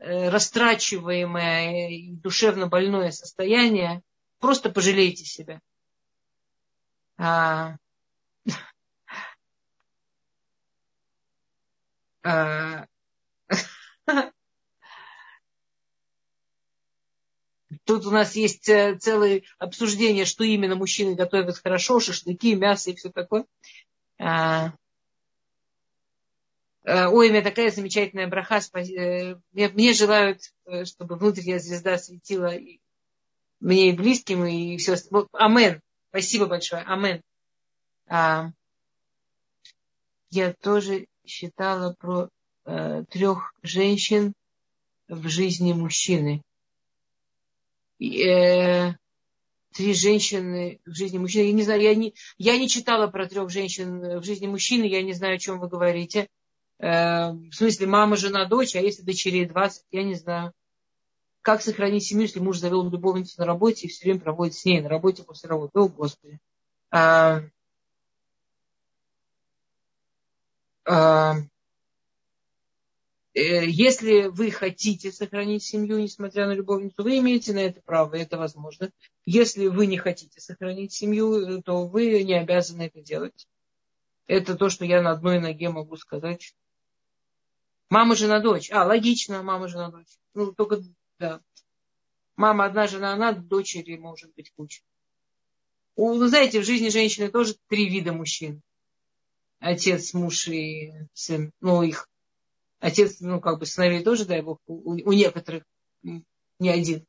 Э, 0.00 0.28
растрачиваемое 0.28 1.90
и 1.90 2.12
душевно 2.12 2.68
больное 2.68 3.10
состояние, 3.10 4.02
просто 4.38 4.70
пожалейте 4.70 5.24
себя. 5.24 5.60
А, 7.18 7.76
а, 12.22 12.86
Тут 17.84 18.06
у 18.06 18.10
нас 18.10 18.34
есть 18.36 18.68
э, 18.68 18.96
целое 18.98 19.42
обсуждение, 19.58 20.24
что 20.24 20.44
именно 20.44 20.74
мужчины 20.74 21.14
готовят 21.14 21.58
хорошо, 21.58 22.00
шашлыки, 22.00 22.54
мясо 22.54 22.90
и 22.90 22.94
все 22.94 23.10
такое. 23.10 23.44
А, 24.18 24.72
Э, 26.88 27.06
ой, 27.08 27.28
у 27.28 27.30
меня 27.30 27.42
такая 27.42 27.70
замечательная 27.70 28.28
браха. 28.28 28.60
Э, 28.74 29.36
мне, 29.52 29.92
желают, 29.92 30.40
чтобы 30.84 31.16
внутренняя 31.16 31.58
звезда 31.58 31.98
светила 31.98 32.52
мне 33.60 33.90
и 33.90 33.92
близким, 33.92 34.46
и 34.46 34.78
все. 34.78 34.94
Амен. 35.32 35.82
Спасибо 36.10 36.46
большое. 36.46 36.82
Амен. 36.82 37.22
А, 38.06 38.50
я 40.30 40.52
тоже 40.52 41.06
считала 41.26 41.94
про 41.98 42.28
э, 42.64 43.04
трех 43.10 43.52
женщин 43.62 44.32
в 45.08 45.28
жизни 45.28 45.72
мужчины. 45.72 46.42
И, 47.98 48.26
э, 48.26 48.94
три 49.72 49.94
женщины 49.94 50.80
в 50.86 50.94
жизни 50.94 51.18
мужчины. 51.18 51.44
Я 51.44 51.52
не 51.52 51.62
знаю, 51.62 51.82
я 51.82 51.94
не, 51.94 52.14
я 52.38 52.58
не 52.58 52.68
читала 52.68 53.06
про 53.08 53.26
трех 53.26 53.50
женщин 53.50 54.20
в 54.20 54.24
жизни 54.24 54.46
мужчины, 54.46 54.84
я 54.84 55.02
не 55.02 55.12
знаю, 55.12 55.36
о 55.36 55.38
чем 55.38 55.60
вы 55.60 55.68
говорите. 55.68 56.28
Э, 56.78 57.32
в 57.32 57.52
смысле, 57.52 57.86
мама, 57.86 58.16
жена, 58.16 58.46
дочь, 58.46 58.76
а 58.76 58.80
если 58.80 59.02
дочерей 59.02 59.46
20, 59.46 59.84
я 59.90 60.02
не 60.04 60.14
знаю. 60.14 60.52
Как 61.48 61.62
сохранить 61.62 62.04
семью, 62.04 62.24
если 62.24 62.40
муж 62.40 62.58
завел 62.58 62.90
любовницу 62.90 63.40
на 63.40 63.46
работе 63.46 63.86
и 63.86 63.88
все 63.88 64.04
время 64.04 64.20
проводит 64.20 64.54
с 64.54 64.66
ней 64.66 64.82
на 64.82 64.90
работе 64.90 65.22
после 65.22 65.48
работы? 65.48 65.78
О, 65.78 65.88
Господи. 65.88 66.38
А, 66.90 67.40
а, 70.84 71.36
э, 73.32 73.64
если 73.64 74.26
вы 74.26 74.50
хотите 74.50 75.10
сохранить 75.10 75.62
семью, 75.62 75.98
несмотря 75.98 76.46
на 76.46 76.52
любовницу, 76.52 77.02
вы 77.02 77.16
имеете 77.16 77.54
на 77.54 77.60
это 77.60 77.80
право, 77.80 78.14
это 78.14 78.36
возможно. 78.36 78.90
Если 79.24 79.68
вы 79.68 79.86
не 79.86 79.96
хотите 79.96 80.42
сохранить 80.42 80.92
семью, 80.92 81.62
то 81.62 81.86
вы 81.86 82.24
не 82.24 82.34
обязаны 82.34 82.82
это 82.82 83.00
делать. 83.00 83.48
Это 84.26 84.54
то, 84.54 84.68
что 84.68 84.84
я 84.84 85.00
на 85.00 85.12
одной 85.12 85.40
ноге 85.40 85.70
могу 85.70 85.96
сказать. 85.96 86.54
Мама, 87.88 88.16
жена, 88.16 88.38
дочь. 88.40 88.70
А, 88.70 88.84
логично, 88.84 89.42
мама, 89.42 89.66
жена, 89.66 89.88
дочь. 89.88 90.18
Ну, 90.34 90.52
только, 90.52 90.82
да. 91.18 91.40
Мама 92.36 92.66
одна, 92.66 92.86
жена, 92.86 93.12
она, 93.12 93.32
дочери 93.32 93.96
может 93.96 94.32
быть 94.34 94.52
куча. 94.54 94.82
Вы 95.96 96.28
знаете, 96.28 96.60
в 96.60 96.64
жизни 96.64 96.90
женщины 96.90 97.28
тоже 97.28 97.56
три 97.66 97.88
вида 97.88 98.12
мужчин. 98.12 98.62
Отец, 99.58 100.14
муж 100.14 100.46
и 100.46 100.92
сын. 101.12 101.50
Ну, 101.60 101.82
их 101.82 102.08
отец, 102.78 103.18
ну, 103.18 103.40
как 103.40 103.58
бы 103.58 103.66
сыновей 103.66 104.04
тоже, 104.04 104.24
дай 104.24 104.40
бог, 104.40 104.60
у, 104.66 104.92
у 104.92 105.12
некоторых 105.12 105.64
не 106.04 106.70
один. 106.70 107.04